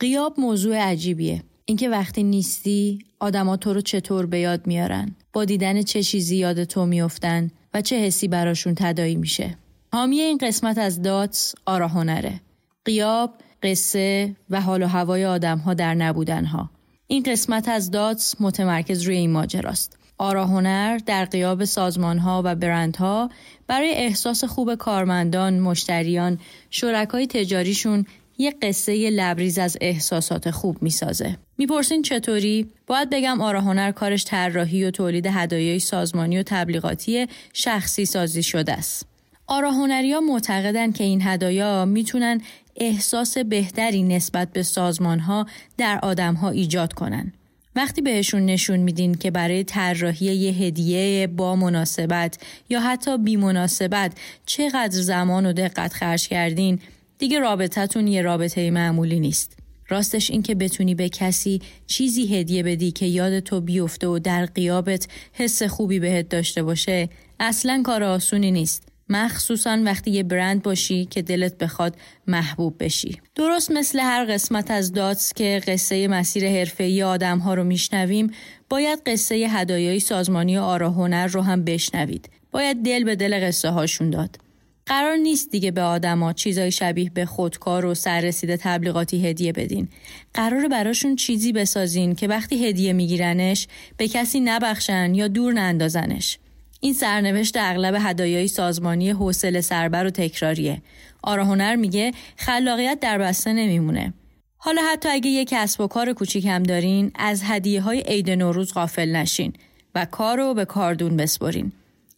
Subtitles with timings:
[0.00, 1.42] قیاب موضوع عجیبیه.
[1.64, 6.64] اینکه وقتی نیستی آدما تو رو چطور به یاد میارن؟ با دیدن چه چیزی یاد
[6.64, 9.56] تو میافتن و چه حسی براشون تدایی میشه؟
[9.92, 12.40] حامی این قسمت از داتس آرا هنره.
[12.84, 16.70] قیاب قصه و حال و هوای آدم ها در نبودن ها
[17.06, 19.98] این قسمت از داتس متمرکز روی این ماجراست.
[20.18, 23.30] آرا هنر در قیاب سازمان ها و برندها
[23.66, 26.38] برای احساس خوب کارمندان، مشتریان،
[26.70, 28.06] شرکای تجاریشون
[28.40, 31.36] یه قصه لبریز از احساسات خوب می‌سازه.
[31.58, 38.04] می‌پرسین چطوری؟ باید بگم آرا هنر کارش طراحی و تولید هدایای سازمانی و تبلیغاتی شخصی
[38.04, 39.06] سازی شده است.
[39.46, 42.40] آرا ها معتقدن که این هدایا می‌تونن
[42.76, 45.46] احساس بهتری نسبت به سازمان ها
[45.78, 47.32] در آدم ها ایجاد کنن.
[47.76, 54.12] وقتی بهشون نشون میدین که برای طراحی یه هدیه با مناسبت یا حتی بی مناسبت
[54.46, 56.80] چقدر زمان و دقت خرج کردین
[57.20, 59.56] دیگه رابطتون یه رابطه معمولی نیست.
[59.88, 64.46] راستش این که بتونی به کسی چیزی هدیه بدی که یاد تو بیفته و در
[64.46, 67.08] قیابت حس خوبی بهت داشته باشه
[67.40, 68.88] اصلا کار آسونی نیست.
[69.08, 73.20] مخصوصا وقتی یه برند باشی که دلت بخواد محبوب بشی.
[73.34, 78.30] درست مثل هر قسمت از داتس که قصه مسیر حرفه‌ای آدمها رو میشنویم،
[78.68, 82.30] باید قصه هدایای سازمانی آرا هنر رو هم بشنوید.
[82.50, 84.49] باید دل به دل قصه هاشون داد.
[84.90, 89.88] قرار نیست دیگه به آدما چیزای شبیه به خودکار و سررسیده تبلیغاتی هدیه بدین.
[90.34, 96.38] قرار براشون چیزی بسازین که وقتی هدیه میگیرنش به کسی نبخشن یا دور نندازنش.
[96.80, 100.82] این سرنوشت اغلب هدایای سازمانی حوصله سربر و تکراریه.
[101.22, 104.14] آرا هنر میگه خلاقیت در بسته نمیمونه.
[104.56, 108.74] حالا حتی اگه یک کسب و کار کوچیک هم دارین از هدیه های عید نوروز
[108.74, 109.52] غافل نشین
[109.94, 111.72] و کار رو به کاردون بسپرین.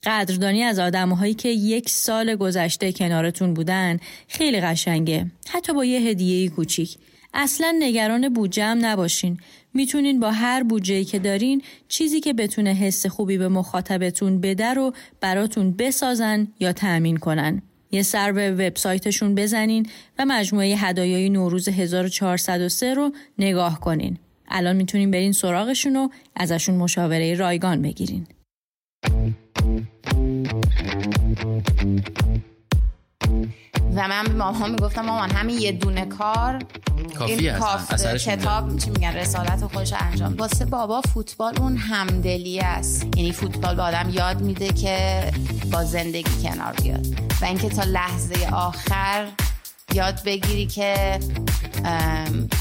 [0.05, 3.97] قدردانی از آدمهایی که یک سال گذشته کنارتون بودن
[4.29, 5.27] خیلی قشنگه.
[5.49, 6.97] حتی با یه هدیه کوچیک.
[7.35, 9.39] اصلا نگران بودجه نباشین.
[9.75, 14.93] می‌تونین با هر بودجه که دارین چیزی که بتونه حس خوبی به مخاطبتون بده رو
[15.21, 17.63] براتون بسازن یا تأمین کنن.
[17.91, 19.87] یه سر به وبسایتشون بزنین
[20.19, 24.19] و مجموعه هدایای نوروز 1403 رو نگاه کنین.
[24.49, 28.27] الان می‌تونین برین سراغشون و ازشون مشاوره رایگان بگیرین.
[33.95, 36.59] و من به مامان می‌گفتم مامان همین یه دونه کار
[37.19, 40.37] کافی این کتاب چی میگن رسالت خودش انجام.
[40.37, 43.07] واسه بابا فوتبال اون همدلی است.
[43.17, 45.31] یعنی فوتبال به آدم یاد میده که
[45.73, 47.07] با زندگی کنار بیاد.
[47.41, 49.29] و اینکه تا لحظه آخر
[49.95, 51.21] یاد بگیری که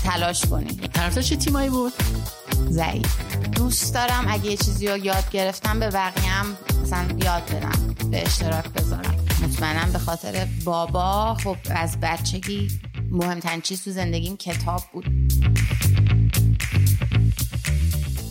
[0.04, 0.74] تلاش کنی.
[0.94, 1.94] طرفدار چه تیمایی بود؟
[2.70, 3.36] ضعیف.
[3.56, 6.42] دوست دارم اگه یه چیزی رو یاد گرفتم به بقیه
[6.82, 9.16] مثلا یاد بدم به اشتراک بذارم.
[9.44, 12.68] مطمئنم به خاطر بابا خب از بچگی
[13.12, 15.06] مهمترین چیز تو زندگیم کتاب بود.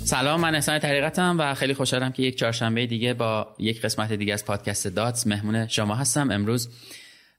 [0.05, 4.33] سلام من احسان طریقتم و خیلی خوشحالم که یک چهارشنبه دیگه با یک قسمت دیگه
[4.33, 6.31] از پادکست داتس مهمون شما هستم.
[6.31, 6.69] امروز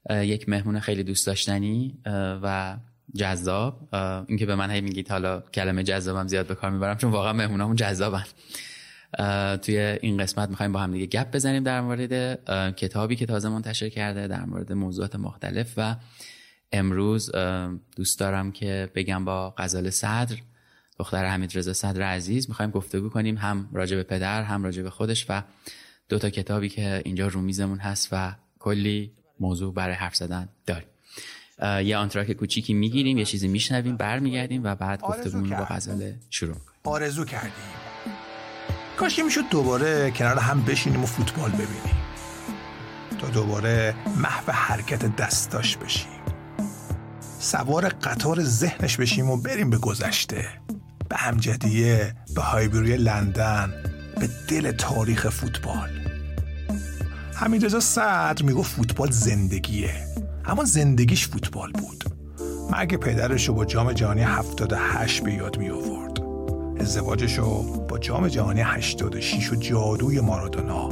[0.09, 1.97] یک مهمون خیلی دوست داشتنی
[2.43, 2.77] و
[3.15, 3.95] جذاب.
[4.27, 7.75] اینکه به من هی میگید حالا کلمه جذابم زیاد به کار می‌برم چون واقعا مهمونامون
[7.75, 8.25] جذابن.
[9.61, 12.45] توی این قسمت می‌خوایم با هم دیگه گپ بزنیم در مورد
[12.75, 15.95] کتابی که تازه منتشر کرده در مورد موضوعات مختلف و
[16.71, 17.31] امروز
[17.95, 20.35] دوست دارم که بگم با غزال صدر
[20.97, 24.89] دختر حمید رضا صدر عزیز می‌خوایم گفتگو کنیم هم راجع به پدر هم راجع به
[24.89, 25.43] خودش و
[26.09, 30.87] دو تا کتابی که اینجا رو میزمون هست و کلی موضوع برای حرف زدن داریم.
[31.87, 37.25] یه آنتراک کوچیکی می‌گیریم یه چیزی میشنویم برمیگردیم و بعد گفتگومون با غزاله شروع آرزو
[37.25, 37.51] کردیم.
[39.01, 41.97] کاش که می‌شد دوباره کنار هم بشینیم و فوتبال ببینیم.
[43.19, 46.21] تا دوباره محو حرکت دستاش بشیم.
[47.39, 50.45] سوار قطار ذهنش بشیم و بریم به گذشته.
[51.09, 53.73] به همجدیه به هایبری لندن
[54.19, 55.89] به دل تاریخ فوتبال.
[57.35, 60.07] حمیدرضا صدر می‌گفت فوتبال زندگیه.
[60.45, 62.03] اما زندگیش فوتبال بود.
[62.71, 66.30] مرگ پدرش رو با جام جهانی 78 به یاد می آورد
[66.81, 70.89] ازدواجش رو با جام جهانی 86 و جادوی مارادونا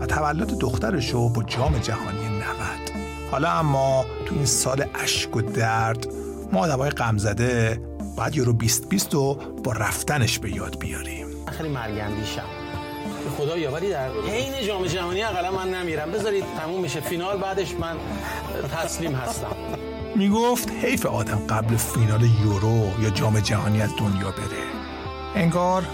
[0.00, 2.44] و تولد دخترش رو با جام جهانی 90
[3.30, 6.06] حالا اما تو این سال اشک و درد
[6.52, 7.80] ما آدمای غمزده
[8.16, 11.26] باید یورو 2020 رو با رفتنش به یاد بیاریم.
[11.58, 12.42] خیلی مرگندیشم
[13.24, 16.12] به خدا یاوری در حین جام جهانی اقلا من نمیرم.
[16.12, 17.96] بذارید تموم میشه فینال بعدش من
[18.76, 19.56] تسلیم هستم.
[20.16, 24.77] می‌گفت حیف آدم قبل فینال یورو یا جام جهانی از دنیا بره.
[25.38, 25.84] انگار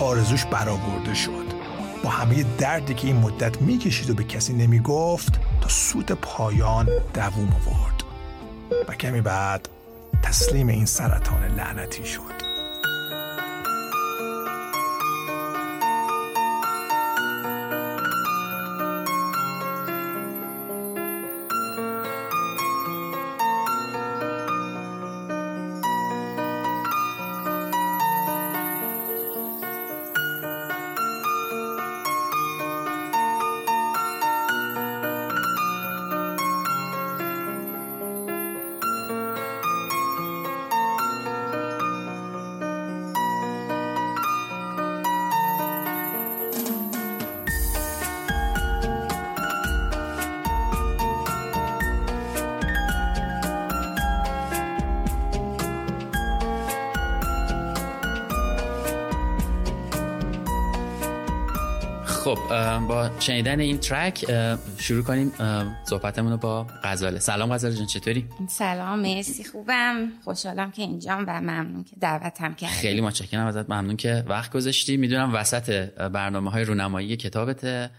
[0.00, 1.46] آرزوش برآورده شد.
[2.04, 7.48] با همه دردی که این مدت می‌کشید و به کسی نمی‌گفت تا سوت پایان دووم
[7.48, 8.02] آورد.
[8.88, 9.68] و کمی بعد
[10.22, 12.45] تسلیم این سرطان لعنتی شد.
[62.26, 62.38] خب
[62.88, 64.24] با شنیدن این ترک
[64.78, 65.32] شروع کنیم
[65.84, 67.18] صحبتمون رو با غزاله.
[67.18, 70.08] سلام غزاله جان چطوری؟ سلام مرسی خوبم.
[70.24, 72.72] خوشحالم که اینجام و ممنون که دعوتم کردی.
[72.72, 74.96] خیلی متشکرم ازت ممنون که وقت گذاشتی.
[74.96, 77.90] می‌دونم وسط برنامه های رونمایی کتابت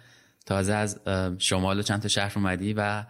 [0.46, 1.00] تازه از
[1.38, 3.04] شمال و چند تا شهر اومدی و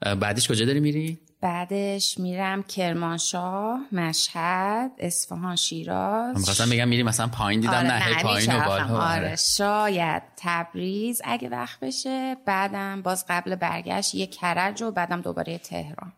[0.00, 6.36] بعدش کجا داری میری؟ بعدش میرم کرمانشاه مشهد اصفهان شیراز.
[6.38, 9.00] می‌خواستم بگم میری مثلا پایین دیدم آره نه پایین و بالا.
[9.00, 9.36] آره.
[9.36, 12.36] شاید تبریز اگه وقت بشه.
[12.46, 16.12] بعدم باز قبل برگشت یه کرج و بعدم دوباره تهران.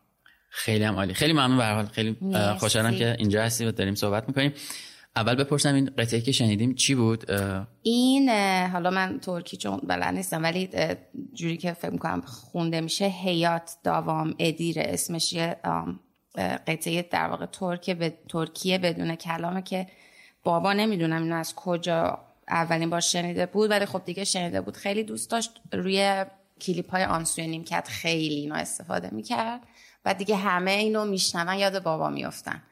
[0.51, 1.15] خیلی هم عالی.
[1.15, 1.87] خیلی ممنون به حال.
[1.87, 2.17] خیلی
[2.59, 4.53] خوشحالم که اینجا هستی و داریم صحبت می‌کنیم.
[5.17, 7.31] اول بپرسم این قطعه که شنیدیم چی بود؟
[7.83, 8.31] این
[8.73, 10.71] حالا من ترکی چون بلد نیستم ولی
[11.35, 15.57] جوری که فکر می‌کنم خونده میشه هیات داوام ادیر اسمش یه
[16.67, 19.87] قطعه در واقع ترک به ترکیه بدون کلامه که
[20.45, 22.19] بابا نمی‌دونم اینو از کجا
[22.49, 24.77] اولین بار شنیده بود ولی خب دیگه شنیده بود.
[24.77, 26.25] خیلی دوست داشت روی
[26.61, 29.61] کلیپ های آنسوی نیمکت خیلی اینو استفاده می‌کرد
[30.05, 32.63] و دیگه همه اینو میشنون یاد بابا میفتن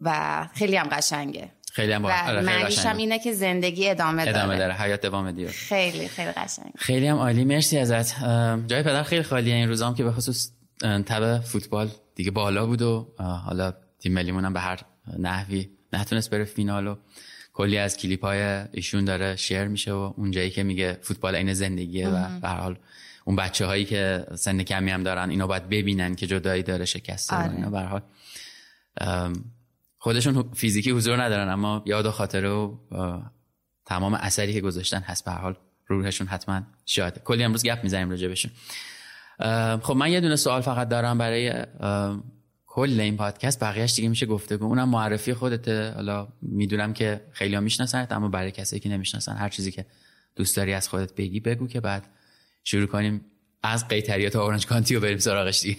[0.00, 1.50] و خیلی هم قشنگه.
[1.72, 4.38] خیلی هم آره، معنیش هم اینه که زندگی ادامه داره.
[4.38, 4.74] ادامه داره.
[4.74, 7.44] حیات ادامه دیاره خیلی خیلی قشنگ خیلی هم عالی.
[7.44, 8.24] مرسی ازت.
[8.66, 10.50] جای پدر خیلی خالیه این روزام که به خصوص
[10.80, 14.80] تب فوتبال دیگه بالا بود و حالا تیم ملیمون هم به هر
[15.18, 16.96] نحوی نتونست بره فینال و
[17.52, 18.42] کلی از کلیپ های
[18.72, 22.78] ایشون داره شیر میشه و اونجایی که میگه فوتبال این زندگیه و به حال
[23.24, 27.36] اون بچه هایی که سن کمی هم دارن اینو باید ببینن که جدایی داره شکسته
[27.36, 27.54] آره.
[27.54, 28.02] اینا به حال.
[30.04, 32.74] خودشون فیزیکی حضور ندارن اما یاد و خاطره و
[33.86, 35.56] تمام اثری که گذاشتن هست به حال
[35.86, 38.50] روحشون حتما شاده کلی امروز گپ می‌زنیم راجع بشون
[39.80, 41.64] خب من یه دونه سوال فقط دارم برای
[42.66, 43.60] کل این پادکست.
[43.60, 44.64] بقیهش دیگه میشه گفتگو.
[44.64, 45.92] اونم معرفی خودته.
[45.94, 49.86] حالا می‌دونم که خیلی ها می‌شناسن اما برای کسایی که نمی‌شناسن هر چیزی که
[50.36, 52.06] دوست داری از خودت بگی بگو که بعد
[52.64, 53.20] شروع کنیم
[53.62, 55.78] از قیتریات تا اورنج کانتی و بریم سراغش دیگه.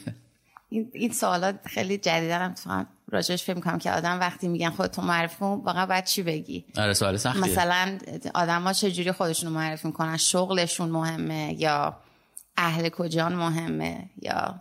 [0.69, 2.85] این, این سوالات خیلی جدیدن تو
[3.15, 6.93] راجعش فکر می‌کنم که آدم وقتی میگن خودتون معرفی کن واقعا باید چی بگی؟ آره
[6.93, 7.41] سوال سختیه.
[7.41, 7.97] مثلا
[8.33, 11.97] آدما چجوری خودشون رو معرفی می‌کنن؟ شغلشون مهمه یا
[12.57, 14.55] اهل کجان مهمه یا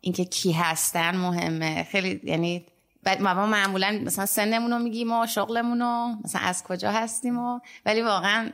[0.00, 2.66] اینکه کی هستن مهمه؟ خیلی یعنی
[3.20, 8.02] ما معمولا مثلا سنمون رو میگیم و شغلمون رو مثلا از کجا هستیم و ولی
[8.02, 8.50] واقعا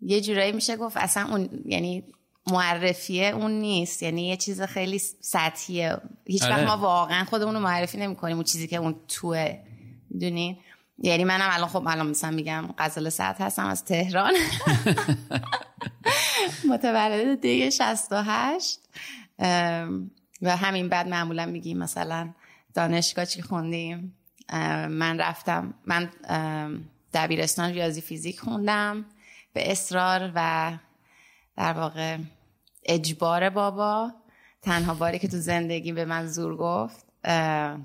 [0.00, 2.04] یه جورایی میشه گفت اصلا اون یعنی
[2.46, 4.02] معرفیه اون نیست.
[4.02, 5.96] یعنی یه چیز خیلی سطحیه.
[6.26, 6.66] هیچ وقت آره.
[6.66, 9.58] ما واقعا خودمون رو معرفی نمی کنیم اون چیزی که اون توه.
[10.10, 10.60] می‌دونی؟
[10.98, 14.32] یعنی منم الان خب الان مثلا میگم غزل سطح هستم از تهران.
[16.70, 18.78] متولد دیگه 68
[20.42, 22.30] و همین بعد معمولا میگیم مثلا
[22.74, 24.16] دانشگاه چی خوندیم.
[24.88, 26.10] من رفتم من
[27.14, 29.04] دبیرستان ریاضی فیزیک خوندم.
[29.52, 30.72] به اصرار و
[31.56, 32.18] در واقع
[32.84, 34.12] اجبار بابا.
[34.62, 37.06] تنها باری که تو زندگی به من زور گفت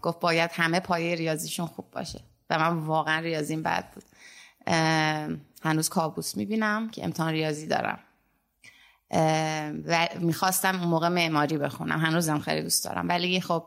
[0.02, 2.20] گفت باید همه پایه ریاضیشون خوب باشه.
[2.50, 4.04] و من واقعا ریاضیم بد بود.
[5.64, 8.00] هنوز کابوس می‌بینم که امتحان ریاضی دارم.
[9.86, 12.00] و می‌خواستم اون موقع معماری بخونم.
[12.00, 13.10] هنوزم خیلی دوست دارم.
[13.10, 13.66] ولی خب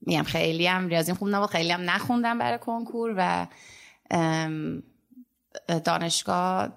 [0.00, 1.50] میگم خیلی هم ریاضیم خوب نبود.
[1.50, 3.46] خیلی هم نخوندم برای کنکور و
[5.84, 6.68] دانشگاه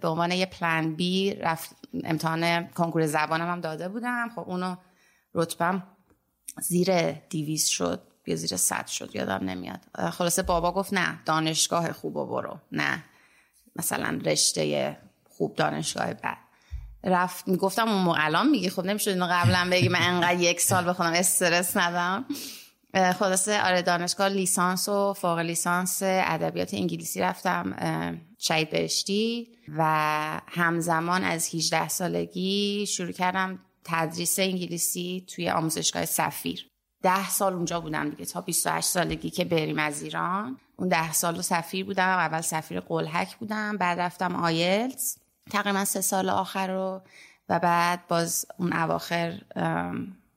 [0.00, 4.30] به عنوان یه پلان بی رفت امتحان کنکور زبانم هم داده بودم.
[4.34, 4.76] خب اونو
[5.34, 5.82] رتبم
[6.60, 9.80] زیر دیویز شد یا زیر صد شد یادم نمیاد.
[10.10, 12.58] خلاصه بابا گفت نه دانشگاه خوب برو.
[12.72, 13.04] نه
[13.76, 14.96] مثلا رشته
[15.28, 16.38] خوب دانشگاه بعد
[17.04, 19.88] رفت می‌گفتم اون الان میگی؟ خب نمی‌شد اینو قبلا بگی.
[19.88, 22.24] من انقدر یک سال بخونم استرس ندم
[22.94, 27.76] خلاصه آره دانشگاه لیسانس و فوق لیسانس ادبیات انگلیسی رفتم
[28.38, 29.48] شهید بهشتی
[29.78, 29.84] و
[30.46, 36.66] همزمان از 18 سالگی شروع کردم تدریس انگلیسی توی آموزشگاه سفیر.
[37.02, 40.58] ده سال اونجا بودم دیگه تا 28 سالگی که بریم از ایران.
[40.76, 45.18] اون ده سال سفیر بودم اول سفیر قلحک بودم بعد رفتم آیلتس.
[45.50, 47.02] تقریبا سه سال آخر رو
[47.48, 49.40] و بعد باز اون اواخر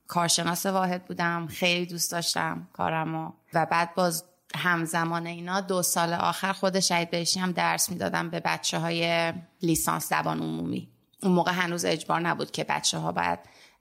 [0.08, 3.32] کارشناس واحد بودم خیلی دوست داشتم کارمو.
[3.54, 4.24] و بعد باز
[4.54, 10.08] همزمان اینا دو سال آخر خود شهید بهشتی هم درس می‌دادم به بچه های لیسانس
[10.08, 10.88] زبان عمومی.
[11.22, 13.38] اون موقع هنوز اجبار نبود که بچه ها باید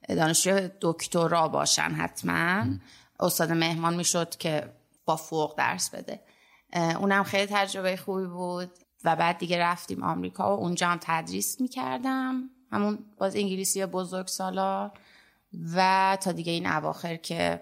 [0.09, 2.65] دانشجوی دکترا باشن حتما.
[3.19, 4.73] استاد مهمان می‌شد که
[5.05, 6.19] با فوق درس بده.
[6.73, 8.71] اونم خیلی تجربه خوبی بود.
[9.03, 12.49] و بعد دیگه رفتیم آمریکا و اونجا هم تدریس می‌کردم.
[12.71, 14.91] همون باز انگلیسی بزرگ سالا
[15.75, 17.61] و تا دیگه این اواخر که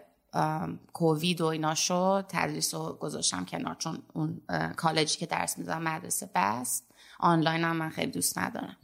[0.93, 4.41] کووید و اینا شد تدریس رو گذاشتم کنار چون اون
[4.75, 8.77] کالجی که درس می‌دادم مدرسه بست آنلاین هم من خیلی دوست ندارم.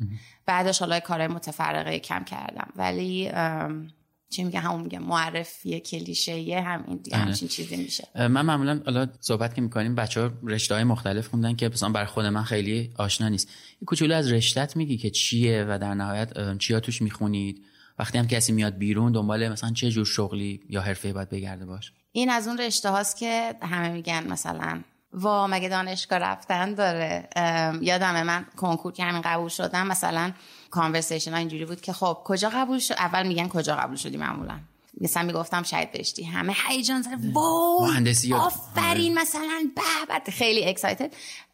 [0.45, 2.67] بعدش حالا کارهای متفرقه کم کردم.
[2.75, 3.31] ولی
[4.29, 7.25] چی میگه؟ همون میگه معرفی کلیشه هم این دیگه آره.
[7.25, 8.07] همچین چیزی میشه.
[8.15, 12.05] من معمولا حالا صحبت که می‌کنیم بچه ها رشته های مختلف خوندن که مثلا بر
[12.05, 13.49] خود من خیلی آشنا نیست.
[13.81, 17.65] یه کوچولو از رشتت میگی که چیه و در نهایت چیا توش می‌خونید؟
[17.99, 21.91] وقتی هم کسی میاد بیرون دنبال مثلا چه جور شغلی یا حرفه باید بگرده باش.
[22.11, 24.81] این از اون رشته هاست که همه میگن مثلا
[25.13, 27.29] وا مگه دانشگاه رفتن داره؟
[27.81, 30.31] یادمه من کنکور که همین قبول شدم مثلا
[30.69, 34.59] کانورسیشن ها اینجوری بود که خب کجا قبول شد؟ اول میگن کجا قبول شدی معمولا؟
[35.01, 39.21] مثلا می‌گفتم شاید بشتی همه هیجان زده واو مهندسی آفرین آره.
[39.21, 39.69] مثلا
[40.09, 41.13] بعد خیلی اکسایتد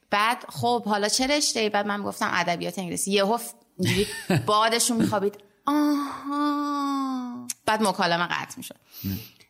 [0.10, 3.12] بعد خب حالا چه رشته بعد من گفتم ادبیات انگلیسی.
[3.12, 3.39] یهو
[3.79, 4.08] اینجوری
[4.46, 5.38] بادشون میخوابید.
[5.67, 7.47] آها.
[7.65, 8.75] بعد مکالمه قطع می‌شد.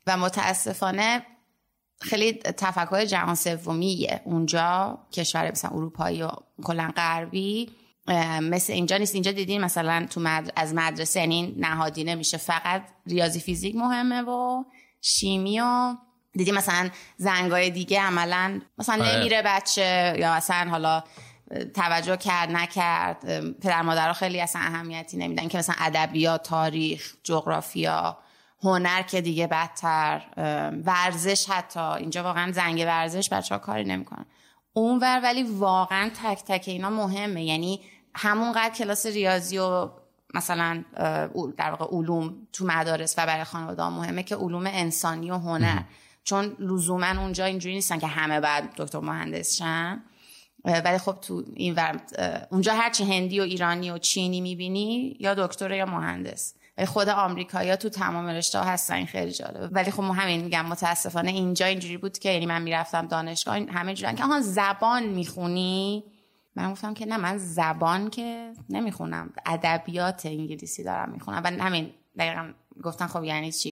[0.07, 1.25] و متاسفانه
[2.01, 6.29] خیلی تفکر جهان سومیه اونجا کشور مثلا اروپایی و
[6.63, 7.69] کلا غربی
[8.41, 9.13] مثل اینجا نیست.
[9.13, 14.63] اینجا دیدین مثلا تو از مدرسه یعنی نهادینه میشه فقط ریاضی فیزیک مهمه و
[15.01, 15.95] شیمی و
[16.33, 19.17] دیدی مثلا زنگای دیگه عملا مثلا آره.
[19.17, 21.03] نمیره بچه یا مثلا حالا
[21.74, 23.50] توجه کرد نکرد.
[23.60, 28.18] پدر مادرها خیلی اصلا اهمیتی نمیدن که مثلا ادبیات تاریخ جغرافیا
[28.63, 30.22] هنر که دیگه بدتر
[30.86, 31.80] ورزش حتی.
[31.80, 34.25] اینجا واقعا زنگ ورزش بچه ها کاری نمی‌کنن.
[34.74, 37.44] اونور ولی واقعا تک تک اینا مهمه.
[37.44, 37.82] یعنی
[38.16, 39.89] همونقدر کلاس ریاضی و
[40.34, 40.84] مثلا
[41.58, 45.82] در واقع علوم تو مدارس و برای خانواده مهمه که علوم انسانی و هنر.
[46.24, 50.04] چون لزوما اونجا اینجوری نیستن که همه بعد دکتر مهندس شن.
[50.67, 52.01] ولی خب تو این ور
[52.51, 56.53] اونجا هرچی هندی و ایرانی و چینی می‌بینی یا دکتر یا مهندس.
[56.77, 59.67] ولی خود آمریکایا تو تمام رشته هستن این خیلی جالبه.
[59.67, 64.15] ولی خب همین میگم متاسفانه اینجا اینجوری بود که یعنی من می‌رفتم دانشگاه همه جورن
[64.15, 66.03] که آها زبان می‌خونی؟
[66.55, 69.33] من گفتم که نه من زبان که نمی‌خونم.
[69.45, 71.41] ادبیات انگلیسی دارم می‌خونم.
[71.43, 73.71] و همین دقیقا گفتن خب یعنی چی؟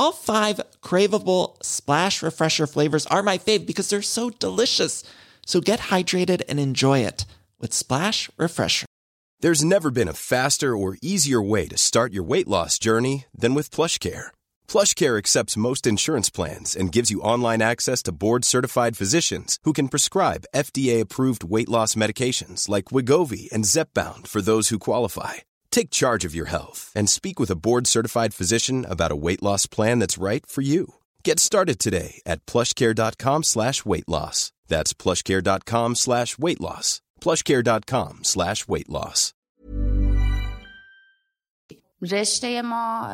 [0.00, 5.04] All five craveable splash refresher flavors are my fave because they're so delicious.
[5.44, 7.26] So get hydrated and enjoy it
[7.58, 8.86] with Splash Refresher.
[9.40, 13.52] There's never been a faster or easier way to start your weight loss journey than
[13.52, 14.28] with PlushCare.
[14.68, 19.88] PlushCare accepts most insurance plans and gives you online access to board-certified physicians who can
[19.88, 25.40] prescribe FDA-approved weight loss medications like Wigovi and Zepbound for those who qualify
[25.71, 29.43] Take charge of your health and speak with a board certified physician about a weight
[29.43, 30.95] loss plan that's right for you.
[31.23, 34.51] Get started today at plushcare.com slash weight loss.
[34.67, 37.01] That's plushcare.com slash weight loss.
[37.21, 39.33] Plushcare.com slash weight loss.
[42.11, 43.09] رشته ما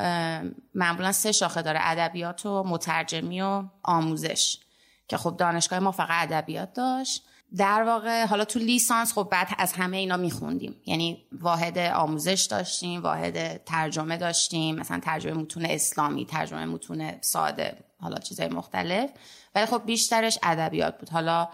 [0.76, 4.60] معمولا سه شاخه داره ادبیات و مترجمی و آموزش
[5.08, 7.26] که خب دانشگاه ما فقط ادبیات داشت
[7.57, 10.77] در واقع حالا تو لیسانس خب بعد از همه اینا میخوندیم.
[10.87, 18.19] یعنی واحد آموزش داشتیم واحد ترجمه داشتیم مثلا ترجمه متون اسلامی ترجمه متون ساده حالا
[18.19, 19.11] چیزهای مختلف.
[19.55, 21.09] ولی خب بیشترش ادبیات بود.
[21.11, 21.49] حالا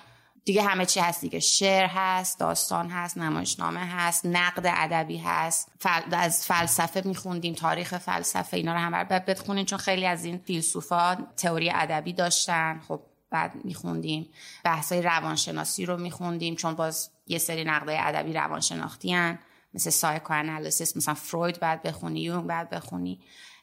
[0.45, 1.41] دیگه همه چی هست دیگه.
[1.41, 5.73] شعر هست داستان هست نمایشنامه هست نقد ادبی هست.
[5.79, 6.15] فل...
[6.15, 11.19] از فلسفه میخوندیم تاریخ فلسفه اینا رو هم بعد بخونیم چون خیلی از این فیلسوفا
[11.37, 12.81] تئوری ادبی داشتن.
[12.89, 13.01] خب
[13.33, 14.29] بعد میخوندیم.
[14.65, 19.39] بحثای روانشناسی رو میخوندیم چون باز یه سری نقدای ادبی روانشناختی هن.
[19.75, 23.21] مثل سایکو انالیسیس مثلا فروید بعد بخونی یونگ بعد بخونی.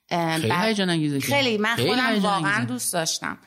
[0.10, 3.38] خیلی هیجان انگیزه خیلی من خودم واقعا دوست داشتم.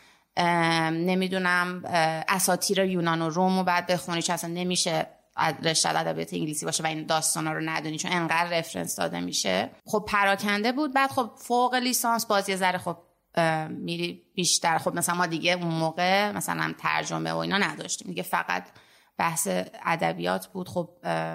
[0.92, 1.82] نمی‌دونم
[2.28, 5.06] اساتیر یونان و روم رو بعد بخونی چون اصلا نمیشه
[5.62, 9.70] رشته ادبیات انگلیسی باشه و این داستانا رو ندونی چون انقدر رفرنس داده میشه.
[9.86, 12.96] خب پراکنده بود بعد خب فوق لیسانس باز یه ذره خب
[13.68, 14.78] میری بیشتر.
[14.78, 18.08] خب مثلا ما دیگه اون موقع مثلا ترجمه و اینا نداشتیم.
[18.08, 18.68] دیگه فقط
[19.18, 19.48] بحث
[19.84, 20.68] ادبیات بود.
[20.68, 20.90] خب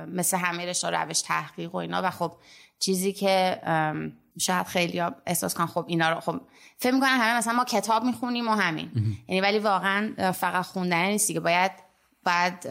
[0.08, 2.02] مثل همه رشته روش تحقیق و اینا.
[2.04, 2.34] و خب
[2.80, 3.62] چیزی که
[4.40, 6.42] شاید خیلی احساس کن خب اینا رو خب
[6.78, 8.92] فکر می‌کنن همه مثلا ما کتاب می‌خونیم و همین.
[9.28, 11.40] یعنی ولی واقعا فقط خوندن نیست دیگه.
[11.40, 11.72] باید
[12.24, 12.66] بعد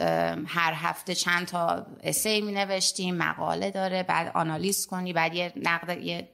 [0.47, 5.97] هر هفته چند تا اسی می نوشتیم مقاله داره بعد آنالیز کنی بعد یه نقد
[5.97, 6.29] یه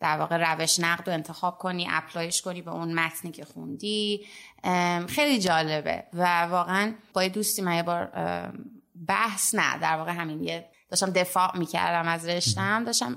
[0.00, 4.26] در واقع روش نقد رو انتخاب کنی اپلایش کنی به اون متنی که خوندی.
[5.08, 8.10] خیلی جالبه و واقعا با یه دوستی من یه بار
[9.08, 12.84] بحث نه در واقع همین یه داشتم دفاع می‌کردم از رشتم.
[12.84, 13.16] داشتم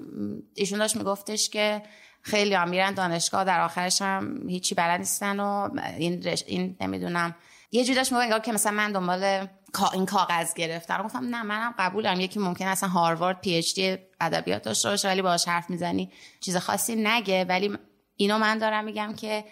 [0.56, 1.84] ایشون داشت میگفتش که
[2.22, 6.44] خیلی هم میرن دانشگاه در آخرش هم هیچی بلد نیستن و این, رش...
[6.48, 7.36] این نمی‌دونم.
[7.72, 9.48] یه جوری داشت می‌گفت که مثلا من دنبال
[9.94, 12.20] این کاغذ گرفتم گفتم نه منم قبولم.
[12.20, 16.58] یکی ممکن اصلا هاروارد پی اچ دی ادبیات داشته باشه ولی باهاش حرف می‌زنی چیز
[16.58, 17.46] خاصی نگه.
[17.50, 17.78] ولی
[18.16, 19.46] اینو من دارم میگم که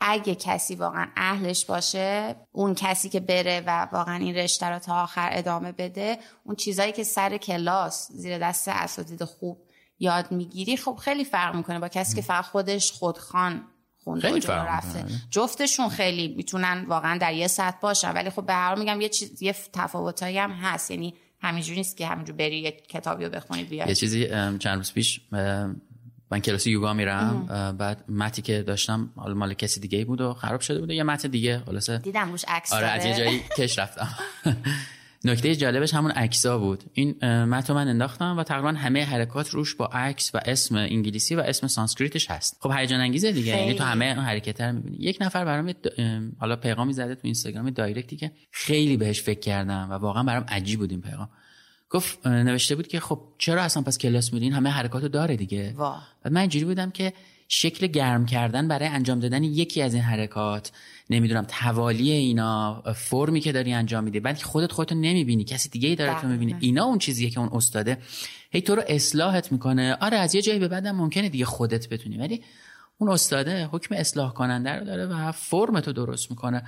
[0.00, 5.02] اگه کسی واقعا اهلش باشه اون کسی که بره و واقعا این رشته رو تا
[5.02, 9.62] آخر ادامه بده اون چیزایی که سر کلاس زیر دست اساتید خوب
[9.98, 13.64] یاد می‌گیری خب خیلی فرق می‌کنه با کسی که فقط خودش خودخوان.
[14.08, 15.04] خونده و رفته.
[15.30, 19.42] جفتشون خیلی می‌تونن واقعا در یه سطح باشن ولی خب به هر میگم یه چیز
[19.42, 20.90] یه تفاوتایی هم هست.
[20.90, 23.88] یعنی همینجوری نیست که همینجور بری یه کتابی رو بخونی بیای.
[23.88, 24.26] یه چیزی
[24.58, 25.20] چند روز پیش
[26.30, 27.46] من کلاس یوگا میرم.
[27.78, 31.26] بعد متی که داشتم حالا مال کسی دیگه بود و خراب شده بود یه مت
[31.26, 31.98] دیگه خلاصه.
[31.98, 34.08] دیدم روش عکساره از یه جایی کش رفتم.
[35.24, 36.84] نکته جالبش همون عکسا بود.
[36.92, 41.40] این متن من انداختم و تقریبا همه حرکات روش با عکس و اسم انگلیسی و
[41.40, 42.56] اسم سانسکریتش هست.
[42.60, 44.96] خب هیجان انگیزه دیگه یعنی تو همه اون حرکت رو می‌بینی.
[44.96, 45.74] یک نفر برام
[46.38, 50.44] حالا پیغامی زده تو اینستاگرام direct ی که خیلی بهش فکر کردم و واقعا برام
[50.48, 51.28] عجیب بود این پیغام.
[51.90, 55.74] گفت نوشته بود که خب چرا اصلا پس کلاس میرین؟ همه حرکاتو داره دیگه.
[56.24, 57.12] و من اینجوری بودم که
[57.48, 60.72] شکل گرم کردن برای انجام دادن یکی از این حرکات
[61.10, 64.20] نمی‌دونم توالی اینا فرمی که داری انجام میدی.
[64.20, 66.56] ولی خودت خودتو نمی‌بینی کسی دیگه ای داره تو می‌بینی.
[66.60, 67.98] اینا اون چیزیه که اون استاده
[68.50, 69.96] هی تو رو اصلاحت می‌کنه.
[70.00, 72.18] آره از یه جایی به بعدم ممکنه دیگه خودت بتونی.
[72.18, 72.42] ولی
[72.98, 76.62] اون استاده حکم اصلاح کننده رو داره و فرم تو درست می‌کنه.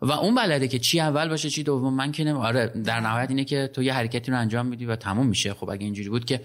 [0.00, 3.44] و اون بلده که چی اول باشه چی دوم من که آره در نهایت اینه
[3.44, 5.54] که تو یه حرکتی رو انجام میدی و تموم میشه.
[5.54, 6.40] خب اگه اینجوری بود که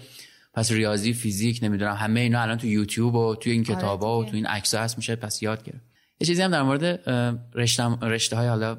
[0.54, 4.36] پس ریاضی فیزیک نمی‌دونم همه اینا الان تو یوتیوب و تو این کتابا و تو
[4.36, 5.87] این عکس‌ها هست میشه پس یاد گرفت.
[6.20, 6.84] یه چیزی هم در مورد
[7.54, 8.78] رشته رشته های حالا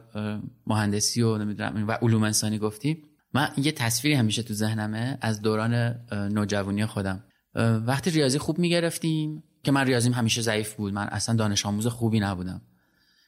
[0.67, 3.03] مهندسی و نمی‌دونم و علوم انسانی گفتی.
[3.33, 5.73] من یه تصویری همیشه تو ذهنمه از دوران
[6.11, 7.23] نوجوانی خودم.
[7.85, 12.19] وقتی ریاضی خوب می‌گرفتیم که من ریاضیم همیشه ضعیف بود من اصلا دانش آموز خوبی
[12.19, 12.61] نبودم.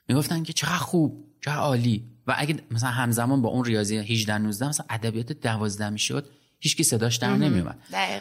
[0.08, 2.08] می‌گفتن که چقدر خوب چقدر عالی.
[2.28, 6.30] و اگه مثلا همزمان با اون ریاضی 18 19 مثلا ادبیات 12 می‌شد
[6.64, 7.78] هیچکی صداش در نمیومد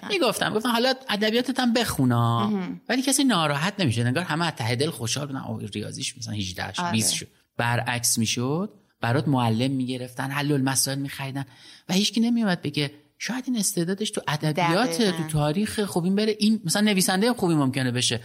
[0.08, 2.52] می‌گفتم گفتم حالا ادبیاتت هم بخونا
[2.88, 4.02] ولی کسی ناراحت نمیشه.
[4.04, 5.68] انگار همه از ته دل خوشحال بودن.
[5.74, 7.28] ریاضیش مثلا 18 شد 20 شد.
[7.56, 8.74] برعکس می‌شد.
[9.00, 11.44] برات معلم می‌گرفتن حل المسائل میخریدن.
[11.88, 16.60] و هیچکی نمیومد بگه شاید این استعدادش تو ادبیات تو تاریخ خوب این بره این
[16.64, 18.20] مثلا نویسنده خوبی ممکنه بشه.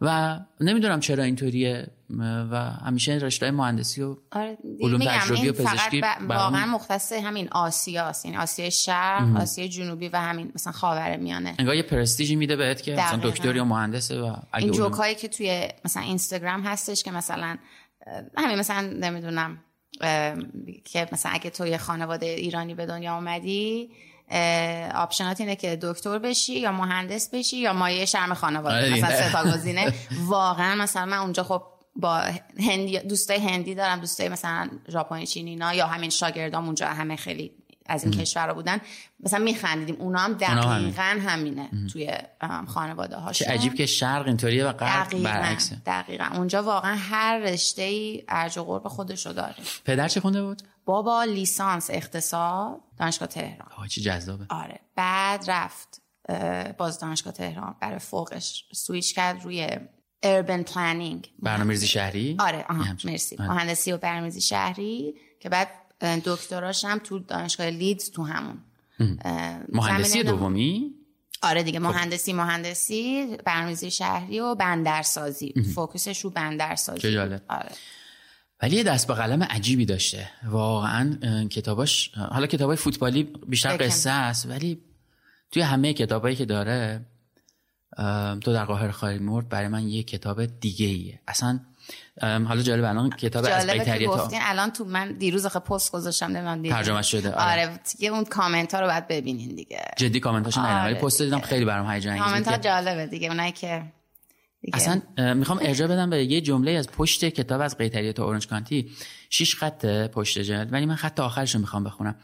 [0.00, 1.86] و نمی‌دونم چرا اینطوریه.
[2.20, 8.36] و همیشه رشته مهندسی و آره علوم تجربی و پزشکی واقعا مختص همین آسیاست یعنی
[8.36, 11.54] آسیای شرق آسیای جنوبی و همین مثلا خاور میانه.
[11.58, 15.68] انگار یه پرستیژی میده بهت که مثلا دکتر یا مهندسه و این جوکایی که توی
[15.84, 17.56] مثلا اینستاگرام هستش که مثلا
[18.38, 19.58] همین مثلا نمی‌دونم
[20.84, 23.90] که مثلا اگه تو یه خانواده ایرانی به دنیا اومدی
[24.94, 28.92] آپشنات اینه که دکتر بشی یا مهندس بشی یا مایه شرم خانواده.
[28.92, 29.92] مثلا سه تا گزینه
[30.26, 31.62] واقعا مثلا من اونجا خب
[31.96, 32.22] با
[32.58, 37.52] هندی دوستای هندی دارم دوستای مثلا ژاپنی چینی یا همین شاگردام اونجا همه خیلی
[37.86, 38.80] از این کشور بودن.
[39.20, 39.96] مثلا میخندیدیم.
[39.98, 42.12] اونا هم دقیقا همینه توی
[42.66, 46.28] خانواده هاش چه عجیب که شرق اینطوریه و غرب برعکسه دقیقا.
[46.34, 49.56] اونجا واقعا هر رشته ای ارج و قرب خودشو داره.
[49.84, 53.68] پدر چه خونده بود؟ بابا لیسانس اقتصاد دانشگاه تهران.
[53.76, 54.46] آه چی جذابه.
[54.50, 54.80] آره.
[54.96, 56.02] بعد رفت
[56.78, 57.76] باز دانشگاه تهران.
[57.80, 59.68] برای فوقش سویچ کرد روی
[60.24, 62.96] urban planning برنامه‌ریزی شهری؟ آره آها.
[63.04, 63.36] مرسی.
[63.36, 63.48] آره.
[63.50, 65.68] مهندسی و برنامه‌ریزی شهری که بعد
[66.24, 68.58] دکتراش هم تو دانشگاه لیدز تو همون.
[69.68, 70.94] مهندسی دومی؟
[71.42, 75.54] آره دیگه مهندسی مهندسی برنامه‌ریزی شهری و بندرسازی.
[75.74, 77.00] focus ش رو بندرسازی.
[77.00, 77.42] چه جالب.
[77.48, 77.70] آره.
[78.62, 80.30] ولی یه دست به قلم عجیبی داشته.
[80.46, 81.18] واقعا
[81.50, 83.76] کتاباش حالا کتابای فوتبالی بیشتر.
[83.76, 84.80] قصه است ولی
[85.50, 87.06] توی همه کتابایی که داره
[88.40, 91.60] تو در قاهر خواهی مرد برای من یه کتاب دیگه ایه اصلا
[92.20, 96.56] حالا جالب الان کتاب از قیتریه تا الان تو من دیروز آخه پست گذاشتم نمی‌دونم
[96.56, 96.72] دیدین.
[96.72, 97.66] ترجمه شده، آره.
[97.66, 101.02] آره دیگه اون کامنت ها رو باید ببینین دیگه جدی کامنتاشو ندیدم ولی آره.
[101.02, 103.82] پست دیدم خیلی برام هیجان انگیز کامنت ها جالبه دیگه اونایی که
[104.60, 105.02] دیگه اصلا
[105.34, 108.90] می‌خوام ارجاع بدم به یه جمله از پشت کتاب از قیتریه تا اورنج کانتی
[109.30, 112.16] شیش خط پشت جلد ولی من خط آخرش رو می‌خوام بخونم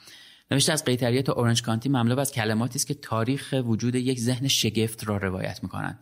[0.51, 4.49] نوشته از قیتریه تا اورنج کانتی مملو از کلماتی است که تاریخ وجود یک ذهن
[4.49, 5.99] شگفت را روایت می‌کنند.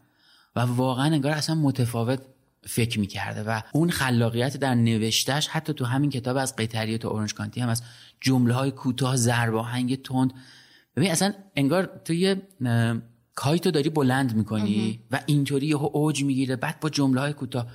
[0.57, 2.21] و واقعا انگار اصلا متفاوت
[2.67, 7.35] فکر می‌کرده و اون خلاقیت در نوشتش حتی تو همین کتاب از قیتریه تا اورنج
[7.35, 7.83] کانتی هم از
[8.21, 10.33] جمله های کوتاه ضرب آهنگ تند.
[10.97, 12.43] ببین اصلا انگار تو یه
[13.35, 17.67] کایتو داری بلند می‌کنی و اینطوری یهو اوج می‌گیره بعد با جمله های کوتاه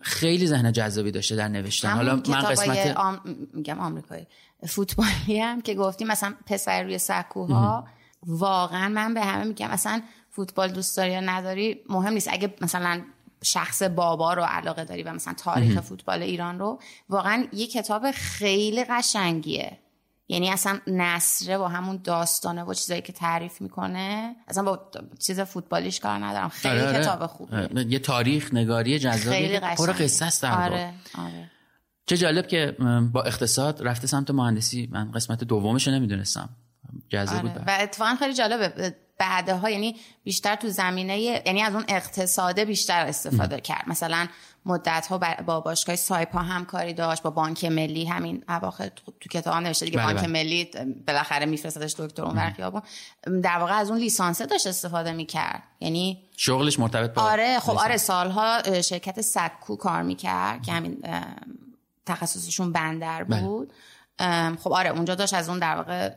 [0.00, 1.88] خیلی ذهن جذابی داشته در نوشتن.
[1.88, 3.20] حالا من قسمت آم...
[3.54, 4.26] میگم آمریکایی.
[4.68, 7.86] فوتبالی هم که گفتیم مثلا پسر روی سکوها
[8.26, 12.28] واقعا من به همه میگم اصلا فوتبال دوست داری یا نداری مهم نیست.
[12.32, 13.02] اگه مثلا
[13.42, 18.84] شخص بابا رو علاقه داری و مثلا تاریخ فوتبال ایران رو واقعا یه کتاب خیلی
[18.84, 19.78] قشنگیه.
[20.28, 24.90] یعنی اصلا نصره با همون داستانه و چیزایی که تعریف می‌کنه اصلا با
[25.26, 26.48] چیز فوتبالیش کار ندارم.
[26.48, 27.00] خیلی آره، آره.
[27.00, 27.58] کتاب خوبیه.
[27.58, 29.36] اه، یه تاریخ نگاری جذابی.
[29.36, 30.44] خیلی پر قصه است.
[30.44, 31.50] آره آره.
[32.06, 34.88] چه جالب که ام، با اقتصاد رفته سمت مهندسی.
[34.92, 36.48] من قسمت دومش رو نمی‌دونستم.
[37.08, 37.58] جذاب بود آره.
[37.58, 37.80] برام.
[37.80, 38.94] و اتفاقا خیلی جالبه.
[39.18, 43.84] بعدها یعنی بیشتر تو زمینه یعنی از اون اقتصاده بیشتر استفاده کرد.
[43.86, 44.26] مثلا
[44.66, 49.54] مدت ها با باشگاه سایپا همکاری داشت با بانک ملی همین اواخر تو, تو کتاب
[49.54, 49.98] هم نوشته دیگه.
[49.98, 50.26] بله، بانک بله.
[50.26, 50.70] ملی
[51.06, 52.82] بالاخره میفرستادش دکتر اون خیابون.
[53.42, 55.62] در واقع از اون لیسانسه داشت استفاده می‌کرد.
[55.80, 57.84] یعنی شغلش مرتبط با آره خب لیسانس.
[57.84, 60.98] آره سالها شرکت سکو کار می‌کرد که همین
[62.06, 63.40] تخصصشون بندر بله.
[63.40, 63.72] بود.
[64.58, 66.10] خب آره اونجا داشت از اون در واقع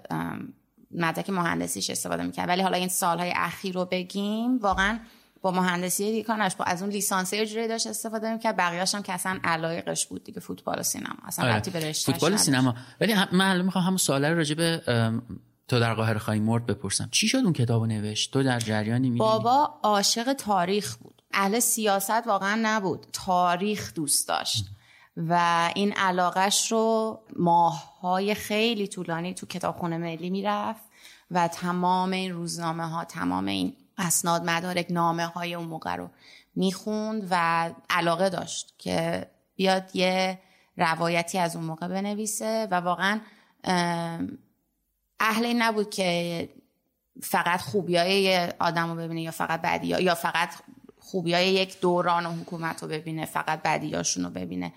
[0.92, 2.50] مدرک مهندسیش استفاده می‌کرد.
[2.50, 5.00] ولی حالا این سالهای اخیر رو بگیم واقعا
[5.42, 6.50] با مهندسی دیگه.
[6.58, 8.58] با از اون لیسانسه یه جوری داشت استفاده می‌کرد.
[8.58, 11.16] بقیه‌اش هم که اصلا علایقش بود دیگه فوتبال و سینما.
[11.26, 11.60] اصلا آره.
[11.60, 12.38] به رشته‌اش فوتبال و.
[12.38, 12.76] سینما.
[13.02, 14.82] ولی هم- من الان می‌خوام همون سواله رو راجع به
[15.68, 17.10] تو در قاهره خواهی مرد بپرسم.
[17.12, 21.22] چی شد اون کتابو نوشت؟ تو در جریانی می‌دونی بابا عاشق تاریخ بود.
[21.34, 23.08] اهل سیاست واقعا نبود.
[23.14, 24.66] تاریخ دوست داشت.
[25.28, 30.82] و این علاقش رو ماههای خیلی طولانی تو کتابخونه ملی می‌رفت
[31.32, 36.10] و تمام این روزنامه ها تمام این اسناد مدارک نامه های اون موقع رو
[36.56, 40.40] می‌خوند و علاقه داشت که بیاد یه
[40.78, 43.20] روایتی از اون موقع بنویسه و واقعا
[45.20, 46.50] اهل این نبود که
[47.22, 50.50] فقط خوبیای یه آدم رو ببینه یا فقط بدی یا فقط
[51.00, 54.74] خوبیای یک دوران و حکومت رو ببینه فقط بدیاشون رو ببینه.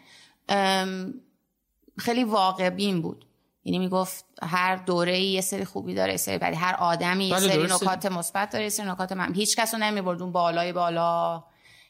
[1.99, 3.27] خیلی واقع بین بود.
[3.65, 6.57] یعنی می‌گفت هر دوره یه سری خوبی داره یه سری بدی.
[6.57, 7.63] هر آدمی یه بله، سری.
[7.63, 9.35] نکات مثبت داره یه سری نکات من.
[9.35, 11.45] هیچ کس رو نمی‌برد اون بالای بالا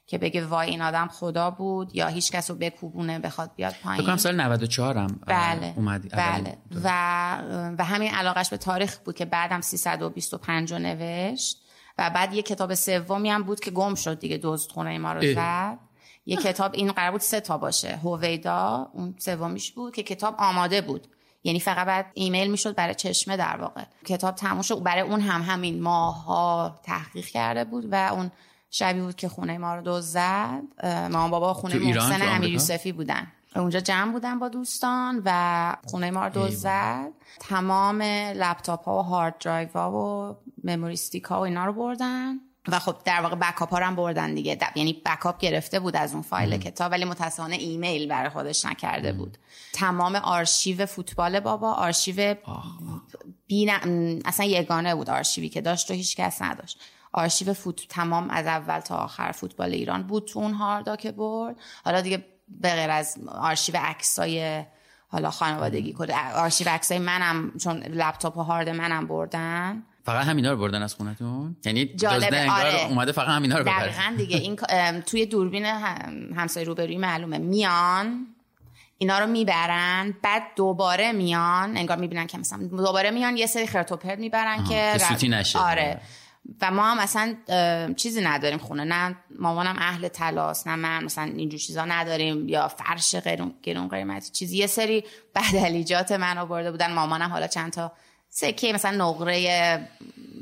[0.07, 4.07] که بگه وای این آدم خدا بود یا هیچ کس رو بکوبونه بخواد بیاد پایین.
[4.07, 6.59] کنم سال 94 هم بله اومدی بله.
[6.85, 6.89] و
[7.79, 11.59] و همین علاقش به تاریخ بود که بعدم 325 رو نوشت.
[11.99, 15.35] و بعد یه کتاب سومی هم بود که گم شد دیگه دزد خونه ما رو.
[15.35, 15.79] زد.
[16.27, 17.97] یه کتاب این قرار بود سه تا باشه.
[17.97, 21.07] هویدا اون سومیش بود که کتاب آماده بود.
[21.45, 23.85] یعنی فقط بعد ایمیل می‌شد برای چشمه در واقع.
[24.05, 24.83] کتاب تموم شد.
[24.83, 28.31] برای اون هم همین ماها تحقیق کرده بود و اون
[28.71, 30.63] شبی بود که خونه ما رو دزد زد.
[30.85, 33.33] مامان بابا خونه محسن؟ امیر یوسفی بودن.
[33.57, 37.13] اونجا جمع بودن با دوستان و خونه ما رو دزد زد.
[37.41, 38.03] تمام
[38.35, 42.41] لپتاپ ها و hard drive ها و memory stick ها و اینا رو بردن.
[42.69, 44.55] و خب در واقع backup ها هم بردن دیگه.
[44.55, 49.13] دب- یعنی backup گرفته بود از اون فایل کتاب ولی متاسفانه ایمیل برای خودش نکرده
[49.13, 49.39] بود.
[49.73, 52.35] تمام آرشیو فوتبال بابا آرشیو
[53.47, 56.81] بی ن- اصلا یگانه بود آرشیوی که داشت و هیچ کس نداشت.
[57.13, 61.57] آرشیو فوت تمام از اول تا آخر فوتبال ایران بود تو اون هاردا که برد.
[61.85, 64.65] حالا دیگه به غیر از آرشیو عکسای
[65.09, 69.83] حالا خانوادگی کد آرشیو عکسای منم چون لپتاپ و هارد منم بردن.
[70.05, 72.87] فقط همینا رو بردن از خونتون؟ یعنی انگار آره.
[72.89, 74.57] اومده فقط همینا رو ببره دقیقا دیگه این
[75.01, 77.39] توی دوربین هم- همسایه روبروی معلومه.
[77.39, 78.27] میان
[78.99, 83.93] اینا رو می‌برن بعد دوباره میان انگار می‌بینن که مثلا دوباره میان یه سری خرت
[83.93, 85.59] و پرت می‌برن که که سوتی نشه.
[85.59, 86.01] آره.
[86.61, 87.37] و ما هم اصلا
[87.97, 88.85] چیزی نداریم خونه.
[88.85, 93.15] نه مامانم اهل تلاس نه من مثلا اینجور چیزا نداریم یا فرش
[93.63, 94.57] گرون قیمتی چیزی.
[94.57, 96.93] یه سری بدلیجات من آورده بودن.
[96.93, 97.93] مامانم حالا چند تا
[98.35, 99.89] سکه مثلا نقره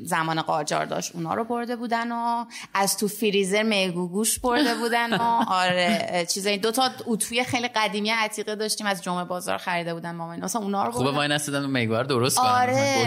[0.03, 5.13] زمان قاجار داشت اونا رو برده بودن و از تو فریزر میگو گوش برده بودن
[5.13, 6.57] و آره چیزایی.
[6.57, 10.43] دو تا اتوی خیلی قدیمی عتیقه داشتیم از جمعه بازار خریده بودن مامان.
[10.43, 11.17] مثلا اونا رو خوبه بردن.
[11.17, 13.05] وای نستدن میگوار درست آره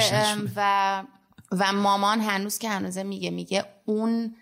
[0.56, 1.02] و
[1.52, 4.34] و مامان هنوز که هنوزه میگه میگه اون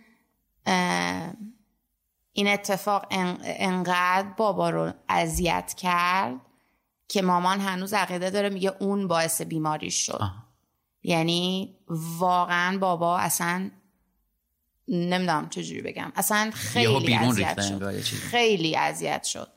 [2.33, 6.35] این اتفاق ان- انقدر بابا رو اذیت کرد
[7.13, 10.19] که مامان هنوز عقیده داره میگه اون باعث بیماریش شد.
[10.21, 10.35] آه.
[11.03, 11.75] یعنی
[12.19, 13.71] واقعا بابا اصلا
[14.89, 16.13] نمی‌دونم چجوری بگم.
[16.17, 18.03] اصلا خیلی اذیت شد.
[18.15, 19.49] خیلی اذیت شد.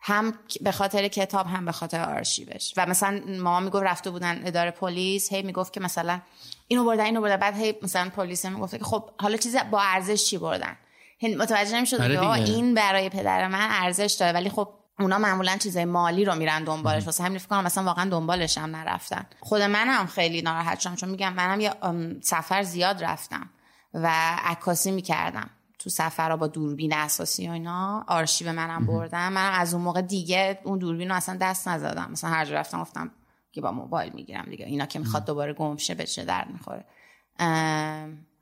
[0.00, 2.72] هم به خاطر کتاب هم به خاطر آرشیوش.
[2.76, 6.20] و مثلا ماما می‌گفت رفته بودن اداره پلیس هی می‌گفت که مثلا
[6.68, 10.24] اینو بردن اینو بردن بعد هی مثلا پلیس می‌گفت که خب حالا چیزی با ارزش
[10.24, 10.76] چی بردن؟
[11.22, 12.52] متوجه نمی‌شد آره که.
[12.52, 14.32] این برای پدر من ارزش داره.
[14.32, 14.68] ولی خب
[15.02, 17.06] اونا معمولا چیزای مالی رو میرن دنبالش.
[17.06, 19.26] واسه همین فکر کنم مثلا واقعا دنبالش هم نرفتن.
[19.40, 21.72] خود منم خیلی ناراحت شدم چون میگم منم یه
[22.20, 23.50] سفر زیاد رفتم
[23.94, 24.10] و
[24.44, 28.04] عکاسی می‌کردم تو سفرها با دوربین اساسی و اینا.
[28.08, 29.32] آرشیو منم بردم.
[29.32, 32.10] منم از اون موقع دیگه اون دوربین رو اصلا دست نزدم.
[32.10, 33.10] مثلا هر جا رفتم گفتم
[33.52, 34.66] که با موبایل می‌گیرم دیگه.
[34.66, 36.84] اینا که می‌خواد دوباره گم شه به چه درد می‌خوره.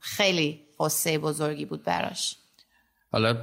[0.00, 2.36] خیلی قصه بزرگی بود براش.
[3.12, 3.36] حالا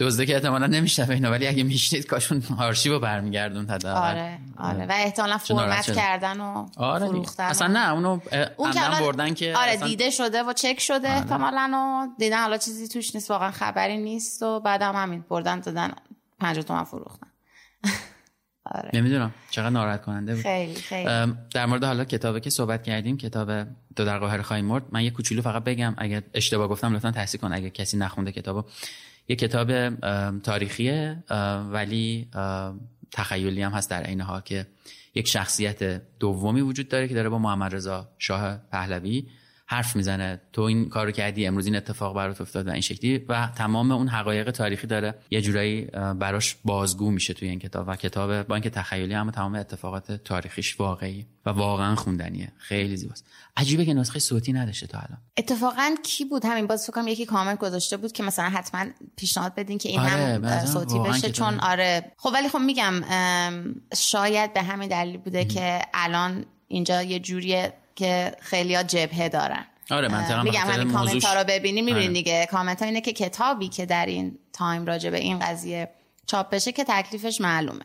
[0.00, 4.10] دزده که احتمالا نمیشنوه اینا ولی اگه میشنید کاشون آرشیو برمیگردون حداقل.
[4.10, 4.86] آره آره.
[4.86, 5.92] و احتمالا فرمت.
[5.96, 7.06] کردن و آره.
[7.06, 8.20] فروختن اصلا نه اونو
[8.56, 12.56] اون که بردن که آره اصلا- دیده شده و چک شده احتمالا و دیدن حالا
[12.58, 15.92] چیزی توش نیست واقعا خبری نیست و بعدم همین بردن دادن
[16.40, 17.26] پنج تومن فروختن.
[18.64, 18.90] آره.
[18.94, 19.34] نمی‌دونم.
[19.50, 20.42] چقدر ناراحت کننده بود.
[20.42, 21.04] خیلی خیلی.
[21.54, 23.50] در مورد حالا کتابی که صحبت کردیم کتاب
[23.96, 27.40] دو در قاهره خواهیم مرد من یه کوچولو فقط بگم اگه اشتباه گفتم لطفا تصحیح
[27.40, 28.64] کن اگه کسی نخونده کتابو.
[29.30, 29.90] یه کتاب
[30.38, 31.24] تاریخیه
[31.70, 32.28] ولی
[33.10, 34.66] تخیلی هم هست در عین حال که
[35.14, 39.26] یک شخصیت دومی وجود داره که داره با محمد رضا شاه پهلوی.
[39.70, 40.40] حرف می‌زنه.
[40.52, 43.18] تو این کارو کردی امروز این اتفاق برات افتاد و این شکلی.
[43.28, 45.14] و تمام اون حقایق تاریخی داره.
[45.30, 45.82] یه جورایی
[46.18, 47.88] براش بازگو میشه توی این کتاب.
[47.88, 52.52] و کتاب با اینکه تخیلی اما تمام اتفاقات تاریخیش واقعی و واقعا خوندنیه.
[52.58, 53.26] خیلی زیباست.
[53.56, 55.18] عجیبه که نسخه صوتی نداشته تا الان.
[55.36, 58.84] اتفاقا کی بود؟ همین باز فکر یکی کامنت گذاشته بود که مثلا حتما
[59.16, 62.12] پیشنهاد بدین که این آره، هم صوتی بشه کتاب- چون آره.
[62.16, 62.94] خب ولی خب میگم
[63.96, 69.66] شاید به همین دلیل بوده که الان اینجا یه جوریه که خیلی جبهه دارن.
[69.90, 71.84] آره منطقا میگم همین کامنت ها رو ببینیم.
[71.84, 72.14] می‌بینید آره.
[72.14, 72.48] دیگه.
[72.50, 75.90] کامنت ها اینه که کتابی که در این time راجع به این قضیه
[76.26, 77.84] چاپ بشه که تکلیفش معلومه.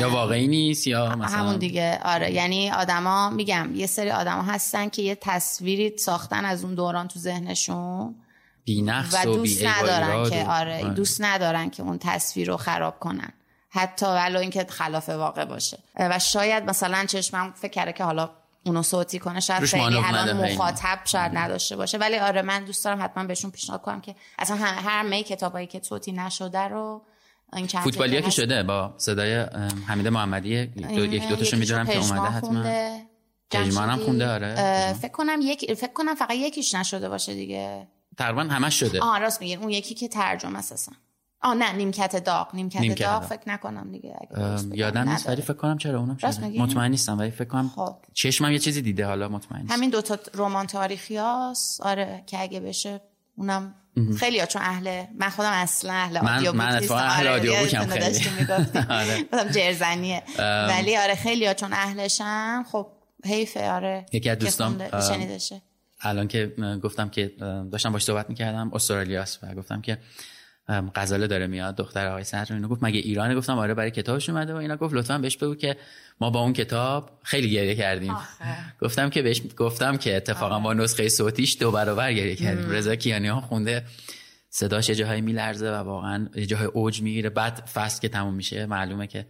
[0.00, 2.00] یا واقعی نیست یا مثلا همون دیگه.
[2.04, 7.08] آره یعنی آدما میگم یه سری آدما هستن که یه تصویری ساختن از اون دوران
[7.08, 8.14] تو ذهنشون
[8.64, 10.84] بی‌نقص و و دوست بی ندارن که آره.
[10.84, 13.32] دوست ندارن که اون تصویر رو خراب کنن.
[13.70, 15.78] حتی ولو اینکه خلاف واقع باشه.
[15.96, 18.30] و شاید مثلا چشمم فکر کرده که حالا
[18.66, 20.52] اونو صوتی کنه شاید خیلی الان.
[20.52, 24.56] مخاطب شاید نداشته باشه ولی آره من دوست دارم حتما بهشون پیشنهاد کنم که اصلا
[24.56, 27.02] هر می کتابایی که صوتی نشده رو
[27.52, 28.30] این فوتبالیا که.
[28.30, 29.34] شده با صدای
[29.86, 32.64] حمید محمدی دو یک دو تاشو می‌دونم که اومده حتما.
[33.50, 33.98] پژمان هم.
[33.98, 34.92] خونده، آره.
[34.92, 39.40] فکر کنم یک فکر کنم فقط یکیش نشده باشه دیگه تقریبا همش شده آه راست
[39.40, 40.90] میگین اون یکی که ترجمه است
[41.46, 43.28] آه نه نیمکت داغ نیمکت, نیمکت داغ داغ.
[43.30, 44.76] فکر نکنم دیگه اگه.
[44.76, 45.28] یادم نیست.
[45.28, 47.96] ولی فکر کنم چرا اونم شده؟ مطمئن نیستم ولی فکر کنم خب.
[48.14, 52.60] چشمم یه چیزی دیده حالا مطمئن نیستم همین دوتا رمان تاریخی هاست آره که اگه
[52.60, 53.00] بشه
[53.36, 53.74] اونم
[54.18, 57.00] خیلی ها چون اهل من خودم اصلا اهل من- آدیو من بوک اتفاقا.
[57.00, 58.46] اهل آره، آدیو بوکم خیلی.
[58.90, 59.26] آره.
[59.54, 60.22] جرزنیه
[60.68, 62.86] ولی آره خیلی ها چون اهلشن خب
[63.24, 64.78] حیفه آره یکی از ام،
[65.08, 65.62] شنیدشه
[66.00, 67.32] الان که گفتم که
[67.72, 69.98] داشتم باش صحبت می‌کردم استرالیاست و گفتم که
[70.68, 74.54] غزاله داره میاد دختر آقای صدر اینو گفت مگه ایرانه؟ گفتم آره برای کتابش اومده
[74.54, 74.76] و اینا.
[74.76, 75.76] گفت لطفا بهش بگو که
[76.20, 78.16] ما با اون کتاب خیلی گریه کردیم.
[78.80, 82.70] گفتم که بهش گفتم که اتفاقا با نسخه صوتیش دو برابر گریه کردیم.
[82.70, 83.84] رضا کیانیان خونده
[84.50, 87.30] صداش یه جاهایی میلرزه و واقعا یه جاهای اوج می‌گیره.
[87.30, 89.26] بعد فصل که تموم میشه معلومه که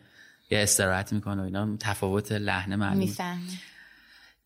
[0.50, 1.76] یه استراحت می‌کنه و اینا.
[1.80, 3.12] تفاوت لحن معلومه.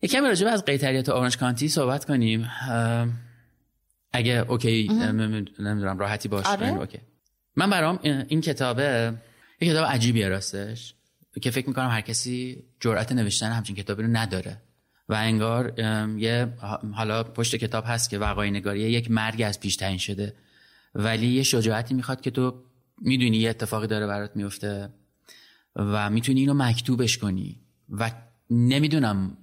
[0.09, 2.49] کمی راجع به از قیطریه تا اورنج کانتی صحبت کنیم.
[4.13, 4.87] اگه okay
[5.59, 6.49] نمی‌دونم راحتی باشه.
[6.49, 6.67] آره.
[6.67, 6.99] okay.
[7.55, 9.13] من برام این کتابه
[9.61, 10.95] یه کتاب عجیبیه راستش.
[11.41, 14.61] که فکر می‌کنم هر کسی جرأت نوشتن همچین کتابی رو نداره.
[15.09, 15.79] و انگار
[16.17, 16.53] یه
[16.93, 20.33] حالا پشت کتاب هست که وقایع نگاری یک مرگ از پیش تعیین شده.
[20.95, 22.63] ولی یه شجاعتی می‌خواد که تو
[23.01, 24.89] می‌دونی یه اتفاقی داره برات میفته
[25.75, 27.59] و می‌تونی اینو مکتوبش کنی.
[27.89, 28.11] و
[28.49, 29.37] نمی‌دونم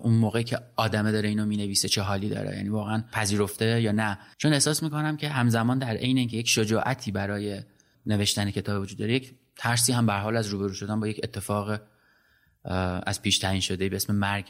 [0.00, 2.56] اون موقع که آدمه داره اینو می‌نویسه چه حالی داره.
[2.56, 4.18] یعنی واقعا پذیرفته یا نه.
[4.38, 7.60] چون احساس می‌کنم که همزمان در عین اینکه یک شجاعتی برای
[8.06, 11.80] نوشتن کتاب وجود داره یک ترسی هم به حال از روبرو شدن با یک اتفاق
[13.06, 14.44] از پیش تعیین شده به اسم مرگ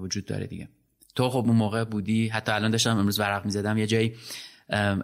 [0.00, 0.68] وجود داره دیگه.
[1.14, 4.14] تو خب اون موقع بودی حتی الان داشتم امروز ورق می‌زدم یه جایی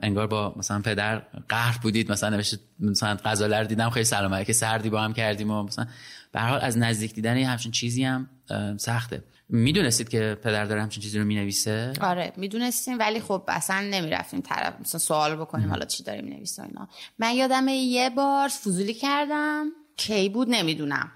[0.02, 1.18] انگار با مثلا پدر
[1.48, 5.62] قهر بودید مثلا نوشته مثلا غزاله دیدم خیلی سلام که سردی با هم کردیم و
[5.62, 5.86] مثلا
[6.32, 8.28] به حال از نزدیک دیدن همچین چیزی هم
[8.76, 9.22] سخته.
[9.52, 14.80] می‌دونستید که پدر داره همچین چیزی رو می‌نویسه؟ آره می‌دونستیم ولی خب اصلا نمی‌رفتیم طرف
[14.80, 16.88] مثلا سوال بکنیم حالا چی داره می‌نویسه اینا.
[17.18, 21.12] من یادم یه بار فضولی کردم کی بود نمی‌دونم.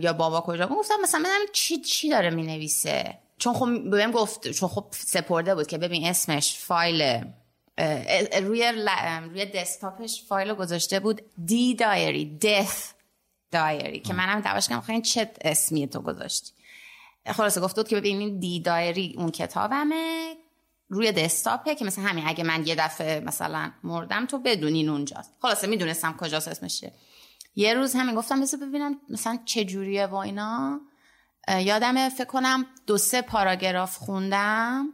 [0.00, 3.18] یا بابا کجا گفتم مثلا من چی چی داره می‌نویسه.
[3.38, 7.24] چون خب بهم گفت چون خب سپرده بود که ببین اسمش فایل
[8.42, 8.72] روی
[9.30, 12.92] روی دسکتاپش فایل گذاشته بود دی دایری دث
[13.50, 16.52] دایری که منم دعواش کردم خیلی چه اسمی تو گذاشتی؟
[17.32, 20.34] خلاصه گفت بود که ببینید دی دایری اون کتابمه
[20.88, 25.32] روی دسکتاپه که مثلا همین اگه من یه دفعه مثلا مردم تو بدونین اونجاست.
[25.42, 26.84] خلاصه می‌دونستم کجاست اسمش
[27.56, 30.80] یه روز همین گفتم بذار ببینم مثلا چه جوریه و اینا.
[31.48, 34.88] یادم فکر کنم دو سه پاراگراف خوندم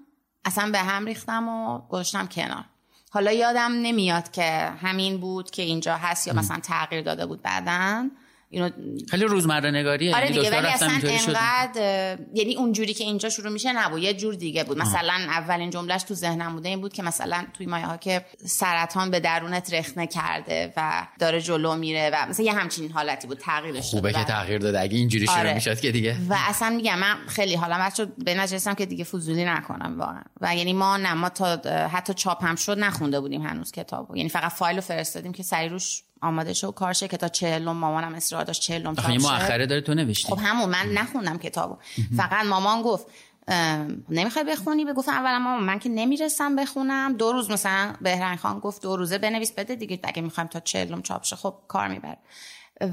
[0.45, 2.65] اصلا به هم ریختم و گذاشتم کنار.
[3.11, 8.11] حالا یادم نمیاد که همین بود که اینجا هست یا مثلا تغییر داده بود بعدن
[8.53, 8.71] اینو
[9.11, 11.13] خیلی روزمره نگاریه آره یعنی دیگه ولی اصلا شده.
[11.13, 14.03] انقدر یعنی اونجوری که اینجا شروع میشه نبود.
[14.03, 14.79] یه جور دیگه بود.
[14.79, 19.11] مثلا اولین جملهش تو ذهنم بوده این بود که مثلا توی مایه ها که سرطان
[19.11, 23.39] به درونت رخنه کرده و داره جلو میره و مثلا یه همچین حالتی بود.
[23.39, 24.81] تغییرش خوبه که تغییر داده.
[24.81, 25.55] اگه اینجوری شروع آره.
[25.55, 26.17] می‌شد که دیگه.
[26.29, 30.23] و اصلا میگم من خیلی حالا بچه به نجستم که دیگه فضولی نکنم واقعا.
[30.41, 31.57] و یعنی ما نه ما تا
[31.89, 34.17] حتی چاپ هم شد نخونده بودیم هنوز کتابو.
[34.17, 37.77] یعنی فقط فایل رو فرستادیم که سری روش آماده شد و کارشه که تا چهلم
[37.77, 40.29] مامانم اصرار داشت چهلم این مؤخره داره تو نوشتی.
[40.29, 41.77] خب همون من نخوندم کتابو.
[42.17, 43.07] فقط مامان گفت
[44.09, 47.17] نمی‌خوای بخونی؟ به گفتم اولا مامان من که نمی‌رسم بخونم.
[47.17, 50.01] دو روز مثلا بهرنگ خان گفت دو روزه بنویس بده دیگه.
[50.05, 52.19] اگه می‌خوایم تا چهلم چاپ شه خب کار می‌بره.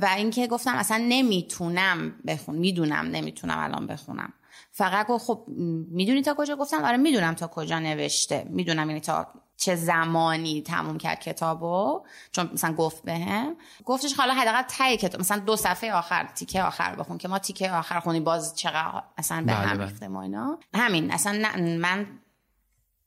[0.02, 4.34] و اینکه گفتم اصلا نمی‌تونم بخون می‌دونم نمی‌تونم الان بخونم.
[4.72, 5.46] فقط گفت خب
[5.92, 8.46] می‌دونی تا کجا؟ گفتم آره می‌دونم تا کجا نوشته.
[8.50, 9.28] می‌دونم یعنی تا
[9.60, 13.56] چه زمانی تموم کرد کتابو؟ چون مثلا گفت بهم.
[13.86, 17.72] گفتش حالا حداقل تای کتاب مثلا دو صفحه آخر تیکه آخر بخون که ما تیکه
[17.72, 20.60] آخر خونی باز چقدر اصلا به هم ریخته ما اینا.
[20.74, 22.08] همین اصلا نه من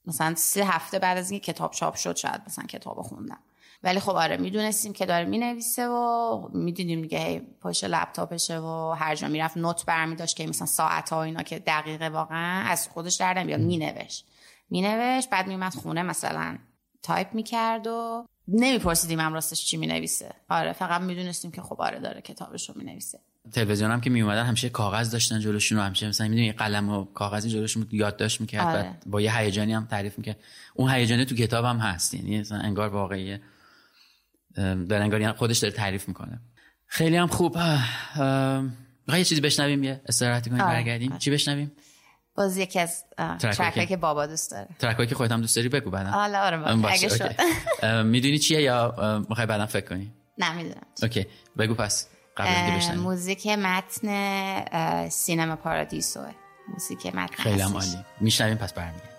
[0.07, 3.39] مثلا سه هفته بعد از اینکه کتاب چاپ شد شاید مثلا کتاب خوندم.
[3.85, 9.29] ولی خب آره می‌دونستیم که داره می‌نویسه و می‌دیدیم دیگه پشت لپتاپشه و هر جا
[9.29, 13.35] می‌رفت note برمی داشت که مثلا ساعت ها اینا که دقیقه واقعا از خودش در
[13.35, 14.27] نمیاد مینوشت.
[14.73, 16.59] مینوشت بعد میومد خونه مثلا
[17.03, 20.35] تایپ می‌کرد و نمیپرسیدیم هم راستش چی می‌نویسه.
[20.49, 23.19] آره فقط می‌دونستیم که خب آره داره کتابش رو می‌نویسه.
[23.53, 27.05] تلویزیون هم که می اومدن همیشه کاغذ داشتن جلوشون و همیشه مثلا می‌دونی قلم و
[27.05, 28.95] کاغذی جلوشون یادداشت می‌کرد آره.
[29.07, 30.37] با یه هیجانی هم تعریف می‌کرد.
[30.75, 33.41] اون هیجانی تو کتاب هم هست یعنی مثلا انگار واقعیه
[34.89, 36.41] در انگار خودش داره تعریف می‌کنه.
[36.87, 37.57] خیلی هم خوب.
[37.57, 40.75] می‌خوای یه چیزی بشنویم؟ یه استراحتی کنیم آره.
[40.75, 41.19] برگردیم.
[41.19, 41.73] چی بشنویم؟
[42.35, 43.05] باز یکی از
[43.39, 44.69] ترک که بابا دوست داره.
[44.79, 46.11] ترک که خودت هم دوست داری بگو بعدا.
[46.11, 47.41] حالا آره اگه شد.
[48.05, 48.95] می‌دونی چیه یا
[49.29, 50.87] می‌خوای بعدا فکر کنی؟ نه می‌دونم.
[51.03, 51.27] اوکی
[51.59, 56.21] بگو پس قبل موزیک متن سینما پارادیسو
[56.69, 57.61] موزیک متن خیلی.
[57.61, 58.05] عالی.
[58.21, 59.12] میشنویم پس برمیگردیم.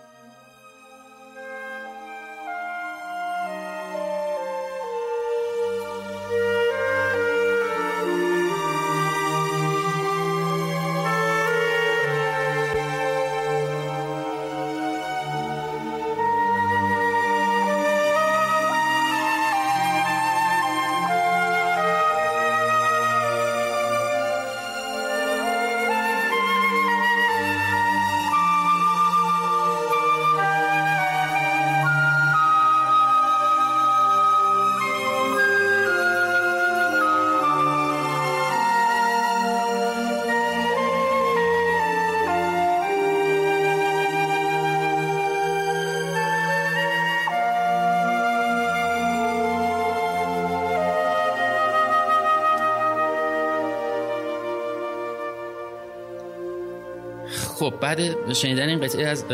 [57.64, 59.26] خب بعد شنیدن این قطعه از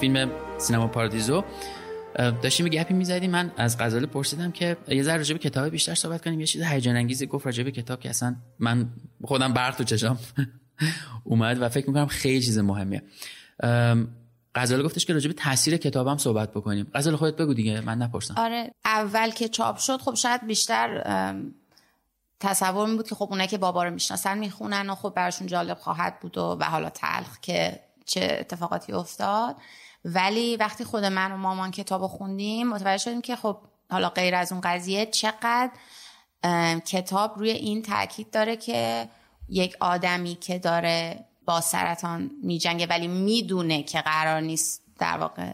[0.00, 1.44] فیلم سینما پارادیزو
[2.16, 3.30] داشتیم گپی می‌زدیم.
[3.30, 6.62] من از غزاله پرسیدم که یه ذره راجع به کتاب بیشتر صحبت کنیم یه چیز
[6.62, 8.88] هیجان انگیزی گفت راجع به کتاب که اصلا من
[9.24, 10.18] خودم برق تو چشام
[11.24, 13.02] اومد و فکر می‌کنم خیلی چیز مهمیه.
[14.54, 16.86] غزاله گفتش که راجع به تاثیر کتابم صحبت بکنیم.
[16.94, 18.34] غزاله خودت بگو دیگه من نپرسم.
[18.36, 21.02] آره اول که چاپ شد خب شاید بیشتر
[22.40, 25.78] تصور می بود که خب اونایی که بابا رو می‌شناسن می‌خونن و خب براشون جالب
[25.78, 29.56] خواهد بود و, و حالا تلخ که چه اتفاقاتی افتاد.
[30.04, 33.58] ولی وقتی خود من و مامان کتاب خوندیم متوجه شدیم که خب
[33.90, 35.70] حالا غیر از اون قضیه چقدر
[36.86, 39.08] کتاب روی این تاکید داره که
[39.48, 45.52] یک آدمی که داره با سرطان میجنگه ولی می‌دونه که قرار نیست در واقع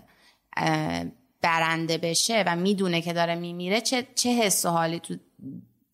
[1.42, 5.16] برنده بشه و می‌دونه که داره میمیره چه چه حس و حالی تو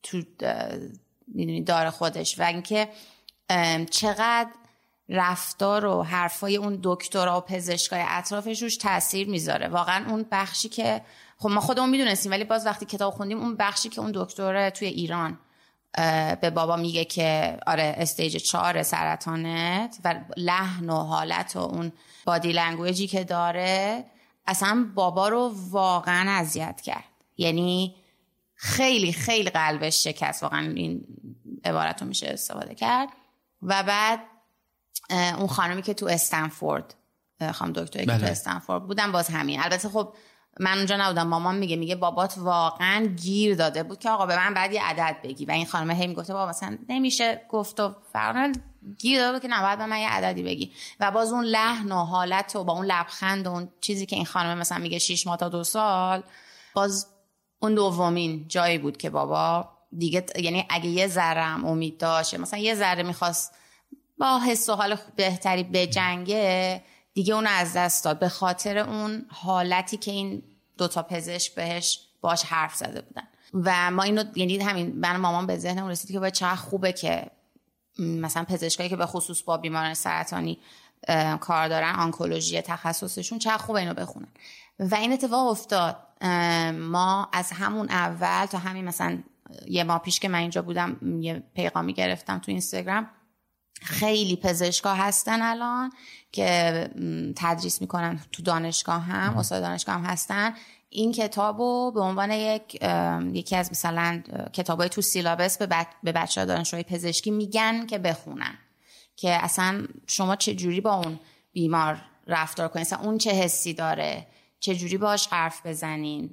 [0.02, 0.22] تو
[1.28, 2.88] می‌دونی داره خودش و اینکه
[3.90, 4.50] چقدر
[5.08, 9.68] رفتار و حرفای اون دکترا و پزشکای اطرافش روش تاثیر می‌ذاره.
[9.68, 11.02] واقعا اون بخشی که
[11.38, 14.88] خب ما خودمون می‌دونستیم ولی باز وقتی کتاب خوندیم اون بخشی که اون دکتر توی
[14.88, 15.38] ایران
[16.40, 21.92] به بابا میگه که آره stage چهار سرطانت و لحن و حالت و اون
[22.24, 24.04] body language ی که داره
[24.46, 27.04] اصلا بابا رو واقعا اذیت کرد.
[27.38, 27.94] یعنی
[28.62, 30.42] خیلی خیلی قلبش شکست.
[30.42, 31.04] واقعا این
[31.64, 33.08] عبارت رو میشه استفاده کرد.
[33.62, 34.20] و بعد
[35.10, 36.94] اون خانمی که تو استنفورد
[37.52, 38.30] خانم دکتری که تو بله.
[38.30, 39.60] استنفورد بودن باز همین.
[39.60, 40.14] البته خب
[40.60, 41.26] من اونجا نبودم.
[41.26, 45.16] مامان میگه میگه بابات واقعا گیر داده بود که آقا به من بعد یه عدد
[45.22, 45.44] بگی.
[45.44, 48.52] و این خانم هی می‌گفته بابا مثلا نمیشه گفت و فرقا
[48.98, 50.72] گیر داده بود که نباید به من یه عددی بگی.
[51.00, 54.24] و باز اون لحن و حالت و با اون لبخند و اون چیزی که این
[54.24, 56.22] خانم مثلا میگه 6 ماه تا دو سال
[56.74, 57.06] باز
[57.62, 62.74] اون دومین جایی بود که بابا دیگه یعنی اگه یه ذره امید داشت مثلا یه
[62.74, 63.54] ذره می‌خواست
[64.18, 66.82] با حس و حال بهتری به جنگه
[67.14, 68.18] دیگه اون از دست داد.
[68.18, 70.42] به خاطر اون حالتی که این
[70.78, 73.28] دوتا پزشک بهش باش حرف زده بودن.
[73.54, 77.30] و ما اینو یعنی همین من مامان به ذهنم رسید که باید چقدر خوبه که
[77.98, 80.58] مثلا پزشکایی که به خصوص با بیماران سرطانی
[81.40, 83.38] کار دارن آنکولوژی تخصصشون.
[83.38, 84.28] چقدر خوبه اینو بخونن.
[84.78, 85.96] و این اتفاق افتاد.
[86.72, 89.18] ما از همون اول تا همین مثلا
[89.66, 93.10] یه ماه پیش که من اینجا بودم یه پیغامی گرفتم تو اینستاگرام.
[93.82, 95.92] خیلی پزشکا هستن الان
[96.32, 96.90] که
[97.36, 100.54] تدریس می‌کنن تو دانشگاه هم استاد دانشگاه هم هستن.
[100.88, 102.82] این کتاب رو به عنوان یک
[103.32, 104.22] یکی از مثلا
[104.52, 108.58] کتابای تو سیلابس به, بچه ها پزشکی میگن که بخونن.
[109.16, 111.20] که اصلا شما چه جوری با اون
[111.52, 114.26] بیمار رفتار کنید اصلا اون چه حسی داره؟
[114.60, 116.30] چه جوری باش حرف بزنین؟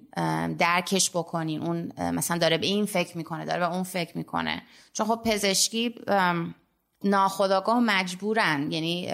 [0.57, 4.61] درکش بکنین؟ اون مثلا داره به این فکر می‌کنه داره به اون فکر می‌کنه.
[4.93, 5.95] چون خب پزشکی
[7.03, 8.71] ناخداگاه مجبورن.
[8.71, 9.11] یعنی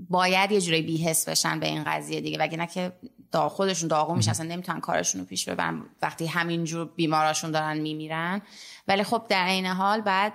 [0.00, 2.38] باید یه جوری بیهس بشن به این قضیه دیگه.
[2.38, 2.92] وگرنه که
[3.32, 4.30] دا خودشون داغو میشن.
[4.30, 5.82] اصلا نمی‌تونن کارشون رو پیش ببرن.
[6.02, 8.42] وقتی همینجور بیماراشون دارن میمیرن.
[8.88, 10.32] ولی خب در این حال بعد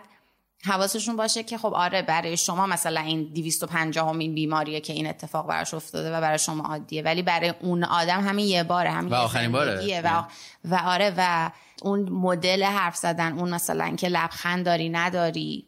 [0.64, 5.48] حواسشون باشه که خب آره برای شما مثلا این 250 همین بیماریه که این اتفاق
[5.48, 9.16] براش افتاده و برای شما عادیه ولی برای اون آدم همین یه باره همین و
[9.16, 10.02] آخرین باره.
[10.04, 10.24] و,
[10.66, 11.52] و آره و
[11.82, 15.68] اون مدل حرف زدن اون مثلا که لبخند داری نداری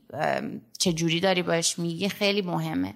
[0.80, 2.94] چه جوری داری باش میگه خیلی مهمه.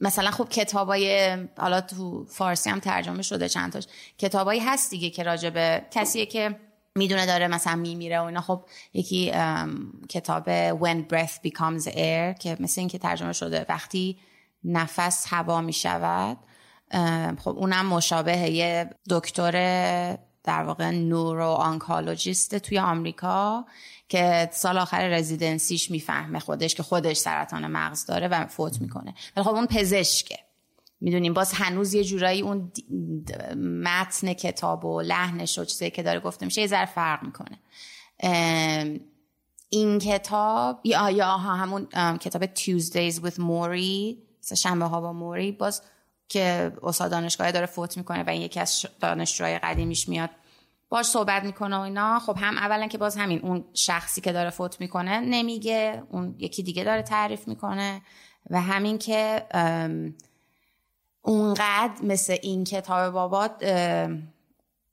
[0.00, 3.86] مثلا خب کتابای حالا تو فارسی هم ترجمه شده چند تاش
[4.18, 6.56] کتابایی هست دیگه که راجبه کسیه که
[6.98, 8.40] می‌دونه داره مثلا میمیره و اینا.
[8.40, 9.32] خب یکی
[10.08, 14.18] کتاب When Breath Becomes Air که مثل این که ترجمه شده وقتی
[14.64, 16.36] نفس هوا می‌شود
[17.38, 19.52] خب اونم مشابه یه دکتر
[20.44, 23.64] در واقع نورو آنکالوجیست توی آمریکا
[24.08, 29.14] که سال آخر رزیدنسیش می‌فهمه خودش که خودش سرطان مغز داره و فوت می‌کنه.
[29.36, 30.38] ولی خب اون پزشکه.
[31.00, 32.72] می‌دونیم باز هنوز یه جورایی اون
[33.84, 37.58] متن کتاب و لحنش و چیزی که داره گفته میشه یه ذره فرق می‌کنه.
[39.68, 41.86] این کتاب یا یا همون
[42.18, 44.22] کتاب Tuesdays with موری
[44.56, 45.82] شنبه ها با موری باز
[46.28, 50.30] که استاد دانشگاه داره فوت می‌کنه و این یکی از دانشجوهای قدیمیش میاد
[50.88, 52.18] باش صحبت می‌کنه و اینا.
[52.18, 56.62] خب هم اولا که باز همین اون شخصی که داره فوت می‌کنه نمیگه اون یکی
[56.62, 58.02] دیگه داره تعریف می‌کنه
[58.50, 59.46] و همین که
[61.26, 63.64] اونقدر مثل این کتاب بابات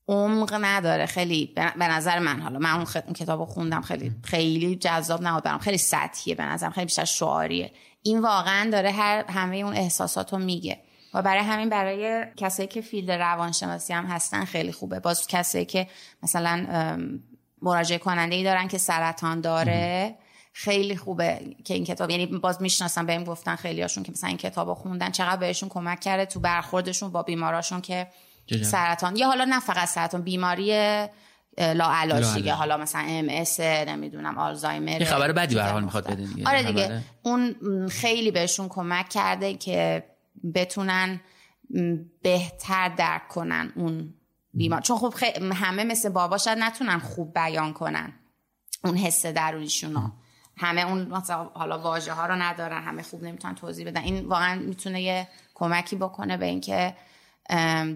[0.08, 1.06] عمق نداره.
[1.06, 5.60] خیلی به نظر من حالا من اون, اون کتاب خوندم خیلی خیلی جذاب نبود برام.
[5.60, 6.72] خیلی سطحیه به نظرم.
[6.72, 7.72] خیلی بیشتر شعاریه.
[8.04, 10.80] این واقعا داره هر همه اون احساسات رو میگه.
[11.14, 15.00] و برای همین برای کسایی که فیلد روانشناسی هم هستن خیلی خوبه.
[15.00, 15.88] باز کسایی که
[16.24, 16.66] مثلا
[17.62, 20.16] مراجعه کننده ای دارن که سرطان داره
[20.54, 24.38] خیلی خوبه که این کتاب یعنی باز می‌شناسم بهم گفتن خیلی هاشون که مثلا این
[24.38, 28.08] کتاب رو خوندن چقدر بهشون کمک کرده تو برخوردشون با بیماراشون که
[28.64, 30.72] سرطان یا حالا نه فقط سرطان بیماری
[31.58, 36.16] لا علاج دیگه حالا مثلا ام اس نمی‌دونم آلزایمر یه خبر بدی به حال می‌خواد
[36.16, 37.02] دیگه آره دیگه.
[37.24, 37.56] اون
[37.88, 40.04] خیلی بهشون کمک کرده که
[40.54, 41.22] بتونن
[42.22, 44.14] بهتر درک کنن اون
[44.54, 44.82] بیمار.
[44.82, 45.14] چون خب
[45.54, 48.14] همه مثل بابا شاید نتونن خوب بیان کنن
[48.84, 50.12] اون حس درونیشون
[50.62, 54.01] همه اون مثلا حالا واژه ها رو ندارن همه خوب نمی‌تونن توضیح بدن.
[54.01, 56.95] این واقعا می‌تونه یه کمکی بکنه به اینکه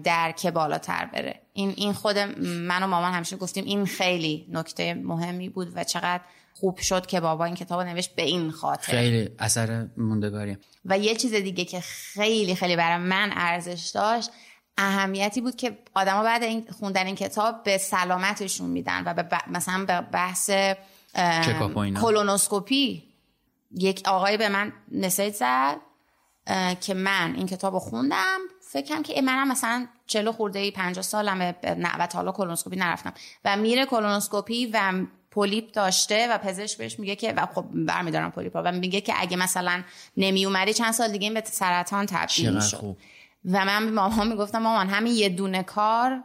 [0.04, 1.40] درک بالاتر بره.
[1.52, 6.20] این این خود من و مامان همیشه گفتیم این خیلی نکته مهمی بود و چقدر
[6.54, 8.92] خوب شد که بابا این کتاب نوشت به این خاطر.
[8.92, 14.30] خیلی اثر موندگاری و یه چیز دیگه که خیلی خیلی برای من ارزش داشت
[14.78, 19.84] اهمیتی بود که آدما بعد این خوندن این کتاب به سلامتشون میدن و به مثلا
[19.84, 20.50] به بحث
[22.00, 23.02] کولونوسکوپی
[23.70, 25.76] یک آقای به من مسیج زد
[26.80, 28.38] که من این کتاب رو خوندم.
[28.60, 31.54] فکرم که منم مثلا چلو خورده ای پنجاه سالمه
[31.98, 33.14] و تا حالا کولونوسکوپی نرفتم.
[33.44, 34.92] و میره کولونوسکوپی و
[35.30, 39.36] پولیپ داشته و پزشک بهش میگه که و خب برمیدارم پولیپ و میگه که اگه
[39.36, 39.82] مثلا
[40.16, 42.96] نمی اومدی چند سال دیگه این به سرطان تبدیل می‌شد.
[43.44, 46.22] و من به مامان می‌گفتم مامان همین یه دونه کار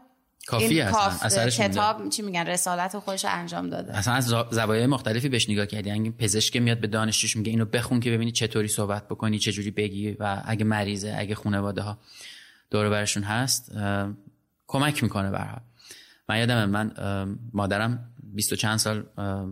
[0.48, 3.98] کافی هستن کتاب چی میگن؟ رسالت خودش انجام داده.
[3.98, 5.90] اصلا از زوایای مختلفی بهش نگاه کردی.
[5.90, 10.12] یعنی پزشک میاد به دانشجوش میگه اینو بخون که ببینی چطوری صحبت بکنی چجوری بگی
[10.12, 11.98] و اگه مریضه اگه خانواده ها
[12.72, 13.72] دور برشون هست
[14.68, 15.48] کمک می‌کنه به
[16.30, 16.92] من یادم من
[17.54, 19.06] مادرم بیست و چند سال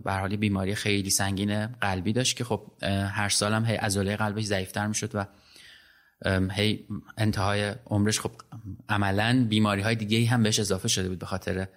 [0.03, 2.71] به حالی بیماری خیلی سنگین قلبی داشت که خب
[3.11, 5.25] هر سالم هی عضله قلبش ضعیفتر می‌شد و
[6.25, 6.85] هی
[7.17, 8.31] انتهای عمرش خب
[8.89, 11.67] عملا بیماری های دیگه هم بهش اضافه شده بود به خاطر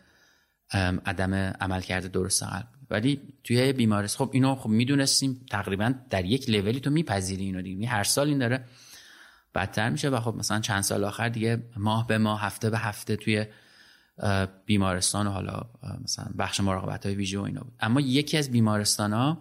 [1.07, 2.68] عدم عمل کرده درست قلب.
[2.90, 7.88] ولی توی بیمارستان خب اینو خب می‌دونستیم تقریبا در یک لولی تو میپذیری اینو دیگه
[7.88, 8.64] هر سال این داره
[9.55, 13.16] بدتر میشه و خب مثلا چند سال آخر دیگه ماه به ماه هفته به هفته
[13.16, 13.47] توی
[14.66, 15.62] بیمارستان و حالا
[16.05, 17.74] مثلا بخش مراقبت های ویژه و اینا بود.
[17.80, 19.38] اما یکی از بیمارستان ها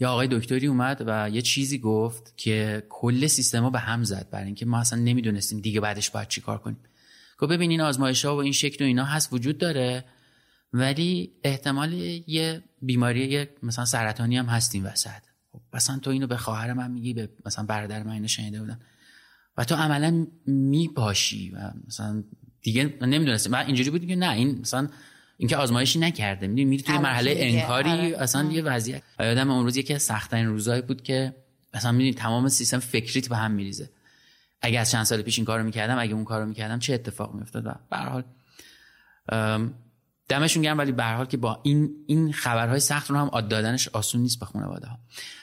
[0.00, 4.28] یا آقای دکتری اومد و یه چیزی گفت که کل سیستما به هم زد.
[4.30, 6.78] برای اینکه ما اصلا نمی‌دونستیم دیگه بعدش باید چی کار کنیم.
[7.38, 10.04] گفت ببین این آزمایش ها و این شکل و اینا هست وجود داره
[10.72, 15.22] ولی احتمال یه بیماری یه مثلا سرطانی هم هست این وسط.
[15.52, 18.80] خب مثلا تو اینو به خواهر من میگی به مثلا برادر من اینو شنیده بودن
[19.56, 22.24] و تو عملا میپاشی و مثلا
[22.62, 23.52] دیگه نمی‌دونستیم.
[23.52, 24.88] من اینجوری بود که نه این مثلا
[25.40, 26.46] اینکه آزمایشی نکرده.
[26.46, 28.16] می‌دونی میری توی مرحله انکاری آره.
[28.18, 29.02] اصلا یه وضعیت.
[29.20, 31.34] یادم اون روز یکی از سختترین روزایی بود که
[31.74, 33.90] مثلا می‌دونی تمام سیستم فکریت به هم میریزه.
[34.62, 37.66] اگه از چند سال پیش این کارو می‌کردم اگه اون کارو می‌کردم چه اتفاق میافتاد؟
[37.66, 38.24] و به حال
[40.30, 43.88] دمشون گرم ولی به حال که با این این خبرهای سخت رو هم عاد دادنش
[43.88, 44.98] آسون نیست به خانواده ها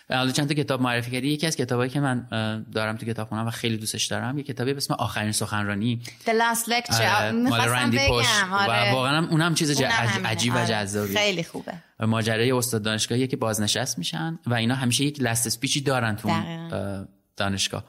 [0.10, 1.28] حالا چند تا کتاب معرفی کردی.
[1.28, 2.28] یکی از کتابایی که من
[2.74, 6.02] دارم تو کتابخونم و خیلی دوستش دارم یه کتابی به اسم آخرین سخنرانی.
[6.26, 7.02] The Last Lecture.
[7.02, 8.92] آره، مال رندی پوش آره.
[8.92, 9.82] و واقعا اونم چیز
[10.26, 10.68] عجیب و آره.
[10.68, 11.74] جذابی خیلی خوبه.
[12.00, 16.32] ماجرای استاد دانشگاهی که بازنشست میشن و اینا همیشه یک لست اسپیچی دارن تو
[17.38, 17.84] دانشگاه.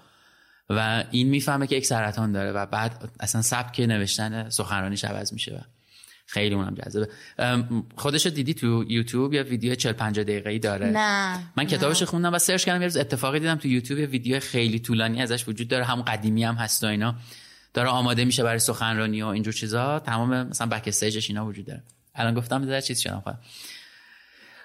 [0.70, 5.54] و این می‌فهمه که یک سرطان داره و بعد اصلا سبک نوشتن سخنرانیش عوض میشه
[5.54, 5.77] و
[6.30, 7.08] خیلی اونم جذابه.
[7.96, 11.38] خودش دیدی تو یوتیوب یا ویدیو 40 50 دقیقه‌ای داره؟ نه.
[11.56, 15.22] من کتابش خوندم و سرچ کردم یه روز اتفاقی دیدم تو یوتیوب ویدیو خیلی طولانی
[15.22, 17.14] ازش وجود داره هم قدیمی هم هست و اینا.
[17.74, 19.98] داره آماده میشه برای سخنرانی و اینجور چیزا.
[19.98, 21.82] تمام مثلا بک استیجش اینا وجود داره.
[22.14, 23.38] الان گفتم در چیز شدم خودم.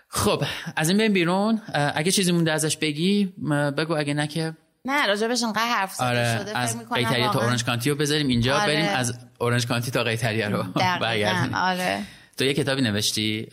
[0.07, 0.43] خب
[0.75, 3.33] از این بیرون اگه چیزی مونده ازش بگی
[3.77, 4.53] بگو اگه نه که
[4.85, 8.57] نه راجبش انقدر حرف زده آره شده از قیتریه تا اورنج کانتی رو بذاریم اینجا
[8.57, 8.73] آره.
[8.73, 10.63] بریم از اورنج کانتی تا قیتریه رو
[11.01, 12.03] برگردیم آره.
[12.37, 13.47] تو یه کتابی نوشتی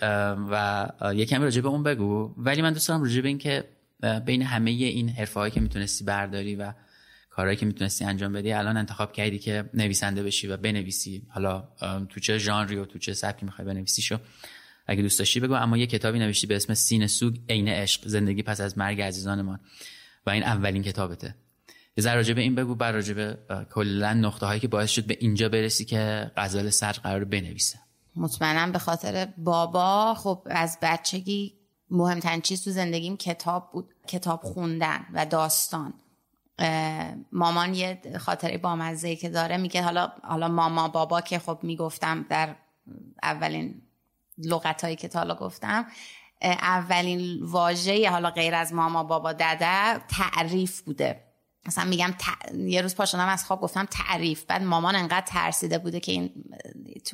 [0.51, 2.35] و یه کمی راجع به اون بگو.
[2.37, 3.65] ولی من دوست دارم راجع به این که
[4.27, 6.73] بین همه این حرفه هایی که می‌تونستی برداری و
[7.31, 11.23] کارهایی که می‌تونستی انجام بدی الان انتخاب کردی که نویسنده بشی و بنویسی.
[11.29, 11.69] حالا
[12.09, 14.19] تو چه ژانری و تو چه سبکی می‌خوای بنویسی شو
[14.87, 15.55] اگه دوست داشتی بگو.
[15.55, 19.61] اما یه کتابی نوشتی به اسم سینه سوگ عین عشق زندگی پس از مرگ عزیزانمان
[20.27, 21.35] و این اولین کتابته.
[21.97, 23.39] یه ذره به این بگو بر راجع به
[23.75, 27.79] کلا نقطه هایی که باعث شد به اینجا برسی که غزال سر قرار بنویسه.
[28.17, 31.55] مطمئنم به خاطر بابا خب از بچگی
[31.91, 35.95] مهمترین چیز تو زندگیم کتاب بود کتاب خوندن و داستان.
[37.33, 42.57] مامان یه خاطره بامزه که داره میگه حالا حالا ماما بابا که خب می‌گفتم در
[43.23, 43.83] اولین
[44.39, 45.87] لغت هایی که تا حالا گفتم
[46.43, 51.25] اولین واژه حالا غیر از ماما بابا دده تعریف بوده.
[51.67, 52.15] مثلا میگم
[52.59, 54.45] یه روز پاشدم از خواب گفتم تعریف.
[54.45, 56.31] بعد مامان انقدر ترسیده بوده که این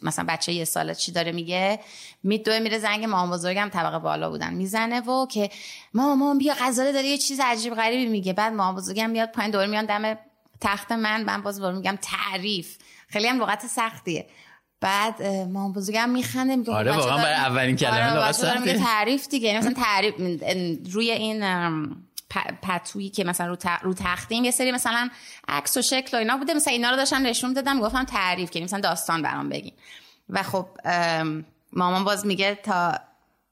[0.02, 1.80] مثلا بچه یه ساله چی داره میگه؟
[2.22, 5.50] میدوه میره زنگ مامان بزرگم طبقه بالا بودن می‌زنه و که
[5.94, 8.32] مامان بیا غزاله داره یه چیز عجیب غریبی میگه.
[8.32, 10.18] بعد مامان بزرگم میاد پایین دور میان دم
[10.60, 12.78] تخت من من باز میگم تعریف.
[13.08, 14.26] خیلی هم لغت سختیه.
[14.80, 19.58] بعد مامان بزرگم میخنده میگه آره واقعا برای اولین کلمه آره سختیه تعریف دیگه یعنی
[19.58, 20.14] مثلا تعریف
[20.92, 21.44] روی این
[22.62, 25.08] پتویی که مثلا رو, رو تختیم یه سری مثلا
[25.48, 28.64] عکس و شکل و اینا بوده مثلا اینا رو داشتم نشون دادم گفتم تعریف کنیم
[28.64, 29.72] مثلا داستان برام بگین.
[30.28, 30.66] و خب
[31.72, 32.98] مامان باز میگه تا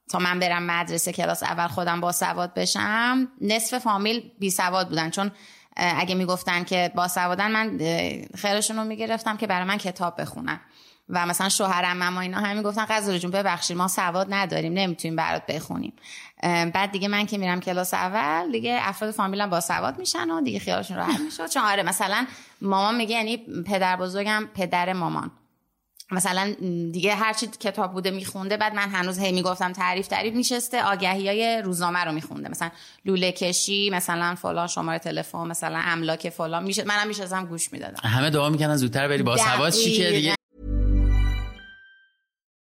[0.09, 5.11] تا من برم مدرسه کلاس اول خودم با سواد بشم نصف فامیل بی سواد بودن.
[5.11, 5.31] چون
[5.77, 7.79] اگه می‌گفتن که با سوادن من
[8.37, 10.61] خیرشون رو می‌گرفتم که برای من کتاب بخونن.
[11.09, 15.47] و مثلا شوهرم اما اینا همین گفتن قضا جون ببخشید ما سواد نداریم نمی‌تونیم برات
[15.47, 15.93] بخونیم.
[16.43, 20.59] بعد دیگه من که میرم کلاس اول دیگه افراد فامیلم با سواد میشن و دیگه
[20.59, 22.27] خیالشون راحت میشه چون آره مثلا
[22.63, 23.37] مامان میگه یعنی
[23.67, 25.31] پدر بزرگم پدر مامان.
[26.11, 26.55] مثلا
[26.93, 31.29] دیگه هر چی کتاب بوده میخونده بعد من هنوز هی می‌گفتم تعریف تعریف میشسته آگهی
[31.29, 32.49] های روزنامه رو میخونده.
[32.49, 32.71] مثلا
[33.05, 38.09] لوله کشی مثلا فلان شماره تلفن مثلا املاک فلان میشه منم میشستم گوش می‌دادم.
[38.09, 40.35] همه دعا می‌کنن زودتر بری با سواد چی که دیگه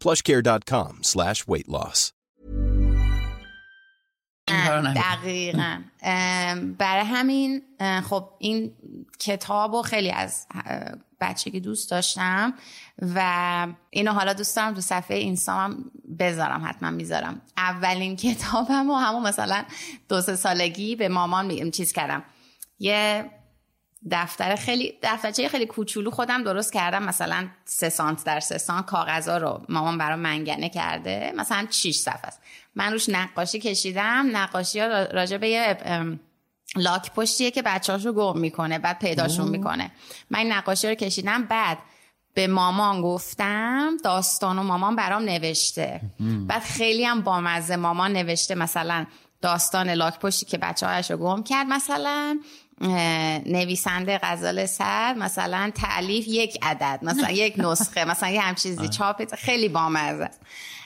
[0.00, 2.12] plushcare.com slash weight loss.
[4.96, 5.82] دقیقا.
[6.78, 7.62] برای همین
[8.08, 8.72] خب این
[9.18, 10.46] کتاب رو خیلی از
[11.20, 12.54] بچگی دوست داشتم
[13.14, 17.40] و اینو حالا دوست دارم تو صفحه اینستام بذارم حتما می‌ذارم.
[17.56, 19.64] اولین کتابم و همون مثلا
[20.08, 22.22] دو سه سالگی به مامان چیز کردم.
[22.78, 23.30] یه
[24.10, 27.02] دفتر خیلی دفترچه خیلی کوچولو خودم درست کردم.
[27.02, 31.32] مثلا سه سانت در سه سانت کاغذا رو مامان برام منگنه کرده.
[31.36, 32.40] مثلا 6 صفحه است.
[32.74, 34.28] من روش نقاشی کشیدم.
[34.32, 35.78] نقاشی ها راجع به یه
[36.76, 39.90] لاک پشتیه که بچه‌هاشو گم می‌کنه بعد پیداشون می‌کنه.
[40.30, 41.44] من نقاشی رو کشیدم.
[41.44, 41.78] بعد
[42.34, 46.00] به مامان گفتم داستان و مامان برام نوشته.
[46.48, 49.06] بعد خیلی هم بامزه مامان نوشته مثلا
[49.42, 52.40] داستان لاک پشتی که بچه رو گم کرد مثلا.
[53.46, 59.34] نویسنده غزال سر مثلا تعلیف یک عدد مثلا یک نسخه مثلا یه هم چیزی چاپ
[59.34, 60.30] خیلی بامزه.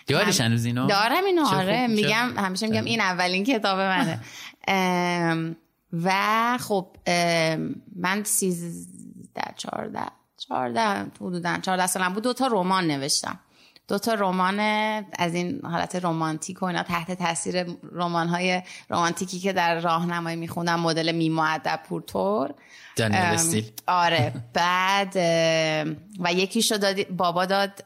[0.07, 1.87] دارش هنوز اینو؟ دارم اینو آره.
[1.87, 4.21] میگم همیشه میگم این اولین کتاب منه.
[6.05, 6.97] و خب
[7.97, 10.07] من سیزده چارده
[10.49, 12.23] چارده حدودا چارده سالم بود.
[12.23, 13.39] دوتا رمان نوشتم.
[13.91, 14.61] دو تا رمان
[15.19, 20.81] از این حالت رمانتیک و اینا تحت تاثیر رمان های رمانتیکی که در راهنمایی میخوندم
[20.81, 22.55] مدل میمو ادب پورتور
[23.87, 25.17] آره بعد
[26.21, 27.85] و یکیشو داد بابا داد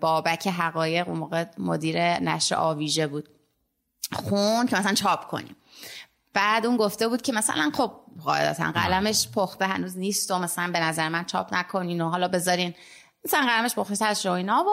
[0.00, 3.28] بابک حقایق اون موقع مدیر نشر آویژه بود.
[4.12, 5.56] خون که مثلا چاپ کنیم.
[6.34, 7.92] بعد اون گفته بود که مثلا خب
[8.24, 12.74] قاعدتا قلمش پخته هنوز نیست و مثلا به نظر من چاپ نکنین و حالا بذارین
[13.28, 14.68] مثلا قلمش پخته از اینا و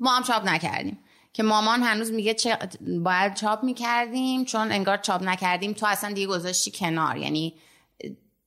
[0.00, 0.98] ما هم چاپ نکردیم.
[1.32, 2.58] که مامان هنوز میگه چه
[3.04, 5.72] باید چاپ می‌کردیم چون انگار چاپ نکردیم.
[5.72, 7.16] تو اصلا دیگه گذاشتی کنار.
[7.16, 7.54] یعنی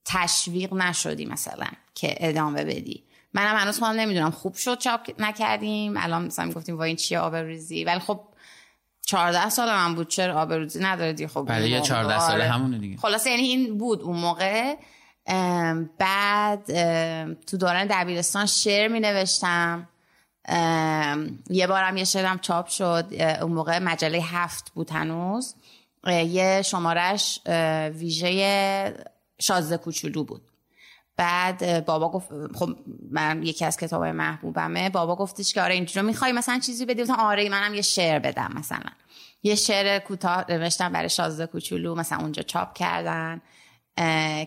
[0.06, 3.04] تشویق نشدی مثلا که ادامه بدی.
[3.34, 4.32] منم هنوز خودم نمی‌دونم.
[4.32, 5.94] خوب شد چاپ نکردیم.
[5.98, 8.20] الان مثلا می‌گفتیم وای این چیه آبروریزی ولی خب
[9.06, 10.08] 14 سال من بود.
[10.08, 12.44] چرا آبروریزی نداره دیگه؟ خب برای بله، 14 ساله آره.
[12.44, 12.98] همونه دیگه.
[12.98, 14.76] خلاص یعنی این بود اون موقع.
[15.98, 16.66] بعد
[17.34, 19.88] تو دوران دبیرستان شعر می نوشتم
[21.50, 23.14] یه بارم یه شعرم چاپ شد.
[23.42, 25.56] اون موقع مجله هفت بود هنوز.
[26.08, 27.40] یه شمارش
[27.96, 29.06] ویژه
[29.40, 30.42] شازده کوچولو بود.
[31.18, 32.76] بعد بابا گفت خب
[33.12, 34.90] من یکی از کتاب محبوبمه.
[34.90, 38.52] بابا گفتش که آره اینجوری می‌خوای مثلا چیزی بدی؟ مثلا آره منم یه شعر بدم
[38.56, 38.92] مثلا.
[39.44, 41.96] یه شعر کوتاه نوشتم برای شازده کوچولو.
[41.96, 43.42] مثلا اونجا چاپ کردن.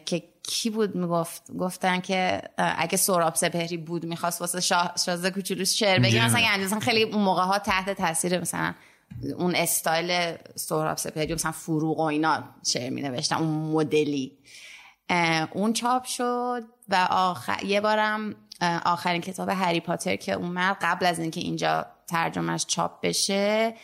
[0.05, 4.61] که کی بود می‌گفت؟ گفتن که اگه سوراب سپهری بود می‌خواست واسه
[5.05, 8.75] شازده کوچولو شعر بگه مثلا یعنی خیلی اون موقع ها تحت تاثیر مثلا
[9.39, 14.39] اون استایل سوراب سپهری مثلا فروغ و اینا شعر می نوشتن اون مدلی.
[15.53, 17.65] اون چاپ شد و آخر...
[17.65, 18.35] یه بارم
[18.85, 23.75] آخرین کتاب هری پاتر که اومد قبل از اینکه اینجا ترجمهش چاپ بشه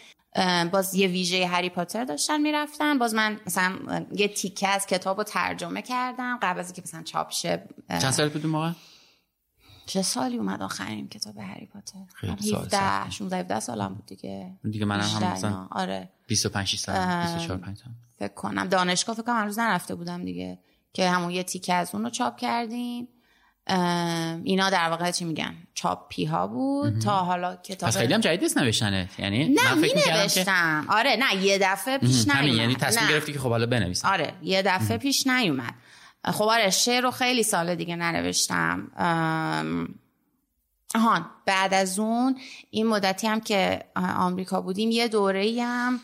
[0.73, 2.99] باز یه ویژه هری پاتر داشتن می‌رفتن.
[2.99, 6.39] باز من مثلا یه تیکه از کتاب رو ترجمه کردم.
[6.43, 8.73] قبل از اینکه مثلا چاپ شه چند سال بود موقع؟
[9.87, 14.59] چه سالی اومد آخرین کتاب هری پاتر؟ خیلی سال 17 16 17 سالم بود دیگه.
[14.71, 15.69] دیگه منم هم مثلا.
[15.71, 16.11] آره.
[16.27, 18.65] 25 سال 24 5 سال فکر کنم.
[18.65, 20.59] دانشگاه فکر کنم هنوز نرفته بودم دیگه.
[20.93, 23.09] که همون یه تیکه از اون رو چاپ کردیم.
[24.45, 28.43] اینا در واقع چی میگن؟ چاپی ها بود تا حالا کتاب پس خیلی هم جدید
[28.43, 32.29] نیست نوشتنه یعنی نه من می فکر می‌کردم که نوشتم آره نه یه دفعه پیش
[32.29, 32.61] همین نیومد.
[32.61, 33.11] یعنی تصمیم نه.
[33.11, 34.09] گرفتی که خب حالا بنویسم.
[34.09, 35.75] آره یه دفعه پیش نیومد.
[36.25, 38.91] خب آره شعر رو خیلی سال دیگه ننوشتم.
[40.95, 42.39] آهان بعد از اون
[42.71, 46.01] این مدتی هم که آمریکا بودیم یه دوره هم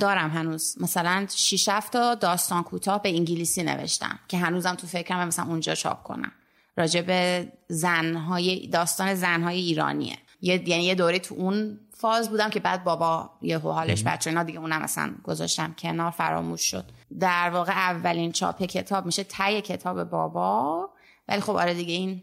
[0.00, 0.76] دارم هنوز.
[0.80, 5.74] مثلا 6 7 تا داستان کوتاه به انگلیسی نوشتم که هنوزم تو فکرم مثلا اونجا
[5.74, 6.32] چاپ کنم.
[6.80, 10.16] راجع به زنهای داستان زنهای ایرانیه.
[10.40, 14.42] یه یعنی یه دوره تو اون فاز بودم که بعد بابا یه حالش بچه اینا
[14.42, 16.84] دیگه اونم مثلا گذاشتم کنار فراموش شد.
[17.20, 20.90] در واقع اولین چاپ کتاب میشه تای کتاب بابا.
[21.28, 22.22] ولی خب آره دیگه این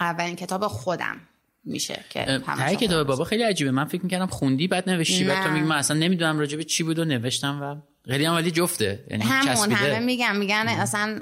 [0.00, 1.16] اولین کتاب خودم
[1.64, 3.70] میشه که تای کتاب بابا خیلی عجیبه.
[3.70, 5.54] من فکر می‌کردم خوندی بعد نوشتی بعد تو نه.
[5.54, 9.04] میگی من اصلا نمی‌دونم راجع به چی بود و نوشتم و خیلی هم ولی جفته.
[9.10, 9.72] یعنی همون.
[9.72, 11.20] همه میگن میگن اصلا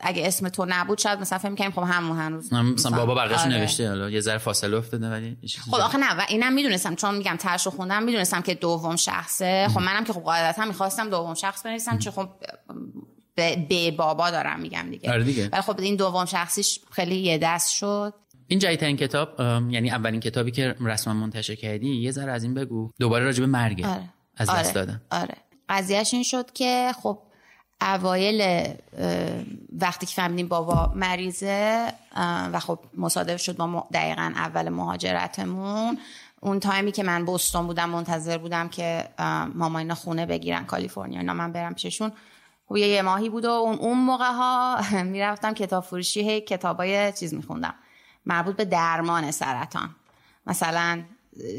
[0.00, 3.42] اگه اسم تو نبود شاید مثلا فکر می‌کنیم خب همون هنوز هم مثلا بابا بقیه‌شو
[3.42, 3.58] آره.
[3.58, 5.36] نوشته حالا یه ذره فاصله افتاده ولی
[5.70, 9.68] خب آخه نه و اینم می‌دونستم چون میگم ترش رو خوندم می‌دونستم که دوم شخصه.
[9.68, 12.28] خب منم که خب قاعدتا می‌خواستم دوم شخص بنویسم چون خب
[13.34, 15.12] به, بابا دارم میگم دیگه.
[15.12, 15.48] آره دیگه.
[15.52, 18.14] ولی خب این دوم شخصیش خیلی یه دست شد.
[18.46, 19.40] این جدیدترین کتاب
[19.70, 22.90] یعنی اولین کتابی که رسما منتشر کردی یه ذره از این بگو.
[22.98, 24.08] دوباره راجع به مرگ آره.
[24.36, 24.60] از آره.
[24.60, 25.00] دست دادن.
[25.10, 25.34] آره.
[25.68, 27.18] قضیهش این شد که خب
[27.80, 28.68] اوایل
[29.72, 31.92] وقتی که فهمیدیم بابا مریضه
[32.52, 35.98] و خب مصادف شد با دقیقا اول مهاجرتمون
[36.40, 41.20] اون تایمی که من بوستون بودم منتظر بودم که اه، ماما اینا خونه بگیرن کالیفرنیا
[41.20, 42.12] اینا من برم پیششون.
[42.68, 47.34] خب یه ماهی بود و اون, اون موقع ها می‌رفتم کتاب فروشی هی کتابای چیز
[47.34, 47.74] میخوندم.
[48.26, 49.94] مربوط به درمان سرطان.
[50.46, 51.02] مثلا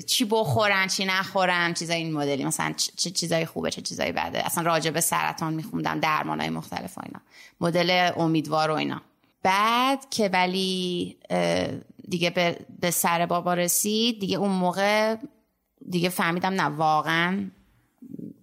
[0.07, 2.45] چی بخورن چی نخورن چیزای این مدلی.
[2.45, 4.45] مثلا چه چیزای خوبه چه چیزای بده.
[4.45, 7.21] اصلا راجع به سرطان میخوندم درمانای مختلف و اینا.
[7.61, 9.01] مدل امیدوار و اینا.
[9.43, 11.17] بعد که ولی
[12.09, 15.15] دیگه به, به سر بابا رسید دیگه اون موقع
[15.89, 17.51] دیگه فهمیدم نه واقعا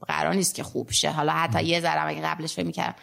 [0.08, 1.10] قرار نیست که خوب شه.
[1.10, 2.94] حالا حتی یه ذره اگه قبلش فکر می‌کردم.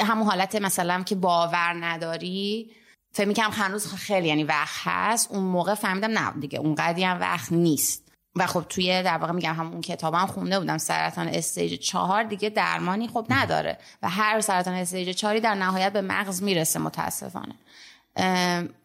[0.00, 2.70] همون حالت مثلا که باور نداری
[3.16, 5.32] فکر می‌کنم هنوز خیلی یعنی وقت هست.
[5.32, 8.12] اون موقع فهمیدم نه دیگه اون قدی هم وقت نیست.
[8.36, 10.78] و خب توی در واقع میگم همون کتابم خونده بودم.
[10.78, 13.78] سرطان stage چهار دیگه درمانی خب نداره.
[14.02, 17.54] و هر سرطان stage چهاری در نهایت به مغز می‌رسه متاسفانه.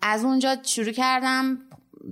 [0.01, 1.57] از اونجا شروع کردم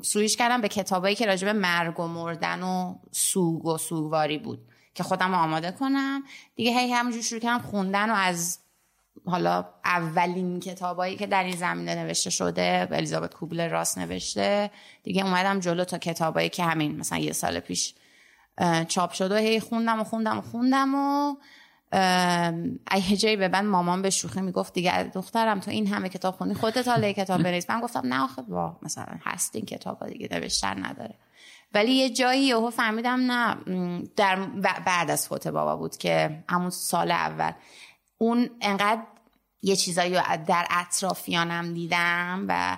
[0.03, 4.59] سویش کردم به کتابایی که راجع به مرگ و مردن و سوگ و سوگواری بود
[4.93, 6.23] که خودم آماده کنم.
[6.55, 8.59] دیگه هی همونجور شروع کردم خوندن و از
[9.25, 14.71] حالا اولین کتابایی که در این زمینه نوشته شده الیزابت کوبلر راست نوشته.
[15.03, 17.93] دیگه اومدم جلو تا کتابایی که همین مثلا یه سال پیش
[18.87, 21.35] چاپ شده هی خوندم و خوندم و خوندم و
[21.91, 26.35] ام، یه جایی به من مامان به شوخی می‌گفت دیگه دخترم تو این همه کتاب
[26.35, 27.69] خوندی خودت حالا کتاب بنویس.
[27.69, 31.15] من گفتم نه آخه وا مثلا هست این کتاب دیگه نوشتن نداره.
[31.73, 33.57] ولی یه جایی یهو فهمیدم نه
[34.15, 34.35] در
[34.85, 37.51] بعد از فوت بابا بود که همون سال اول.
[38.21, 39.01] اون انقدر
[39.61, 42.77] یه چیزایی رو در اطرافیانم دیدم و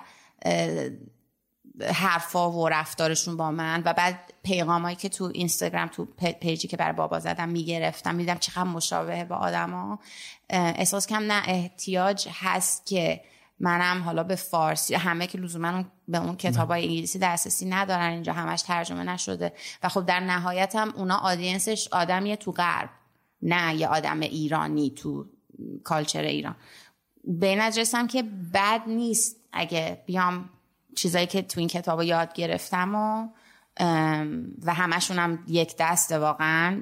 [1.80, 6.04] حرفا و رفتارشون با من و بعد پیغامایی که تو اینستاگرام تو
[6.40, 8.14] پیجی که برای بابا زدم می‌گرفتم.
[8.14, 9.98] میدم چقدر مشابه با آدما.
[10.50, 13.20] احساس کم نه احتیاج هست که
[13.60, 18.32] منم حالا به فارسی همه که لزوما به اون کتاب های انگلیسی دسترسی ندارن اینجا
[18.32, 19.52] همش ترجمه نشده.
[19.82, 22.90] و خب در نهایت هم اونا آدینسش آدمیه تو غرب
[23.42, 25.26] نه یه آدم ایرانی تو
[25.84, 26.56] کالچر ایران.
[27.24, 28.22] به این که
[28.54, 30.50] بد نیست اگه بیام
[30.96, 33.28] چیزایی که تو این کتاب یاد گرفتم و
[34.62, 36.80] و همشون هم یک دسته واقعا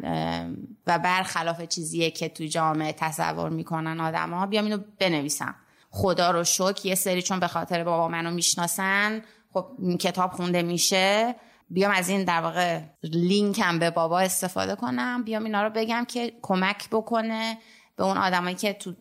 [0.86, 5.54] و برخلاف چیزیه که تو جامعه تصور می‌کنن آدم ها بیام اینو بنویسم.
[5.90, 9.66] خدا رو شکر یه سری چون به خاطر بابا منو می‌شناسن خب
[10.00, 11.34] کتاب خونده میشه.
[11.70, 15.24] بیام از این در واقع لینکم به بابا استفاده کنم.
[15.24, 17.58] بیام اینا رو بگم که کمک بکنه.
[18.00, 18.94] به اون آدمایی که تو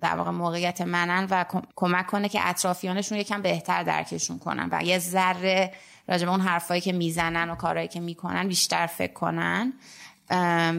[0.00, 4.84] در واقع موقعیت منن و کم- کمک کنه که اطرافیانشون یکم بهتر درکشون کنن و
[4.84, 5.72] یه ذره
[6.08, 9.72] راجع به اون حرفایی که می‌زنن و کارهایی که می‌کنن بیشتر فکر کنن.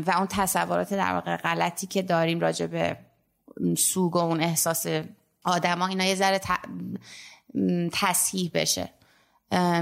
[0.07, 2.97] و اون تصورات در واقع غلطی که داریم راجع به
[3.78, 4.86] سوگ و اون احساس
[5.43, 6.41] آدما اینا یه ذره
[7.91, 8.89] تصحیح بشه.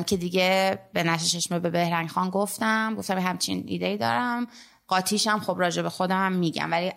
[0.05, 2.95] که دیگه به نشه چشمه به بهرنگ خان گفتم.
[2.95, 4.47] گفتم همچین ایده ای دارم.
[4.87, 6.71] قاطیشم خب راجع به خودم هم میگم.
[6.71, 6.91] ولی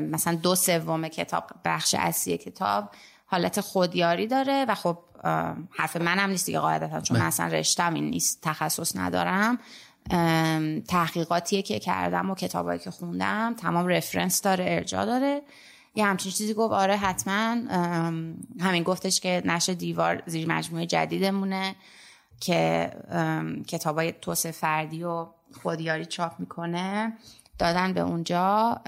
[0.00, 2.90] مثلا دو سوم کتاب بخش اصلی کتاب
[3.26, 4.98] حالت خودیاری داره و خب
[5.70, 9.58] حرف منم نیست دیگه قاعدتا چون من اصلا رشتم این نیست تخصص ندارم.
[10.88, 15.42] تحقیقاتیه که کردم و کتابایی که خوندم تمام رفرنس داره ارجا داره.
[15.94, 17.56] یه همچین چیزی گفت آره حتما.
[18.60, 21.74] همین گفتش که نشه دیوار زیر مجموعه جدیدمونه
[22.40, 22.90] که
[23.68, 25.26] کتابای توسعه فردی و
[25.62, 27.12] خودیاری چاپ می‌کنه
[27.58, 28.80] دادن به اونجا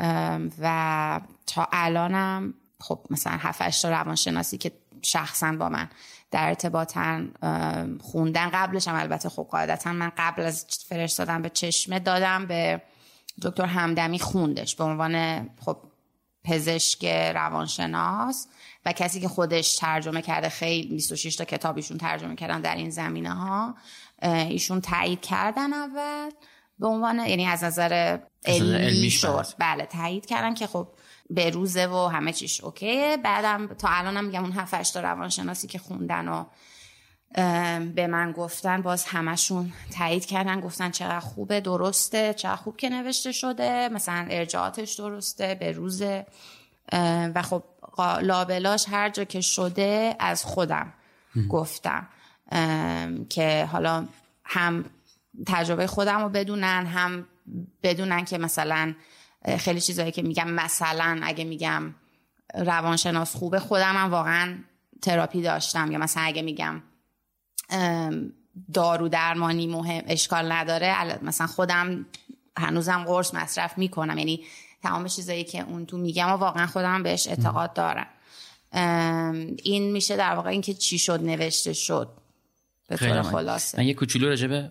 [0.61, 5.89] و تا الانم خب مثلا هفت تا روانشناسی که شخصا با من
[6.31, 7.31] در ارتباطن
[8.01, 12.83] خوندن قبلش هم البته خب قاعدتا من قبل از فرستادن به چشمه دادم به
[13.43, 15.77] دکتر همدمی خوندش به عنوان خب
[16.45, 17.05] پزشک
[17.35, 18.47] روانشناس
[18.87, 23.35] و کسی که خودش ترجمه کرده خیلی 26 تا کتابیشون ترجمه کردن در این زمینه
[23.35, 23.75] ها
[24.23, 26.31] ایشون تایید کردن اول
[26.79, 29.47] به عنوان یعنی از نظر علمی شد.
[29.59, 30.89] بله تایید کردن که خب
[31.31, 33.17] به روزه و همه چیش اوکیه.
[33.17, 36.45] بعدم تا الانم میگم اون هفت تا روانشناسی که خوندن و
[37.95, 40.61] به من گفتن باز همشون تایید کردن.
[40.61, 43.89] گفتن چقدر خوبه درسته چقدر خوب که نوشته شده.
[43.89, 46.27] مثلا ارجاعاتش درسته به روزه.
[47.35, 47.63] و خب
[48.23, 50.93] لابلاش هر جا که شده از خودم
[51.51, 52.09] گفتم.
[53.29, 54.09] که حالا
[54.45, 54.85] هم
[55.47, 57.27] تجربه خودم رو بدونن هم
[57.83, 58.95] بدونن که مثلا
[59.59, 61.95] خیلی چیزایی که میگم مثلا اگه میگم
[62.55, 64.59] روانشناس خوبه خودم هم واقعا
[65.03, 65.93] تراپی داشتم.
[65.93, 66.83] یا مثلا اگه میگم
[68.73, 72.07] دارو درمانی مهم اشکال نداره مثلا خودم
[72.57, 74.19] هنوزم قرص مصرف می‌کنم.
[74.19, 74.45] یعنی
[74.83, 78.07] تمام چیزایی که اون تو میگم و واقعا خودم بهش اعتقاد دارم.
[79.63, 82.20] این میشه در واقع اینکه چی شد نوشته شد.
[82.91, 83.79] به طور خلاصه.
[83.79, 84.71] من یه کوچولو راجع به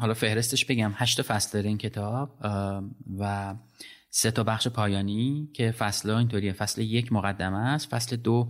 [0.00, 0.92] حالا فهرستش بگم.
[0.94, 2.38] هشت فصل داره این کتاب
[3.18, 3.54] و
[4.10, 6.52] سه تا بخش پایانی که فصل اینطوریه.
[6.52, 8.48] فصل یک مقدمه است فصل دو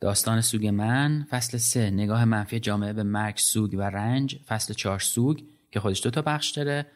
[0.00, 4.98] داستان سوگ من فصل سه نگاه منفی جامعه به مرگ سوگ و رنج فصل چهار
[4.98, 5.40] سوگ
[5.72, 6.86] که خودش دو تا بخش داره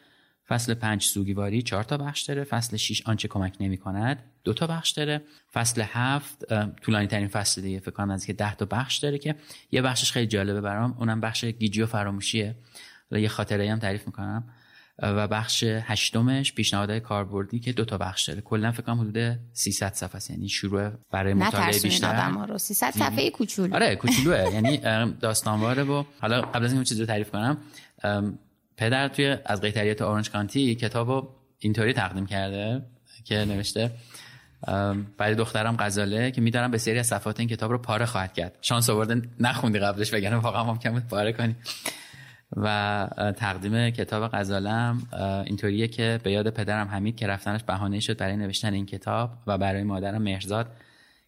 [0.47, 4.67] فصل پنج سوگیواری چهار تا بخش داره فصل 6 آنچه کمک نمی کند دو تا
[4.67, 5.21] بخش داره.
[5.53, 6.45] فصل هفت
[6.81, 9.35] طولانی ترین فصل دیگه فکر کنم از که ده تا بخش داره که
[9.71, 10.95] یه بخشش خیلی جالبه برام.
[10.99, 12.55] اونم بخش گیجی و فراموشیه
[13.11, 14.43] یه خاطره هم تعریف می‌کنم.
[14.99, 18.41] و بخش هشتمش پیشنهادهای کاربردی که دو تا بخش داره.
[18.41, 20.29] کلا فکر کنم حدود 300 صفحه است.
[20.29, 22.45] یعنی شروع برای مطالعه بیشتر.
[22.47, 22.57] رو.
[22.57, 24.53] 300 صفحه کوچولو آره کوچولوه.
[24.53, 24.77] یعنی
[25.19, 27.57] داستانواره و حالا قبل از اینکه چیزی رو تعریف کنم
[28.77, 31.27] پدر توی از قیتریت اورنج کانتی کتابو
[31.59, 32.85] اینطوری تقدیم کرده
[33.23, 33.91] که نوشته
[35.17, 38.57] برای دخترم غزاله که میدارم به سری از صفحات این کتاب رو پاره خواهد کرد.
[38.61, 41.55] شانس آورده نخوندی قبلش وگرنه واقعا ممکن بود پاره کنی.
[42.57, 43.07] و
[43.37, 45.07] تقدیم کتاب غزالم
[45.45, 49.57] اینطوریه که به یاد پدرم حمید که رفتنش بهانه شد برای نوشتن این کتاب و
[49.57, 50.71] برای مادرم مهرزاد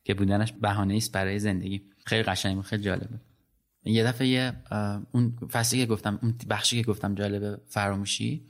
[0.04, 1.82] که بودنش بهانه است برای زندگی.
[2.06, 3.20] خیلی قشنگ خیلی جالبه
[3.84, 4.54] یه دفعه
[5.12, 8.42] اون فصلی که گفتم اون بخشی که گفتم جالبه فراموشی.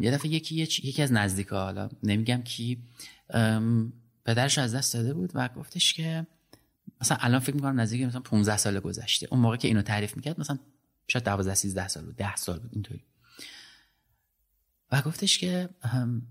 [0.00, 2.78] یه دفعه یکی یکی از نزدیکا حالا نمیگم کی
[4.24, 6.26] پدرش از دست داده بود و گفتش که
[7.00, 9.28] مثلا الان فکر می‌کنم نزدیک مثلا 15 سال گذشته.
[9.30, 10.58] اون موقع که اینو تعریف می‌کرد مثلا
[11.08, 13.04] شاید 12 13 سال بود 10 سال بود اینطوری.
[14.92, 15.68] و گفتش که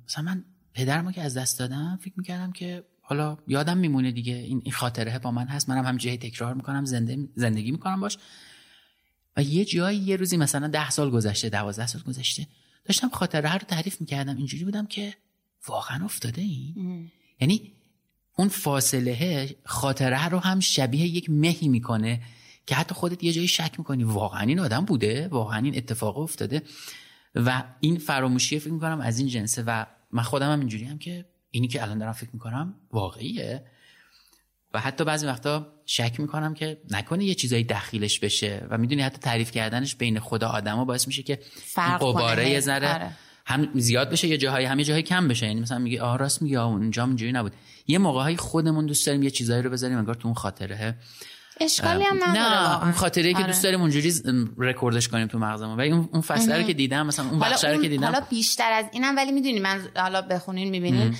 [0.07, 4.61] مثلا من پدرمو که از دست دادم فکر می‌کردم که حالا یادم میمونه دیگه این
[4.63, 5.69] این خاطره با من هست.
[5.69, 8.17] منم هم جایی تکرار می‌کنم زنده زندگی می‌کنم باش.
[9.37, 12.47] و یه جایی یه روزی مثلا ده سال گذشته دوازده سال گذشته
[12.85, 14.37] داشتم خاطره رو تعریف می‌کردم.
[14.37, 15.13] اینجوری بودم که
[15.68, 17.11] واقعا افتاده این
[17.41, 17.72] یعنی
[18.38, 22.22] اون فاصله خاطره رو هم شبیه یک مهی می‌کنه
[22.66, 24.03] که حتی خودت یه جایی شک می‌کنی.
[24.03, 26.61] واقعا این آدم بوده؟ واقعا این اتفاق افتاده؟
[27.36, 31.26] و این فراموشی فکر می‌کنم از این جنسه و من خودم هم اینجوری هم که
[31.51, 33.66] اینی که الان دارم فکر می‌کنم واقعیه.
[34.74, 38.68] و حتی بعضی وقتا شک می‌کنم که نکنه یه چیزایی دخیلش بشه.
[38.70, 41.39] و می‌دونی حتی تعریف کردنش بین خدا آدما باعث میشه که
[41.78, 43.18] قباره یه ذره آره.
[43.45, 45.45] هم زیاد بشه یه جاهایی هم یه جاهایی کم بشه.
[45.47, 47.53] یعنی مثلا میگه آ راست میگه اونجا اینجوری نبود.
[47.87, 50.95] یه موقعهایی خودمون دوست داریم یه چیزایی رو بذاریم انگار تو اون خاطره.
[51.62, 53.47] اشکالی هم نداره نه اون خاطره که آره.
[53.47, 54.14] دوست داریم اونجوری
[54.58, 55.78] رکوردش کنیم تو مغزمون.
[55.78, 58.86] ولی اون فصله رو که دیدم مثلا اون بخش رو که دیدم حالا بیشتر از
[58.91, 61.16] اینم ولی می‌دونی من حالا بخونین می‌بینین.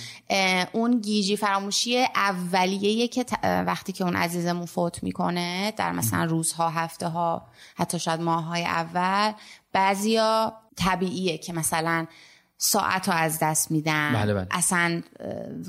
[0.72, 7.08] اون گیجی فراموشی اولیه که وقتی که اون عزیزمون فوت می‌کنه در مثلا روزها هفته
[7.08, 9.32] ها حتی شاید ماه های اول
[9.72, 12.06] بعضیا طبیعیه که مثلا
[12.58, 14.12] ساعت رو از دست میدن.
[14.12, 14.46] بله بله.
[14.50, 15.02] اصلا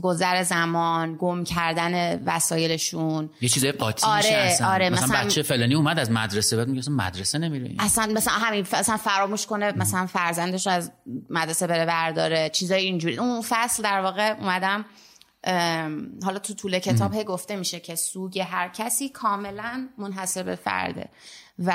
[0.01, 3.29] گذر زمان گم کردن وسایلشون.
[3.41, 4.67] یه چیزای قاطی آره، میشه اصلا.
[4.67, 8.33] آره، مثلا, مثلا- بچه فلانی اومد از مدرسه بعد میگه اصلا مدرسه نمیره اصلا مثلا
[8.33, 10.91] همین اصلا فراموش کنه مثلا فرزندش رو از
[11.29, 12.49] مدرسه بره برداره.
[12.49, 13.17] چیزای اینجوری.
[13.17, 14.85] اون فصل در واقع اومدم
[16.23, 21.09] حالا تو طول کتاب هی گفته میشه که سوگ هر کسی کاملا منحصر به فرده
[21.59, 21.73] و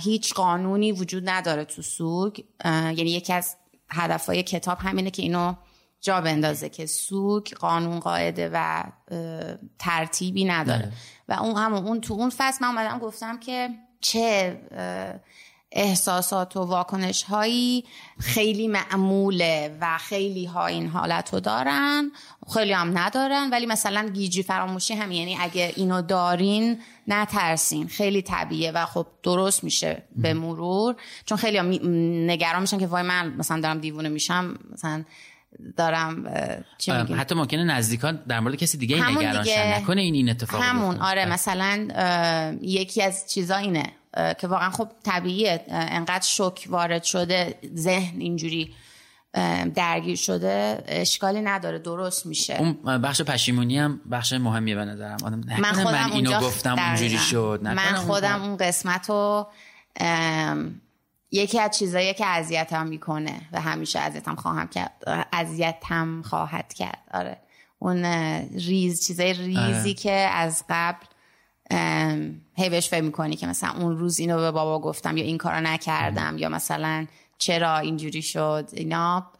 [0.00, 2.40] هیچ قانونی وجود نداره تو سوگ.
[2.64, 3.56] یعنی یکی از
[3.94, 5.54] هدفهای کتاب همینه که اینو
[6.00, 8.84] جا بندازه که سوگ قانون قاعده و
[9.78, 10.92] ترتیبی نداره.
[11.28, 13.70] و اون همون اون تو اون فصل من اومدم گفتم که
[14.00, 14.60] چه
[15.74, 17.84] احساسات و واکنش هایی
[18.20, 22.10] خیلی معموله و خیلی ها این حالت رو دارن.
[22.54, 27.88] خیلی هم ندارن ولی مثلا گیجی فراموشی هم یعنی اگه اینو دارین نترسین.
[27.88, 30.96] خیلی طبیعیه و خب درست میشه به مرور.
[31.26, 31.66] چون خیلی هم
[32.30, 35.04] نگران میشن که وای من مثلا دارم دیوونه میشم مثلا
[35.76, 36.24] دارم
[36.78, 40.96] چی حتی ممکنه نزدیکان در مورد کسی دیگه نگران نکنه این این اتفاق همون.
[40.96, 41.26] آره.
[41.26, 41.88] مثلا
[42.62, 43.92] یکی از چیزا اینه.
[44.38, 45.64] که واقعا خب طبیعیه.
[45.68, 48.74] انقدر شک وارد شده ذهن اینجوری
[49.74, 52.54] درگیر شده اشکالی نداره درست میشه.
[52.54, 55.16] اون بخش پشیمونی هم بخش مهمیه به نظرم.
[55.24, 56.78] آدم من خودم من اینو اونجا گفتم.
[56.78, 59.46] اونجوری شد من خودم اون قسمت رو
[61.30, 64.92] یکی از چیزایی که اذیتم می‌کنه و همیشه اذیتم خواهم کرد
[65.32, 66.98] اذیتم خواهد کرد.
[67.14, 67.36] آره.
[67.78, 68.04] اون
[68.54, 69.94] ریز چیزای ریزی آره.
[69.94, 71.06] که از قبل
[72.54, 75.60] هی بهش فکر می‌کنی که مثلا اون روز اینو به بابا گفتم یا این کارو
[75.60, 77.06] نکردم یا مثلا
[77.38, 79.32] چرا اینجوری شد اینا.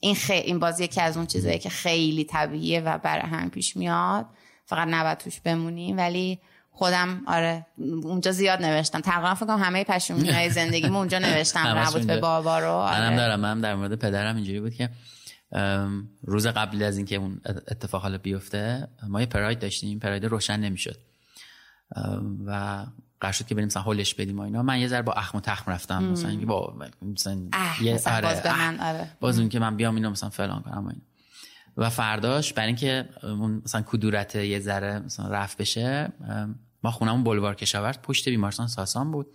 [0.00, 0.32] این خی...
[0.32, 4.26] این بازی یکی از اون چیزایی که خیلی طبیعیه و برای هم پیش میاد.
[4.64, 5.96] فقط نباید توش بمونیم.
[5.96, 7.66] ولی خودم آره
[8.02, 9.00] اونجا زیاد نوشتم.
[9.00, 11.62] تقریبا فکر کنم همه پشیمونی های زندگیمو اونجا نوشتم.
[11.62, 12.16] مربوط به.
[12.16, 13.16] بابا رو منم آره.
[13.16, 13.40] دارم.
[13.40, 14.90] منم در مورد پدرم اینجوری بود که
[16.22, 19.98] روز قبل از اینکه اون اتفاق حالا بیفته ما یه پراید داشتیم.
[19.98, 21.09] پراید روشن نمی‌شد.
[22.46, 22.86] و
[23.20, 24.62] قرار شد که بریم مثلا هولش بدیم و اینا.
[24.62, 26.04] من یه ذره با اخم و تخم رفتم.
[26.04, 27.40] مثلا اینکه با مثلا
[27.82, 29.10] یه مثلا باز به من، آره.
[29.20, 31.02] باز اون که من بیام اینو مثلا فلان کنم و اینا.
[31.76, 36.12] و فرداش برای اینکه اون مثلا کدورت یه ذره مثلا رفت بشه
[36.82, 39.26] ما خونمون بلوار کشاورز پشت بیمارستان ساسان بود.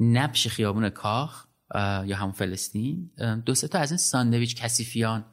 [0.00, 3.10] نبش خیابون کاخ یا همون فلسطین.
[3.46, 5.24] دو سه تا از این ساندویچ کثیفیان.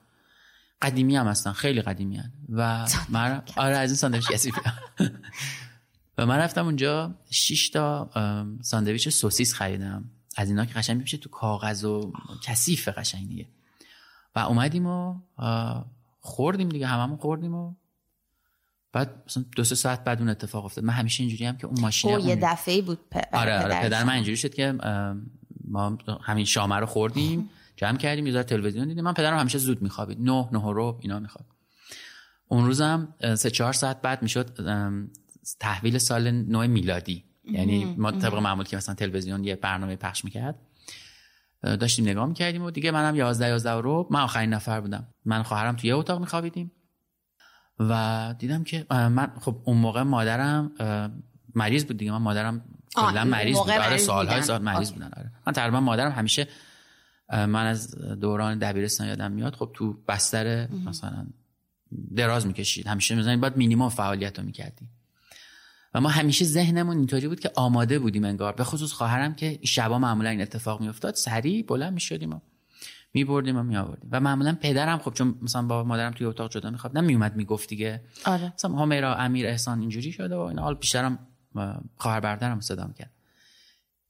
[0.82, 2.34] قدیمی هم هستن خیلی قدیمی هن.
[2.50, 4.74] و من آره از این ساندویچ کثیفیان.
[6.20, 8.10] و من رفتم اونجا 6 تا
[8.62, 10.06] ساندویچ سوسیس خریدم.
[10.36, 12.14] از اینا که قشنگ میشه تو کاغذ و
[12.44, 13.48] کثیف قشنگ دیگه.
[14.36, 15.16] و اومدیم و
[16.20, 17.74] خوردیم دیگه هممون خوردیم و
[18.94, 20.84] بعد مثلا دو سه ساعت بعد اون اتفاق افتاد.
[20.84, 23.36] من همیشه اینجوری هم که اون ماشین او یه اون- دفعه بود پ...
[23.36, 24.04] آره آره پدر.
[24.04, 24.72] من اینجوری شد که
[25.68, 29.04] ما همین شامه رو خوردیم جمع کردیم یه تلویزیون دیدیم.
[29.04, 30.22] من پدرم همیشه زود میخوابید.
[30.22, 31.46] نه نه و ربع اینا می‌خواد
[32.48, 34.50] اون روزم سه چهار ساعت بعد می‌شد
[35.60, 37.26] تحویل سال نو میلادی.
[37.44, 40.56] یعنی ما طبق معمول که مثلا تلویزیون یه برنامه پخش می‌کرد
[41.62, 45.08] داشتیم نگاه می‌کردیم و دیگه منم 11 11 و ربع من آخرین نفر بودم.
[45.26, 46.72] من خواهرم توی یه اتاق میخوابیدیم.
[47.80, 50.72] و دیدم که من خب اون موقع مادرم
[51.56, 52.12] مریض بود دیگه.
[52.12, 53.70] من مادرم کلا مریض بود.
[53.70, 54.42] آره سالهای.
[54.42, 54.92] سال مریض.
[54.92, 55.12] بودن.
[55.18, 55.32] آره.
[55.48, 56.48] من تقریبا مادرم همیشه
[57.32, 61.28] من از دوران دبیرستان یادم میاد خب تو بستر مثلا
[62.16, 62.88] دراز می‌کشید.
[62.88, 64.90] همیشه مثلا باید مینیمم فعالیت رو می‌کردیم.
[65.94, 68.54] و ما همیشه ذهنمون اینطوری بود که آماده بودیم انگار.
[68.54, 72.40] به خصوص خواهرم که شبا معمولا این اتفاق میافتاد سریع بلند می‌شدیم و
[73.14, 74.10] میبردیم و میآوردیم.
[74.12, 78.02] و معمولا پدرم خب چون مثلا با مادرم توی اتاق جدا می‌خواد نمیومد می‌گفت دیگه.
[78.26, 78.54] آره.
[78.56, 80.62] مثلا همیرا امیر احسان اینجوری شده و اینا.
[80.62, 81.20] حال بیشترم
[81.56, 83.12] اه، خواهر برادرم صدا می‌کرد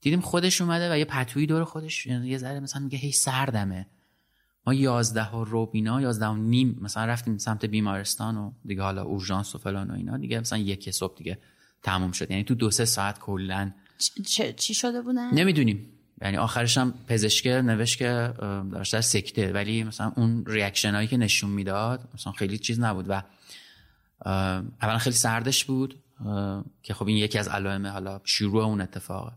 [0.01, 3.87] دیدیم خودش اومده و یه پتویی دور خودش یه ذره مثلا میگه هی سردمه.
[4.67, 9.55] ما یازده و روبینا یازده و نیم مثلا رفتیم سمت بیمارستان و دیگه حالا اورژانس
[9.55, 10.17] و فلان و اینا.
[10.17, 11.39] دیگه مثلا یک صبح دیگه
[11.83, 12.31] تموم شد.
[12.31, 13.71] یعنی تو دو سه ساعت کلا
[14.57, 15.89] چی شده بودن؟ نمی‌دونیم.
[16.21, 19.51] یعنی آخرش هم پزشک نوشت که اه، داشته سکته.
[19.51, 23.23] ولی مثلا اون reaction هایی که نشون می‌داد مثلا خیلی چیز نبود و
[24.81, 26.03] اولا خیلی سردش بود
[26.83, 29.31] که خب این یکی از علائم حالا شروع اون اتفاقه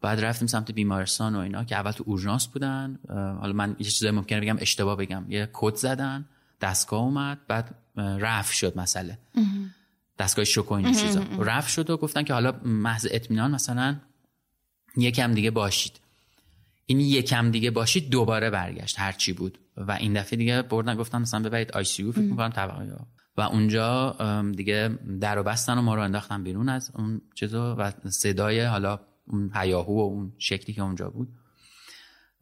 [0.00, 2.98] بعد رفتیم سمت بیمارستان و اینا که اول تو اورژانس بودن.
[3.40, 5.24] حالا من یه چیزایی ممکنه بگم اشتباه بگم.
[5.28, 6.24] یه کد زدن
[6.60, 9.18] دستگاه اومد بعد رفع شد مسئله.
[10.18, 11.22] دستگاه شوک و این چیزا.
[11.38, 13.96] رفع شد و گفتن که حالا محض اطمینان مثلا
[14.96, 16.00] یکم دیگه باشید.
[16.86, 19.58] این یکم دیگه باشید دوباره برگشت هر چی بود.
[19.76, 22.96] و این دفعه دیگه بردن گفتن مثلا ببرید آی سی فکر می‌کنم طبقه
[23.36, 24.16] و اونجا
[24.56, 29.00] دیگه در و بستن و ما رو انداختن بیرون از اون چیزا و صدای حالا
[29.26, 31.28] اون هیاهو و اون شکلی که اونجا بود.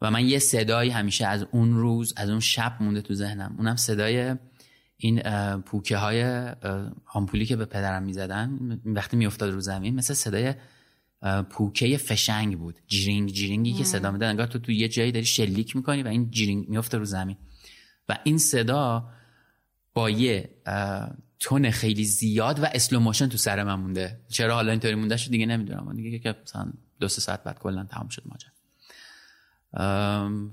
[0.01, 3.55] و من یه صدایی همیشه از اون روز از اون شب مونده تو ذهنم.
[3.59, 4.37] اونم صدای
[5.01, 5.22] این
[5.61, 6.48] پوکه های
[7.14, 10.55] آمپولی که به پدرم می‌زدن وقتی میافتاد رو زمین مثل صدای
[11.51, 12.80] پوکه فشنگ بود.
[12.86, 16.30] جیرینگ جیرینگی که صدا میده انگار تو تو یه جایی داری شلیک می‌کنی و این
[16.30, 17.36] جیرینگ میفته رو زمین.
[18.09, 19.09] و این صدا
[19.94, 20.51] با یه
[21.38, 24.20] تون خیلی زیاد و slow motion تو سر من مونده.
[24.28, 25.96] چرا حالا اینطوری مونده شد دیگه نمی‌دونم.
[25.96, 28.51] دیگه که مثلا دو سه ساعت بعد کلا تمام شد ماجرا.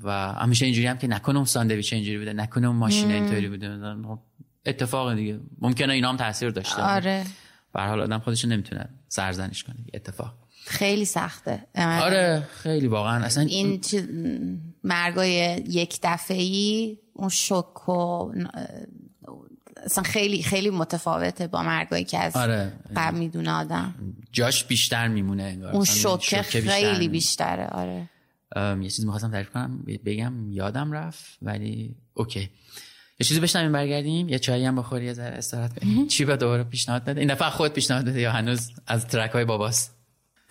[0.04, 3.78] و همیشه اینجوری هم که نکنه اون ساندویچ اینجوری بوده نکنه اون ماشین اینطوری بوده.
[4.08, 4.20] خب
[4.66, 5.40] اتفاق دیگه.
[5.62, 7.26] ممکنه اینا هم تاثیر داشته آره.
[7.74, 9.76] به حال آدم خودش نمی‌تونه سرزنش کنه.
[9.94, 10.34] اتفاق.
[10.66, 11.64] خیلی سخته.
[11.76, 13.26] آره خیلی واقعا.
[13.26, 13.82] اصلا این
[14.84, 18.32] مرگای یک دفعی اون شک و
[19.84, 22.74] اصلا خیلی خیلی متفاوته با مرگایی که از آره.
[22.96, 23.96] قبل می‌دونه آدم.
[24.32, 25.74] جاش بیشتر میمونه انگار.
[25.74, 27.68] اون شوکه خیلی بیشتره.
[27.68, 28.10] آره.
[28.56, 32.50] یه چیزی می‌خواستم تعریف کنم بگم یادم رفت ولی okay.
[33.20, 34.30] یه چیزی بشنویم برگردیم.
[34.30, 35.72] یه چایی هم بخوری یه ذره استراحت
[36.08, 39.46] چی به دوباره پیشنهاد بده؟ این دفعه خود پیشنهاد بده یا هنوز از track های
[39.46, 39.98] باباست؟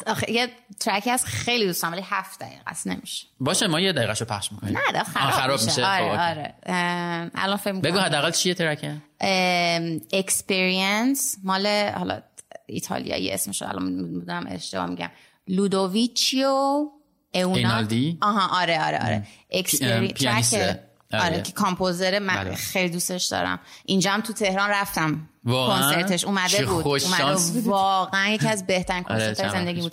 [0.06, 0.48] آخه یه
[0.80, 3.26] track ی هست خیلی دوستم ولی هفت دقیقه است نمیشه.
[3.40, 4.78] باشه ما یه دقیقه پخش می‌کنیم.
[4.94, 5.86] نه خراب, خراب میشه, میشه.
[5.86, 6.54] آره خب، آره.
[7.34, 8.96] الان فکر بگو حداقل چیه track ه؟
[10.12, 12.22] Experience مال حالا
[12.66, 15.10] ایتالیایی اسمش الان بودم اشتباه میگم.
[15.48, 16.90] لودویکو
[17.44, 19.26] ایناودی آها آره آره آره.
[20.12, 20.82] پیانیسته
[21.12, 22.54] آره که composer من بله.
[22.54, 23.60] خیلی دوستش دارم.
[23.84, 25.28] اینجا هم تو تهران رفتم.
[25.44, 26.86] واقعا؟ کنسرتش اومده بود.
[26.86, 27.60] اومده.
[27.64, 29.92] واقعا یکی از بهترین آره، کنسرت چند زندگی بود.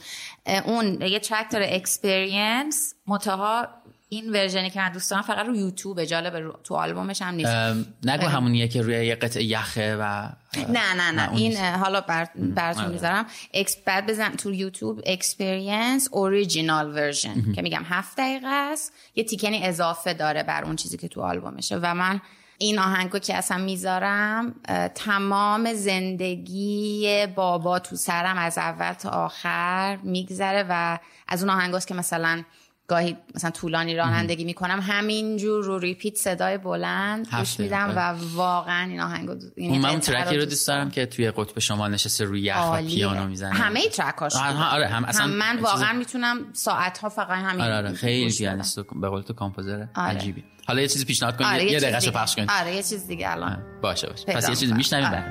[0.66, 1.70] اون یه track داره.
[1.72, 3.68] Experience منتها
[4.14, 6.59] این version ی که من دوست دارم فقط رو یوتیوب جالب رو...
[6.64, 7.88] تو آلبومش هم نیست.
[8.03, 10.30] نگو همونیه که روی یه قطعه یخه و
[10.70, 11.57] نه نه نه این.
[11.57, 12.28] حالا بر...
[12.36, 12.93] براتون آره.
[12.93, 13.26] می‌ذارم.
[13.53, 18.93] اکس بعد بزن تو یوتیوب Experience original version که میگم هفت دقیقه است.
[19.16, 21.80] یه تیکه‌ای اضافه داره بر اون چیزی که تو آلبومشه.
[21.82, 22.22] و من
[22.57, 24.55] این آهنگو که اصلا می‌ذارم
[24.95, 31.93] تمام زندگی بابا تو سرم از اول تا آخر میگذره و از اون آهنگاست که
[31.93, 32.43] مثلا
[32.88, 38.18] گاهی مثلا طولانی رانندگی می‌کنم همینجور رو repeat صدای بلند گوش میدم و آره.
[38.36, 42.24] واقعا این آهنگو این من track ی رو دوست دارم که توی قطب شمال نشسته
[42.24, 42.82] روی یخ و.
[42.82, 47.10] پیانو می‌زنه همه ترکاش آره آره، هم اصلا هم من چیز- واقعا می‌تونم ساعت ها
[47.10, 48.38] فقط همین آره آره خیلی.
[48.38, 50.16] پیانیست به قول تو کامپوزر آره.
[50.16, 52.12] عجیبی حالا یه چیزی پیشنهاد کن آره یه دقیقه.
[52.12, 54.74] پخش کن آره یه چیز دیگه الان باشه باشه پس یه چیزی.
[54.74, 55.24] میشنویم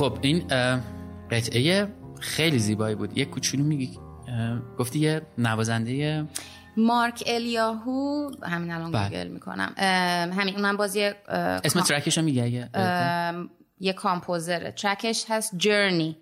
[0.00, 0.46] خب این
[1.30, 1.88] قطعه
[2.20, 3.18] خیلی زیبایی بود.
[3.18, 3.98] یه کوچولو میگی؟
[4.78, 6.26] گفتی یه نوازنده
[6.76, 9.08] مارک الیاهو همین الان بله.
[9.08, 9.74] گوگل می‌کنم.
[10.38, 12.68] همین من بازی اسم track ش رو میگه
[13.80, 16.16] یه composer ه track ش هست Journey.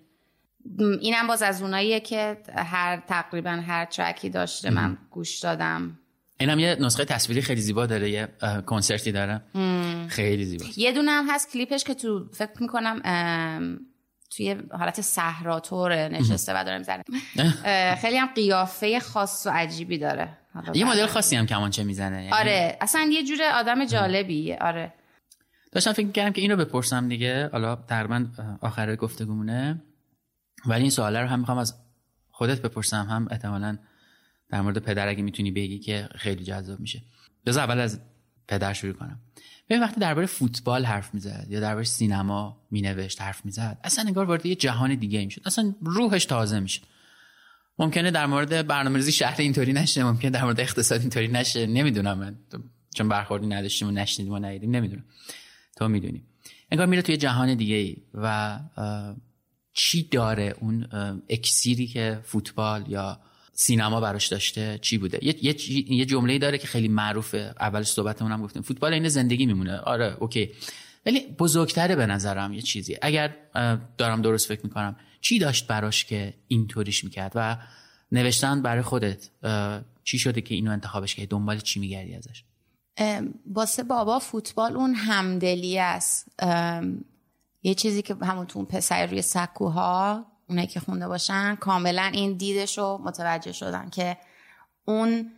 [0.79, 4.69] اینم باز از اوناییه که هر تقریبا هر track ی داشته.
[4.69, 5.99] من گوش دادم.
[6.39, 8.27] اینم یه نسخه تصویری خیلی زیبا داره یه
[8.65, 9.41] کنسرتی داره.
[10.07, 10.65] خیلی زیبا.
[10.77, 13.01] یه دونه هم هست کلیپش که تو فکر می‌کنم
[14.35, 17.03] توی حالت صحراتوره نشسته و داره می‌زنه
[18.01, 20.37] خیلی هم قیافه خاص و عجیبی داره.
[20.73, 22.77] یه مدل خاصی هم کمانچه می‌زنه یعنی؟ آره.
[22.81, 24.57] اصلا یه جور آدم جالبیه.
[24.61, 24.93] آره.
[25.71, 27.49] داشتم فکر می‌کردم که این رو بپرسم دیگه.
[27.51, 28.25] حالا تقریبا
[28.61, 29.81] آخر گفتگومونه.
[30.65, 31.75] ولی این سواله رو هم می‌خوام از
[32.31, 33.07] خودت بپرسم.
[33.09, 33.77] هم احتمالا
[34.49, 37.01] در مورد پدر اگه می‌تونی بگی که خیلی جذاب میشه.
[37.45, 37.99] بذار اول از
[38.47, 39.19] پدر شروع کنم.
[39.69, 44.45] ببین وقتی درباره فوتبال حرف می‌زد یا درباره سینما مینوشت حرف می‌زد اصلا انگار وارد
[44.45, 45.41] یه جهان دیگه می‌شد.
[45.45, 46.81] اصلا روحش تازه می‌شد.
[47.79, 51.67] ممکنه در مورد برنامه‌ریزی شهر اینطوری نشه ممکنه در مورد اقتصاد اینطوری نشه.
[51.67, 52.35] نمی‌دونم من.
[52.95, 55.03] چون برخوردی نداشتیم و نشنیدیم و ندیدیم نمی‌دونم.
[55.77, 56.23] تو می‌دونی.
[56.71, 58.59] انگار میره توی جهان دیگه ای و
[59.73, 60.87] چی داره اون
[61.29, 63.19] اکسیری که فوتبال یا
[63.61, 65.45] سینما براش داشته چی بوده؟ یه,
[65.91, 67.55] یه, جمله داره که خیلی معروفه.
[67.59, 68.61] اول صحبتمون هم گفتیم.
[68.61, 69.77] فوتبال این زندگی میمونه.
[69.77, 70.51] آره اوکی.
[71.05, 72.97] ولی بزرگتره به نظرم یه چیزی.
[73.01, 73.35] اگر
[73.97, 77.57] دارم درست فکر می‌کنم چی داشت براش که اینطوریش می‌کرد؟ و
[78.11, 79.29] نوشتن برای خودت
[80.03, 82.43] چی شده که اینو انتخابش کردی؟ دنبال چی میگردی ازش؟
[83.45, 86.27] واسه بابا فوتبال اون همدلی است.
[87.63, 92.77] یه چیزی که همون تو پسر روی سکوها اونه که خونده باشن کاملا این دیدش
[92.77, 94.17] رو متوجه شدن که
[94.85, 95.31] اون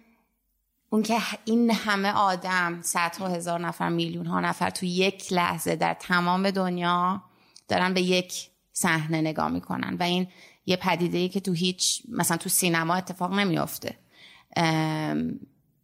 [0.89, 5.93] اون که این همه آدم صدها هزار نفر میلیون ها نفر تو یک لحظه در
[5.93, 7.23] تمام دنیا
[7.67, 10.27] دارن به یک صحنه نگاه می‌کنن و این
[10.65, 13.97] یه پدیده ای که تو هیچ مثلا تو سینما اتفاق نمیافته.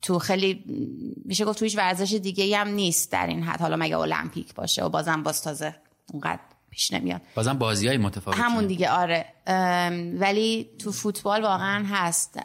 [0.02, 0.64] تو خیلی
[1.26, 3.62] میشه گفت تو هیچ ورزش دیگه هم نیست در این حد.
[3.62, 5.76] حالا مگه المپیک باشه و بازم باز تازه
[6.14, 6.40] اونقدر
[6.78, 7.22] پیش نمیاد.
[7.36, 9.26] بازم بازی های متفاوت همون دیگه آره.
[10.20, 12.40] ولی تو فوتبال واقعا هست.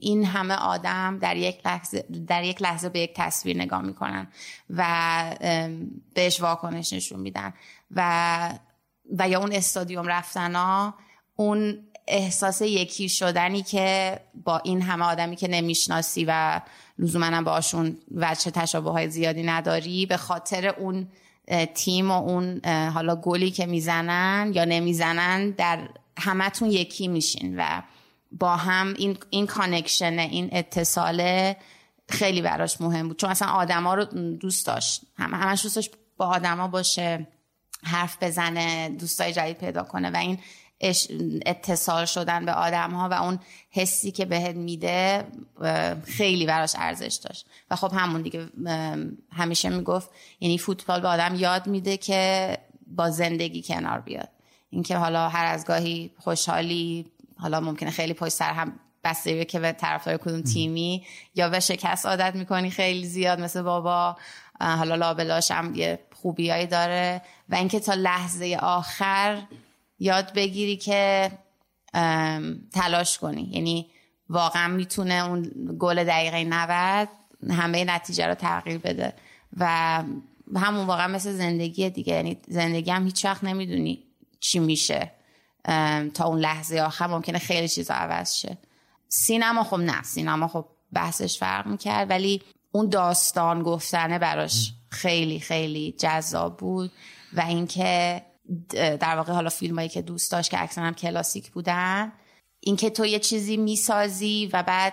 [0.00, 4.26] این همه آدم در یک لحظه در یک لحظه به یک تصویر نگاه می‌کنن
[4.70, 4.86] و
[6.14, 7.54] بهش واکنش نشون میدن
[7.90, 8.58] و
[9.18, 10.94] و یا اون استادیوم رفتنا
[11.36, 11.78] اون
[12.08, 16.60] احساس یکی شدنی که با این همه آدمی که نمی‌شناسی و
[16.98, 21.08] لزوما باشون وجه تشابه های زیادی نداری به خاطر اون
[21.74, 27.82] تیم و اون حالا گلی که می‌زنن یا نمی‌زنن در همتون یکی میشین و
[28.32, 31.52] با هم این این connection این اتصال
[32.08, 33.18] خیلی براش مهم بود.
[33.18, 34.04] چون اصلا آدما رو
[34.34, 35.02] دوست داشت.
[35.16, 37.26] هم همش دوست داشت با آدما باشه
[37.82, 40.38] حرف بزنه دوستای جدید پیدا کنه و این
[41.46, 43.38] اتصال شدن به آدم ها و اون
[43.70, 45.24] حسی که بهت میده
[46.04, 47.46] خیلی براش ارزش داشت.
[47.70, 48.48] و خب همون دیگه
[49.32, 54.28] همیشه می‌گفت یعنی فوتبال به آدم یاد میده که با زندگی کنار بیاد.
[54.70, 57.06] اینکه حالا هر از گاهی خوشحالی
[57.38, 58.72] حالا ممکنه خیلی پشت سر هم
[59.04, 64.16] بسته که به طرفدار کدوم تیمی یا به شکست عادت می‌کنی خیلی زیاد مثل بابا
[64.60, 67.22] حالا لابلاش هم یه خوبیایی داره.
[67.48, 69.42] و اینکه تا لحظه آخر
[69.98, 71.30] یاد بگیری که
[72.72, 73.42] تلاش کنی.
[73.52, 73.90] یعنی
[74.28, 77.08] واقعا می‌تونه اون گل دقیقه 90
[77.50, 79.12] همه نتیجه رو تغییر بده.
[79.56, 80.02] و
[80.56, 82.14] همون واقعا مثل زندگی دیگه.
[82.14, 84.02] یعنی زندگی هم هیچ وقت نمی‌دونی
[84.40, 85.12] چی میشه.
[86.14, 88.58] تا اون لحظه آخر ممکنه خیلی چیزا عوض شه.
[89.08, 90.02] سینما خب نه.
[90.02, 92.10] سینما خب بحثش فرق می‌کرد.
[92.10, 92.42] ولی
[92.72, 96.92] اون داستان گفتنه براش خیلی خیلی جذاب بود.
[97.32, 98.22] و اینکه
[98.76, 102.12] در واقع حالا فیلمایی که دوست داشت که اکثرا هم کلاسیک بودن.
[102.60, 104.92] اینکه تو یه چیزی می‌سازی و بعد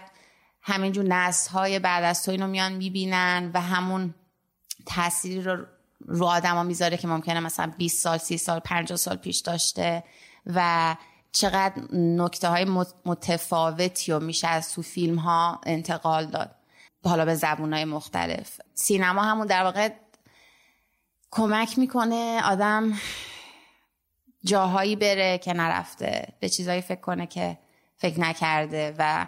[0.61, 4.15] همینجور نسل های بعد از تو اینو میان می‌بینن و همون
[4.85, 5.65] تاثیری رو
[6.07, 10.03] رو آدما می‌ذاره که ممکنه مثلا 20 سال 30 سال 50 سال پیش داشته
[10.45, 10.95] و
[11.31, 12.65] چقدر نکته های
[13.05, 16.55] متفاوتی رو میشه از تو فیلم ها انتقال داد.
[17.05, 18.61] حالا به زبون های مختلف.
[18.73, 19.89] سینما همون در واقع
[21.31, 22.93] کمک می‌کنه آدم
[24.43, 27.57] جاهایی بره که نرفته به چیزایی فکر کنه که
[27.97, 29.27] فکر نکرده و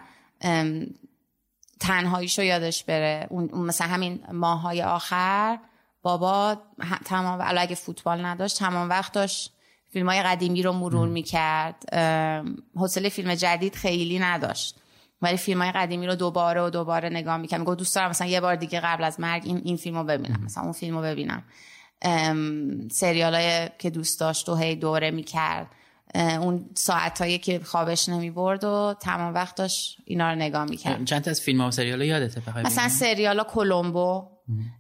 [1.80, 3.28] تنهاییشو یادش بره.
[3.30, 5.60] اون مثلا همین ماهای آخر
[6.02, 6.58] بابا
[7.06, 9.54] تمام ولی اگه فوتبال نداشت تمام وقت داشت
[9.90, 11.96] فیلم های قدیمی رو مرور می‌کرد.
[12.76, 14.76] حوصله فیلم جدید خیلی نداشت.
[15.22, 17.60] ولی فیلم های قدیمی رو دوباره و دوباره نگاه می‌کرد.
[17.60, 20.42] میگو دوست دارم مثلا یه بار دیگه قبل از مرگ این, این فیلم رو ببینم
[20.44, 21.44] مثلا اون فیلم رو ببینم.
[22.92, 25.68] سریال که دوست داشت و هی دوره می‌کرد.
[26.16, 31.06] اون ساعت هایی که خوابش نمی برد و تمام وقت داشت اینا رو نگاه می‌کرد.
[31.06, 34.28] چند تا از فیلم ها و سریال ها یادته مثلا سریال کلمبو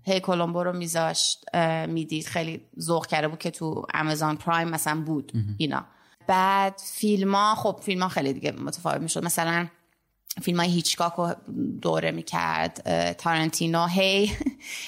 [0.03, 1.55] هی کلمبو رو میذاشت
[1.87, 2.25] می‌دید.
[2.25, 5.85] خیلی ذوق کرده بود که تو امازون پرایم مثلا بود اینا.
[6.27, 9.25] بعد فیلم ها خب فیلم ها خیلی دیگه متفاوت می‌شد.
[9.25, 9.67] مثلا
[10.41, 11.35] فیلم های هیچکاک رو
[11.81, 12.81] دوره می‌کرد
[13.11, 14.31] تارنتینو هی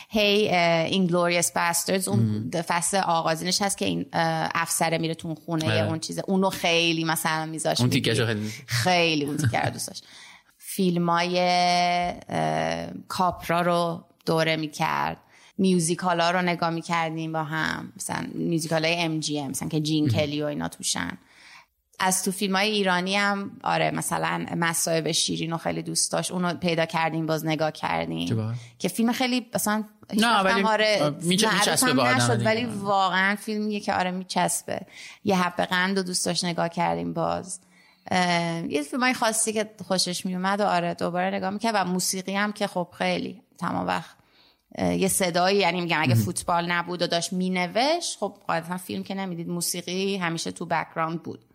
[0.09, 0.49] هی
[0.85, 5.87] Inglourious Basterds اون فصل آغازینش هست که این افسره میره تو خونه آره.
[5.87, 6.23] اون چیزه.
[6.27, 8.51] اونو خیلی مثلا میذاشت اون تیکه خیلی.
[8.65, 10.05] خیلی اون تیکه دوست داشت.
[10.57, 11.33] فیلم های
[13.07, 15.17] کاپرا رو دوره می‌کرد.
[15.57, 17.93] musical ها رو نگاه می‌کردیم با هم.
[17.95, 21.17] مثلا musical های MGM مثلا که جین کلی و اینا توشن.
[21.99, 26.31] از تو فیلم های ایرانی هم آره مثلا مصائب شیرین رو خیلی دوست داشت.
[26.31, 28.55] اونو پیدا کردیم باز نگاه کردیم.
[28.79, 29.83] که فیلم خیلی مثلا
[30.13, 34.79] نه ولی آره میچسبه به نشد ولی واقعا فیلمیه که آره میچسبه.
[35.23, 37.59] یه حبه قند و دوست داشت نگاه کردیم باز.
[38.69, 42.53] یه فیلم های خاصی که خوشش میومد و آره دوباره نگاه می‌کرد و موسیقی هم
[42.53, 44.16] که خب خیلی تمام وقت
[44.77, 49.49] یه صدایی یعنی میگم اگه فوتبال نبود و داشت مینوشت خب قاعدتا فیلم که نمی‌دید
[49.49, 51.45] موسیقی همیشه تو background بود.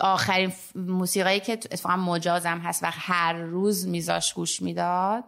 [0.00, 5.24] آخرین موسیقی که اتفاقا مجازم هست و هر روز میذاش گوش می‌داد.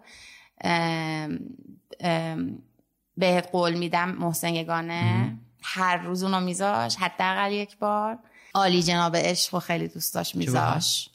[3.16, 8.18] بهت قول میدم محسن یگانه هر روز اونو میذاش حداقل یک بار.
[8.54, 11.10] عالی جناب عشق و خیلی دوست داشت میذاش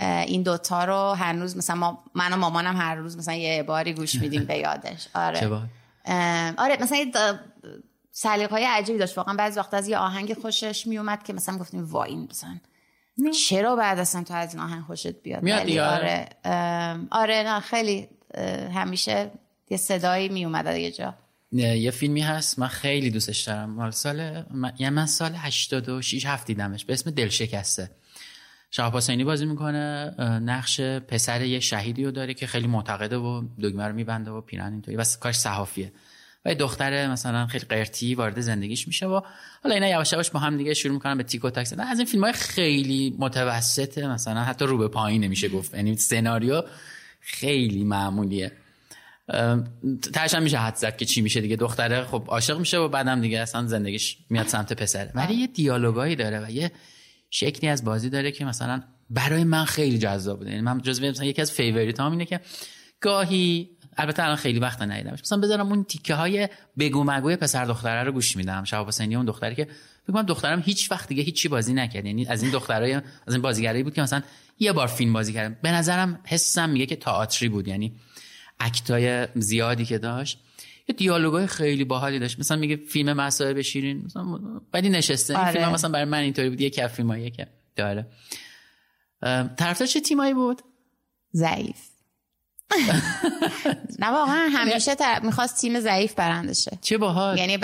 [0.00, 4.14] این دوتا رو هنوز مثلا ما من و مامانم هر روز مثلا یه باری گوش
[4.14, 5.08] میدیم به یادش.
[5.14, 5.70] آره.
[6.58, 6.98] آره مثلا
[8.10, 9.18] سلیقه های عجیبی داشت.
[9.18, 12.60] واقعا بعضی وقت از یه آهنگ خوشش میومد که مثلا گفتیم وا این بزن
[13.48, 16.28] چرا بعد اصلا تو از این آهنگ خوشت بیاد؟ میاد آره.
[17.10, 18.08] آره نه خیلی
[18.74, 19.30] همیشه
[19.70, 21.14] یه صدایی میومد یه جا.
[21.52, 23.70] یه فیلمی هست من خیلی دوستش دارم.
[23.70, 24.72] مال سال من...
[24.78, 26.84] یعنی من سال 86 هفت دیدمش.
[26.84, 27.90] به اسم دل شکسته
[28.74, 33.86] شهاب حسینی بازی می‌کنه نقش پسر یه شهیدی رو داره که خیلی معتقده و دگمه
[33.86, 34.96] رو میبنده و پیرن اینطوری.
[34.96, 35.92] و کاش صحافیه.
[36.44, 39.20] و دختر مثلا خیلی قرتی وارد زندگیش میشه و
[39.62, 42.06] حالا اینا یواش یواش با هم دیگه شروع می‌کنن به تیک و تاک از این
[42.06, 45.74] فیلم های خیلی متوسطه مثلا حتی رو به پایین نمیشه گفت.
[45.74, 46.62] یعنی سناریو
[47.20, 48.52] خیلی معمولیه.
[50.12, 51.56] ترش میشه حد زد که چی میشه دیگه.
[51.56, 55.12] دختره خب عاشق میشه و بعدم دیگه اصلا زندگیش میاد سمت پسره.
[55.14, 56.72] ولی یه دیالوگایی داره و یه
[57.34, 60.50] شکلی از بازی داره که مثلا برای من خیلی جذاب بوده.
[60.50, 62.40] یعنی من جزو مثلا یکی از فیوریت هم اینه که
[63.00, 65.20] گاهی البته الان خیلی وقت ندیدمش.
[65.20, 66.48] مثلا بذارم اون تیکه های
[66.78, 68.64] بگو مگوی پسر دختره رو گوش میدم.
[68.64, 69.68] شهاب حسینی اون دختری که
[70.08, 72.06] بگم دخترم هیچ وقت دیگه هیچی بازی نکرد.
[72.06, 74.22] یعنی از این دخترای از این بازیگرایی بود که مثلا
[74.58, 77.68] یه بار فیلم بازی کرد به نظرم حسم میگه که تئاتری بود.
[77.68, 77.92] یعنی
[78.60, 80.38] اکتای زیادی که داشت.
[80.88, 82.38] یه دیالوگای خیلی باحالی داشت.
[82.38, 84.38] مثلا میگه فیلم مسائل بشیرین مثلا
[84.72, 85.36] بعدی نشسته.
[85.36, 85.46] آره.
[85.46, 86.60] این فیلم مثلا برای من اینطوری بود.
[86.60, 87.46] یه کف فیلمایی که
[87.76, 88.06] داره
[89.56, 90.62] طرفدار چه تیمایی بود؟
[91.34, 91.76] ضعیف.
[93.98, 96.78] نه واقعا همیشه می‌خواست تیم ضعیف برنده شه.
[96.80, 97.38] چه باحال.
[97.38, 97.56] یعنی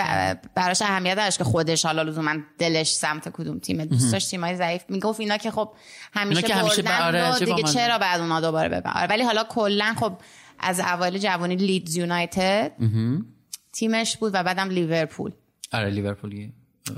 [0.55, 3.85] براش اهمیت داشت که خودش حالا لزوما دلش سمت کدوم تیم.
[3.85, 4.83] دوست داشت تیمای ضعیف.
[4.89, 5.73] می‌گفت اینا که خب
[6.13, 10.13] همیشه که همیشه بردن دیگه چرا بعد اونا دوباره ببرن آره، ولی حالا کلا خب
[10.61, 12.73] از اوایل جوانی لیدز یونایتد.
[13.73, 15.33] تیمش بود و بعدم لیورپول.
[15.73, 16.51] آره لیورپول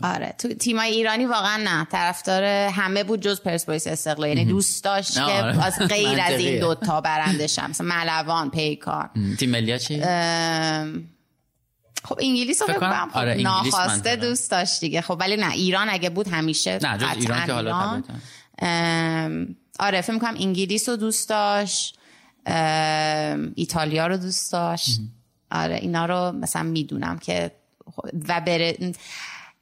[0.03, 0.35] آره.
[0.39, 1.85] تو تیمای ایرانی واقعا نه.
[1.85, 4.29] طرفدار همه بود جز پرسپولیس استقلال.
[4.29, 5.65] یعنی دوست داشت که آره.
[5.65, 9.11] از غیر از این دوتا برنده شم مثلا ملوان پیکار.
[9.39, 10.01] تیم ملی چی؟
[12.05, 15.01] خب انگلیس رو خب آره ناخواسته دوست داشت دیگه.
[15.01, 18.03] خب ولی نه ایران اگه بود همیشه نه جز ایران که حالا
[19.79, 21.99] آره فکر کنم انگلیس رو دوست داشت.
[23.55, 25.01] ایتالیا رو دوست داشت.
[25.51, 27.51] آره اینا رو مثلا می‌دونم که
[28.29, 28.77] و بره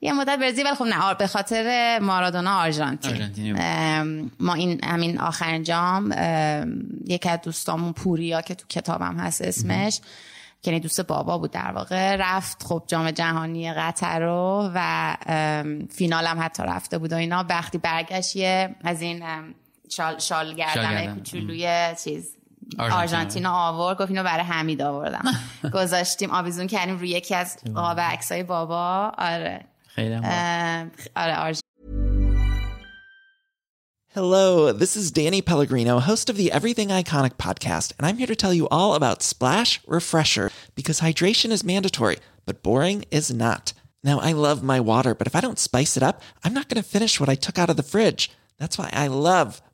[0.00, 4.30] یه مدت برزیل ولی خب نه به خاطر مارادونا آرژانتین.
[4.40, 6.12] ما این همین آخرین جام
[7.06, 10.00] یکی از دوستامون پوریا که تو کتابم هست اسمش
[10.62, 15.16] که یعنی دوست بابا بود در واقع رفت خب جام جهانی قطر رو و
[15.90, 17.44] فینالم حتی رفته بود و اینا.
[17.48, 18.36] وقتی برگشت
[18.84, 19.24] از این
[19.90, 20.62] شال, شال
[21.14, 22.37] کوچولوی چیز.
[22.79, 25.23] آرژانتین آورد گفت اینو برای حمید آوردم
[25.73, 30.15] گذاشتیم آویزون کردیم روی یکی از قاب عکسای بابا آره خیلی
[31.15, 31.53] آره
[34.15, 38.35] Hello, this is Danny Pellegrino, host of the Everything Iconic podcast, and I'm here to
[38.35, 43.73] tell you all about Splash Refresher because hydration is mandatory, but boring is not.
[44.03, 46.79] Now, I love my water, but if I don't spice it up, I'm not going
[46.83, 48.29] to finish what I took out of the fridge.
[48.59, 49.63] That's why I love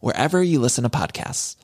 [0.00, 1.56] wherever you listen to podcasts.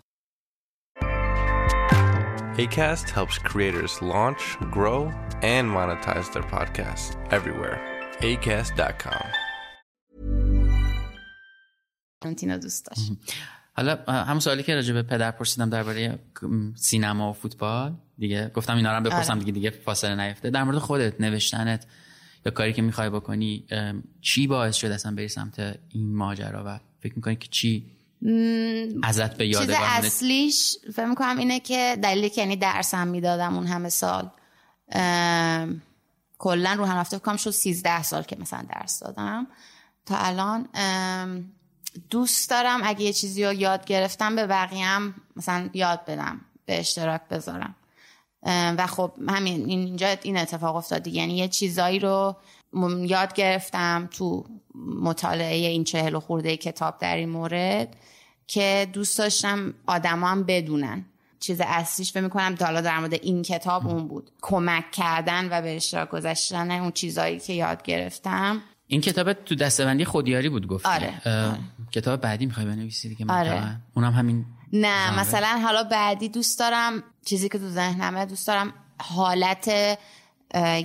[2.64, 5.00] ACAST helps creators launch, grow,
[5.42, 7.06] and monetize their podcasts
[7.36, 7.78] everywhere.
[8.20, 9.26] ACAST.com.
[12.62, 13.12] دوست داشت
[13.76, 16.18] حالا همون سوالی که راجع به پدر پرسیدم درباره
[16.74, 19.40] سینما و فوتبال دیگه گفتم اینا رو هم بپرسم آره.
[19.40, 21.86] دیگه دیگه فاصله نیفته در مورد خودت نوشتنت
[22.46, 23.66] یا کاری که می‌خوای بکنی
[24.20, 27.86] چی باعث شد اصلا بری سمت این ماجرا و فکر می‌کنی که چی
[29.02, 33.88] ازت به چیز اصلیش فکر می‌کنم اینه که دلیلی که یعنی درسم می‌دادم اون همه
[33.88, 34.30] سال
[36.38, 39.46] کلا رو هم رفته کنم شد 13 سال که مثلا درس دادم.
[40.06, 40.68] تا الان
[42.10, 46.80] دوست دارم اگه یه چیزی رو یاد گرفتم به بقیه هم مثلا یاد بدم به
[46.80, 47.74] اشتراک بذارم.
[48.46, 51.06] و خب همین اینجا این اتفاق افتاد.
[51.06, 52.36] یعنی یه چیزایی رو
[53.06, 54.44] یاد گرفتم تو
[55.00, 57.96] مطالعه این چهل و خورده کتاب در این مورد
[58.46, 61.04] که دوست داشتم آدما هم بدونن.
[61.40, 64.30] چیز اصلیش فکر می‌کنم حالا در مورد این کتاب اون بود.
[64.42, 68.62] کمک کردن و به اشتراک گذاشتن اون چیزایی که یاد گرفتم.
[68.86, 71.58] این کتاب تو دستبندی خودیاری بود گفتی؟ آره، اه،
[71.92, 73.76] کتاب بعدی می‌خوای بنویسی دیگه آره.
[73.94, 78.72] اونم همین نه ژانره؟ مثلا حالا بعدی دوست دارم چیزی که تو ذهنمه دوست دارم
[79.00, 79.68] حالت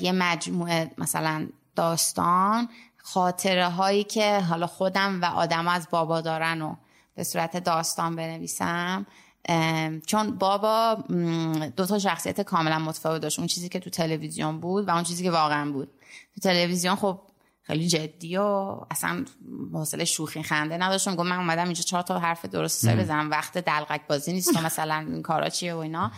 [0.02, 6.76] یه مجموعه مثلا داستان خاطره هایی که حالا خودم و آدم از بابا دارن و
[7.16, 9.06] به صورت داستان بنویسم.
[10.06, 10.96] چون بابا
[11.76, 13.40] دو تا شخصیت کاملا متفاوت داشت.
[13.40, 15.91] اون چیزی که تو تلویزیون بود و اون چیزی که واقعا بود.
[16.36, 17.22] تو تلویزیون خب
[17.62, 19.26] خیلی جدی و اصلا
[19.74, 21.16] حوصله شوخی خنده نداشتم.
[21.16, 23.32] گفت من اومدم اینجا چهار تا حرف درست حسابی بزنم.
[23.32, 26.12] وقت دلقک بازی نیست مثلا این کارا چیه و اینا.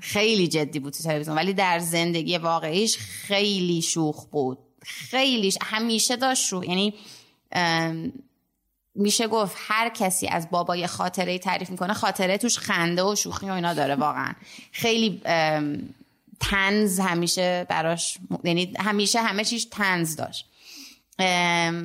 [0.00, 1.36] خیلی جدی بود تو تلویزیون.
[1.36, 4.58] ولی در زندگی واقعیش خیلی شوخ بود.
[4.82, 6.94] خیلی همیشه داشت شوخ یعنی
[8.94, 13.46] میشه گفت هر کسی از بابا یه خاطره تعریف می‌کنه خاطره توش خنده و شوخی
[13.46, 14.32] و اینا داره واقعا.
[14.72, 15.20] خیلی
[16.40, 20.46] تنز همیشه براش یعنی همیشه همه چیش تنز داشت.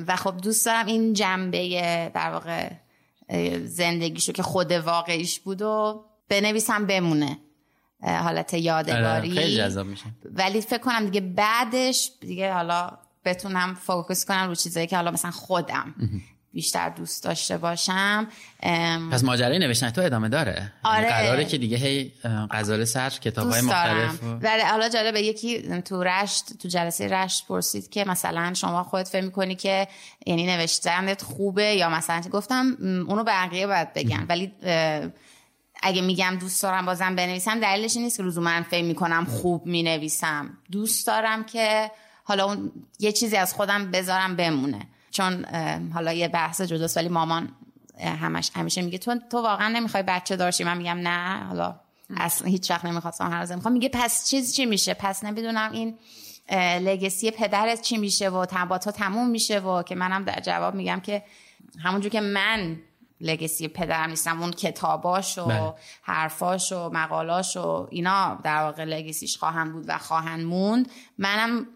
[0.06, 1.68] و خب دوست دارم این جنبه
[2.14, 2.70] در واقع
[3.64, 7.38] زندگیشو که خود واقعیش بود و بنویسم بمونه.
[8.02, 10.04] حالت آره، یادگاری خیلی جذاب میشه.
[10.24, 12.90] ولی فکر کنم دیگه بعدش دیگه حالا
[13.24, 15.94] بتونم فوکس کنم رو چیزایی که حالا مثلا خودم
[16.52, 18.26] بیشتر دوست داشته باشم.
[18.62, 20.52] ام، پس ماجرای نوشتن تو ادامه داره.
[20.84, 21.08] یعنی آره.
[21.08, 22.12] قراره که دیگه هی
[22.50, 24.06] غزال سر کتاب های دوست دارم.
[24.06, 24.26] مختلف و...
[24.26, 29.24] ولی حالا جالبه یکی تو رشت تو جلسه رشت پرسید که مثلا شما خودت فکر
[29.24, 29.88] می‌کنی که
[30.26, 32.76] یعنی نوشتنت خوبه یا مثلا گفتم
[33.08, 34.26] اونو بقیه باید بگن.
[34.28, 34.52] ولی
[35.82, 40.58] اگه میگم دوست دارم بازم بنویسم دلیلش نیست که روزو من فکر می‌کنم خوب می‌نویسم.
[40.72, 41.90] دوست دارم که
[42.24, 44.86] حالا اون یه چیزی از خودم بذارم بمونه.
[45.10, 45.44] چون
[45.94, 47.48] حالا یه بحث جداست ولی مامان
[48.00, 51.80] همش همیشه میگه تو تو واقعا نمی‌خوای بچه داشتی؟ من میگم نه حالا
[52.16, 55.98] اصلا هیچ وقت نمی‌خواستم هر روز می‌خوام میگه پس چیز چی میشه؟ پس نمی‌دونم این
[56.80, 61.00] لگسی پدرت چی میشه و با تو تموم میشه و که منم در جواب میگم
[61.00, 61.22] که
[61.78, 62.76] همونجور که من
[63.22, 65.74] لگسی پدرم نیستم اون کتاباش و بله.
[66.02, 71.66] حرفاش و مقالاش و اینا در واقع لگسیش خواهند بود و خواهند موند منم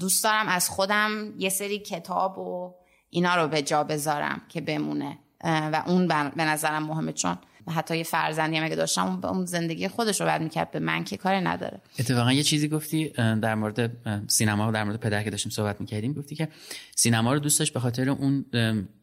[0.00, 2.74] دوست دارم از خودم یه سری کتاب و
[3.10, 7.38] اینا رو به جا بذارم که بمونه و اون به نظرم مهمه چون
[7.70, 11.16] حتی یه فرزندی هم اگه داشتم اون- زندگی خودش رو بعد می‌کرد به من که
[11.16, 11.80] کاری نداره.
[11.98, 13.90] اتفاقا یه چیزی گفتی در مورد
[14.30, 16.48] سینما و در مورد پدر که داشتیم صحبت می‌کردیم گفتی که
[16.96, 18.44] سینما رو دوست داشت به خاطر اون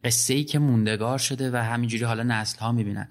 [0.04, 3.08] قصه ای که موندگار شده و همینجوری حالا نسل ها می‌بینن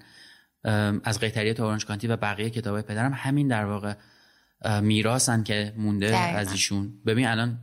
[1.04, 3.94] از قیتریه تا اورنج کانتی و بقیه کتاب پدرم همین در واقع
[4.80, 6.38] میراثن که مونده دقیقاً.
[6.38, 6.92] از ایشون.
[7.06, 7.58] ببین الان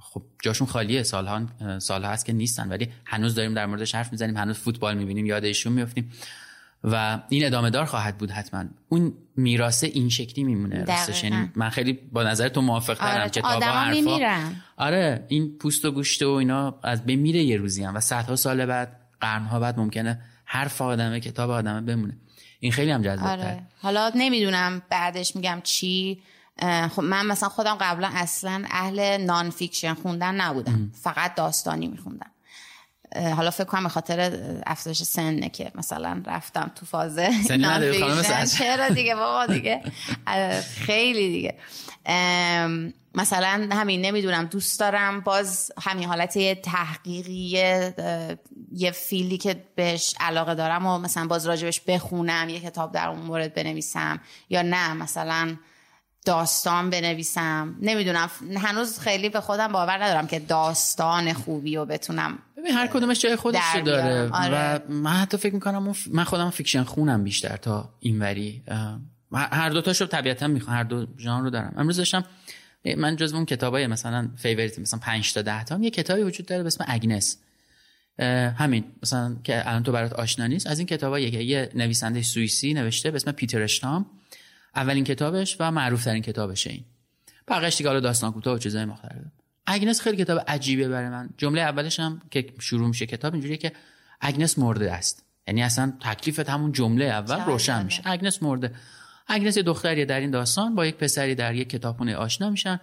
[0.00, 1.46] خب جاشون خالیه سالها
[1.78, 5.44] سالها هست که نیستن ولی هنوز داریم در موردش حرف می‌زنیم هنوز فوتبال می‌بینیم یاد
[5.44, 6.12] ایشون میفتیم
[6.84, 8.64] و این ادامه دار خواهد بود حتما.
[8.88, 11.24] اون میراث این شکلی میمونه راستش.
[11.24, 15.90] یعنی من خیلی با نظر تو موافق ترم آره، کتابا حرفا آره این پوست و
[15.90, 19.78] گوشت و اینا از بین میره یه روزی هم و صدها سال بعد قرنها بعد
[19.78, 22.16] ممکنه حرف آدمه کتاب آدمه بمونه.
[22.60, 23.62] این خیلی هم جذاب آره.
[23.82, 26.22] حالا نمی‌دونم بعدش میگم چی.
[26.90, 30.90] خب من مثلا خودم قبلا اصلا اهل نان فیکشن خوندن نبودم.
[30.94, 32.30] فقط داستانی میخوندم.
[33.36, 37.18] حالا فکر کنم به خاطر افزایش سنه که مثلا رفتم تو فاز.
[38.58, 39.82] چرا دیگه بابا دیگه؟
[40.76, 41.54] خیلی دیگه.
[43.14, 47.58] مثلا همین نمی‌دونم دوست دارم باز همین حالت یه تحقیقی
[48.72, 53.08] یه field ی که بهش علاقه دارم و مثلا باز راجبش بخونم یه کتاب در
[53.08, 54.20] اون مورد بنویسم.
[54.50, 55.56] یا نه مثلا
[56.24, 57.76] داستان بنویسم.
[57.80, 63.20] نمی‌دونم هنوز خیلی به خودم باور ندارم که داستان خوبی رو بتونم ببین هر کدومش
[63.20, 64.30] جای خودش رو داره.
[64.30, 64.76] آره.
[64.76, 68.62] و من حتی فکر می‌کنم اون ف- من خودم fiction خونم بیشتر تا اینوری.
[69.32, 71.74] هر دو تاشو طبیعتا می‌خوام هر دو ژانر رو دارم.
[71.76, 72.24] امروز داشتم
[72.96, 76.46] من جزو اون کتابای مثلا favorite مثلا 5 تا 10 تا هم یه کتابی وجود
[76.46, 77.38] داره به اسم اگنس.
[78.58, 80.66] همین مثلا که الان تو برات آشنا نیست.
[80.66, 84.06] از این کتابا یکی یه نویسنده سوئیسی نوشته به اسم پیتر اشتام.
[84.76, 86.84] اولین کتابش و معروف ترین کتابش این.
[87.48, 89.22] بقیش دیگه حالا داستان کوتاه و چیزای مختلف.
[89.66, 91.30] اگنس خیلی کتاب عجیبه برای من.
[91.38, 93.72] جمله اولش هم که شروع میشه کتاب اینجوریه که
[94.20, 95.24] اگنس مرده است.
[95.48, 98.02] یعنی اصلا تکلیفت همون جمله اول روشن میشه.
[98.04, 98.74] اگنس مرده.
[99.26, 102.80] اگنس یه دختریه در این داستان با یک پسری در یک کتابخونه آشنا میشن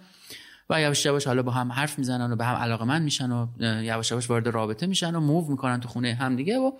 [0.70, 3.46] و یواش یواش حالا با هم حرف می‌زنن و به هم علاقه من میشن و
[3.82, 6.72] یواش یواش وارد رابطه میشن و موو می‌کنن تو خونه هم دیگه و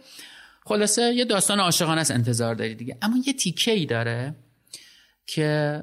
[0.64, 2.10] خلاصه یه داستان عاشقانه است.
[2.10, 2.96] انتظار داری دیگه.
[3.02, 4.34] اما یه تیکه ای داره
[5.26, 5.82] که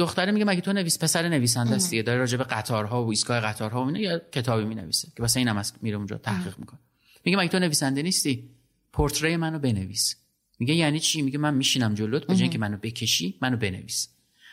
[0.00, 2.02] دختره میگه مگه تو نویس؟ پسر نویسنده است دیگه.
[2.02, 5.56] داره راجع به قطارها و ایستگاه قطارها و اینا یه کتابی می‌نویسه که واسه اینم
[5.56, 6.80] از میره اونجا تحقیق می‌کنه.
[7.24, 8.50] میگه مگه تو نویسنده نیستی؟
[8.92, 10.16] پورتری منو بنویس.
[10.58, 14.08] میگه یعنی چی؟ میگه من میشینم جلوت به که منو بکشی منو بنویس.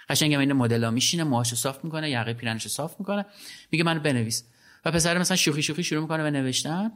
[0.09, 3.25] قشنگ این مدل میشینه موهاشو صاف می‌کنه یقه پیرنشو صاف می‌کنه.
[3.71, 4.43] میگه منو بنویس.
[4.85, 6.91] و پسر مثلا شوخی شوخی شروع می‌کنه به نوشتن.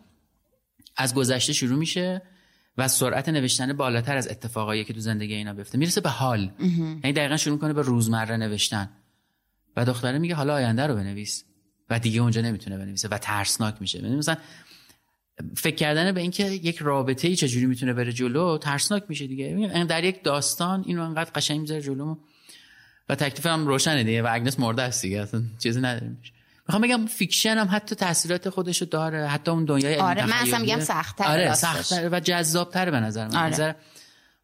[0.97, 2.21] از گذشته شروع میشه.
[2.77, 5.77] و سرعت نوشتن بالاتر از اتفاقایی که تو زندگی اینا بیفته.
[5.77, 6.51] می‌رسه به حال.
[6.59, 8.89] یعنی دقیقا شروع کنه به روزمره نوشتن.
[9.75, 11.43] و دختره میگه حالا آینده رو بنویس.
[11.89, 13.99] و دیگه اونجا نمی‌تونه بنویسه و ترسناک میشه.
[14.03, 14.37] یعنی مثلا
[15.55, 19.45] فکر کردن به اینکه یک رابطه ای چجوری می‌تونه بره جلو ترسناک میشه دیگه.
[19.45, 22.17] یعنی در یک داستان اینو انقدر قشنگ می‌ذاره جلو
[23.09, 25.21] و تکلیف هم روشنه دیگه و اگنس مرده است دیگه.
[25.21, 26.21] اصلا چیزی نداریم
[26.71, 30.79] می‌خوام بگم fiction هم حتی تاثیرات خودشو داره حتی اون دنیای آره من اصلا میگم
[30.79, 33.35] سخت‌تر آره سخت‌تر و جذاب‌تر به نظر من.
[33.35, 33.47] آره.
[33.47, 33.73] نظر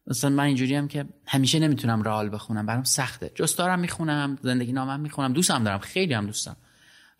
[0.06, 3.30] مثلا من اینجوری هم که همیشه نمی‌تونم real بخونم برام سخته.
[3.34, 6.56] جستارم می‌خونم زندگی نامم می‌خونم دوستم دارم خیلی هم دوستم.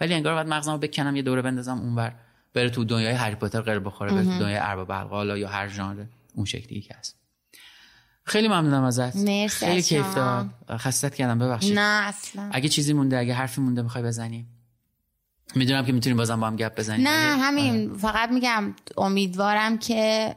[0.01, 2.15] ولی انگار باید مغزمو بکنم یه دوره بندازم اونور
[2.55, 6.05] بره تو دنیای هری پاتر قل بخوره بره تو دنیای ارباب حلقه‌ها یا هر ژانر
[6.35, 7.19] اون شکلی که هست.
[8.25, 9.17] خیلی ممنونم ازت.
[9.17, 10.47] مرسی خیلی کیف داد.
[10.71, 11.79] خستت کردم ببخشید.
[11.79, 12.51] نه اصلا.
[12.53, 14.47] اگه چیزی مونده اگه حرفی مونده می‌خوای بزنی.
[15.55, 17.09] می‌دونم که می‌تونیم بازم با هم گپ بزنیم.
[17.09, 17.91] نه همین.
[17.91, 17.99] آره.
[17.99, 20.35] فقط میگم امیدوارم که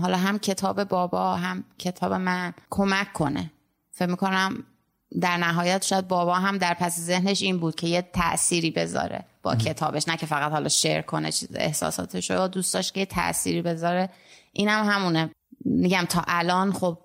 [0.00, 3.50] حالا هم کتاب بابا هم کتاب من کمک کنه.
[3.90, 4.64] فکر می‌کنم
[5.20, 9.56] در نهایت شاید بابا هم در پس ذهنش این بود که یه تأثیری بذاره با
[9.56, 10.08] کتابش.
[10.08, 14.10] نه که فقط حالا شیر کنه احساساتش رو دوست داشت که یه تأثیری بذاره.
[14.52, 15.30] اینم هم همونه.
[15.64, 16.98] میگم تا الان خب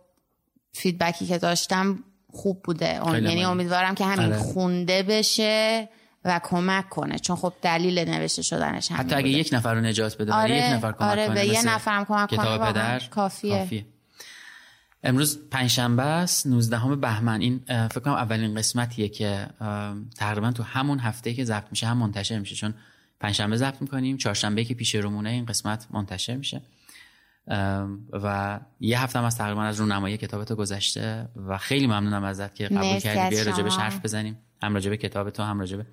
[0.74, 3.02] فیدبکی که داشتم خوب بوده.
[3.06, 4.38] یعنی امیدوارم که همین آره.
[4.38, 5.90] خونده بشه.
[6.26, 7.20] و کمک کنه.
[7.20, 10.74] چون خب دلیل نوشته شدنش همین حتی اگه یک نفر رو نجات بده آره، یک
[10.74, 13.58] نفر کمک آره کنه به یه نفرم کمک کنه پدر کافیه.
[13.58, 13.86] کافیه.
[15.04, 17.42] امروز پنجشنبه است 19 بهمن.
[17.42, 19.48] این فکر کنم اولین قسمتیه که
[20.18, 22.56] تقریبا تو همون هفته که ضبط میشه هم منتشر میشه.
[22.56, 22.74] چون
[23.20, 26.62] پنجشنبه ضبط می‌کنیم چهارشنبه که پیش رومونه این قسمت منتشر میشه.
[28.12, 31.28] و یه هفته هم از تقریبا از رونمایی کتابت گذشته.
[31.48, 33.36] و خیلی ممنونم ازت که قبول کردی.
[33.36, 34.38] بیا راجبش حرف بزنیم.
[34.64, 35.86] هم راجب کتاب تو هم راجب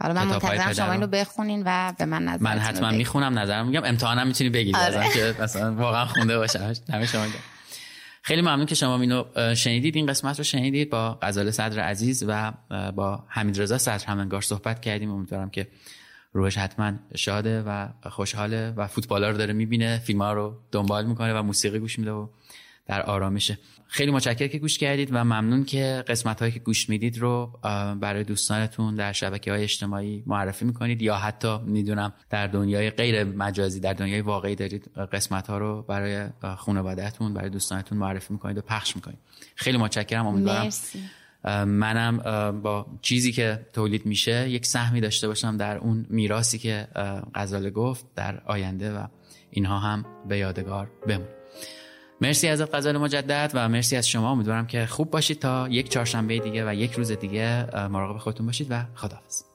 [0.00, 3.84] حالا من منتظرم شما اینو بخونین و به من نظر من حتما می‌خونم نظرم میگم.
[3.84, 5.12] امتحانم می‌تونی بگید آره.
[5.14, 7.26] که مثلا واقعا خونده باشم همه شما
[8.22, 9.96] خیلی ممنون که شما اینو شنیدید.
[9.96, 12.52] این قسمت رو شنیدید با غزال صدر عزیز و
[12.96, 15.10] با حمید رضا صدر همنگار صحبت کردیم.
[15.10, 15.68] امیدوارم که
[16.32, 21.42] روحش حتما شاده و خوشحاله و فوتبالا رو داره می‌بینه فیلم رو دنبال می‌کنه و
[21.42, 22.28] موسیقی گوش میده و
[22.90, 27.18] در آرامشه خیلی متشکرم که گوش کردید و ممنون که قسمت هایی که گوش می‌دید
[27.18, 27.58] رو
[28.00, 33.80] برای دوستانتون در شبکه های اجتماعی معرفی می‌کنید یا حتی می‌دونم در دنیای غیر مجازی
[33.80, 38.96] در دنیای واقعی دارید قسمت ها رو برای خانوادهتون برای دوستانتون معرفی می‌کنید و پخش
[38.96, 39.18] می‌کنید.
[39.54, 40.70] خیلی متشکرم امیدوارم
[41.64, 46.88] منم با چیزی که تولید میشه یک سهمی داشته باشم در اون میراسی که
[47.34, 49.06] غزاله گفت در آینده و
[49.50, 51.39] اینها هم به یادگار بمون
[52.20, 54.30] مرسی از غزال مجدد و مرسی از شما.
[54.30, 58.66] امیدوارم که خوب باشید تا یک چهارشنبه دیگه و یک روز دیگه مراقب خودتون باشید
[58.70, 59.49] و خداحافظ.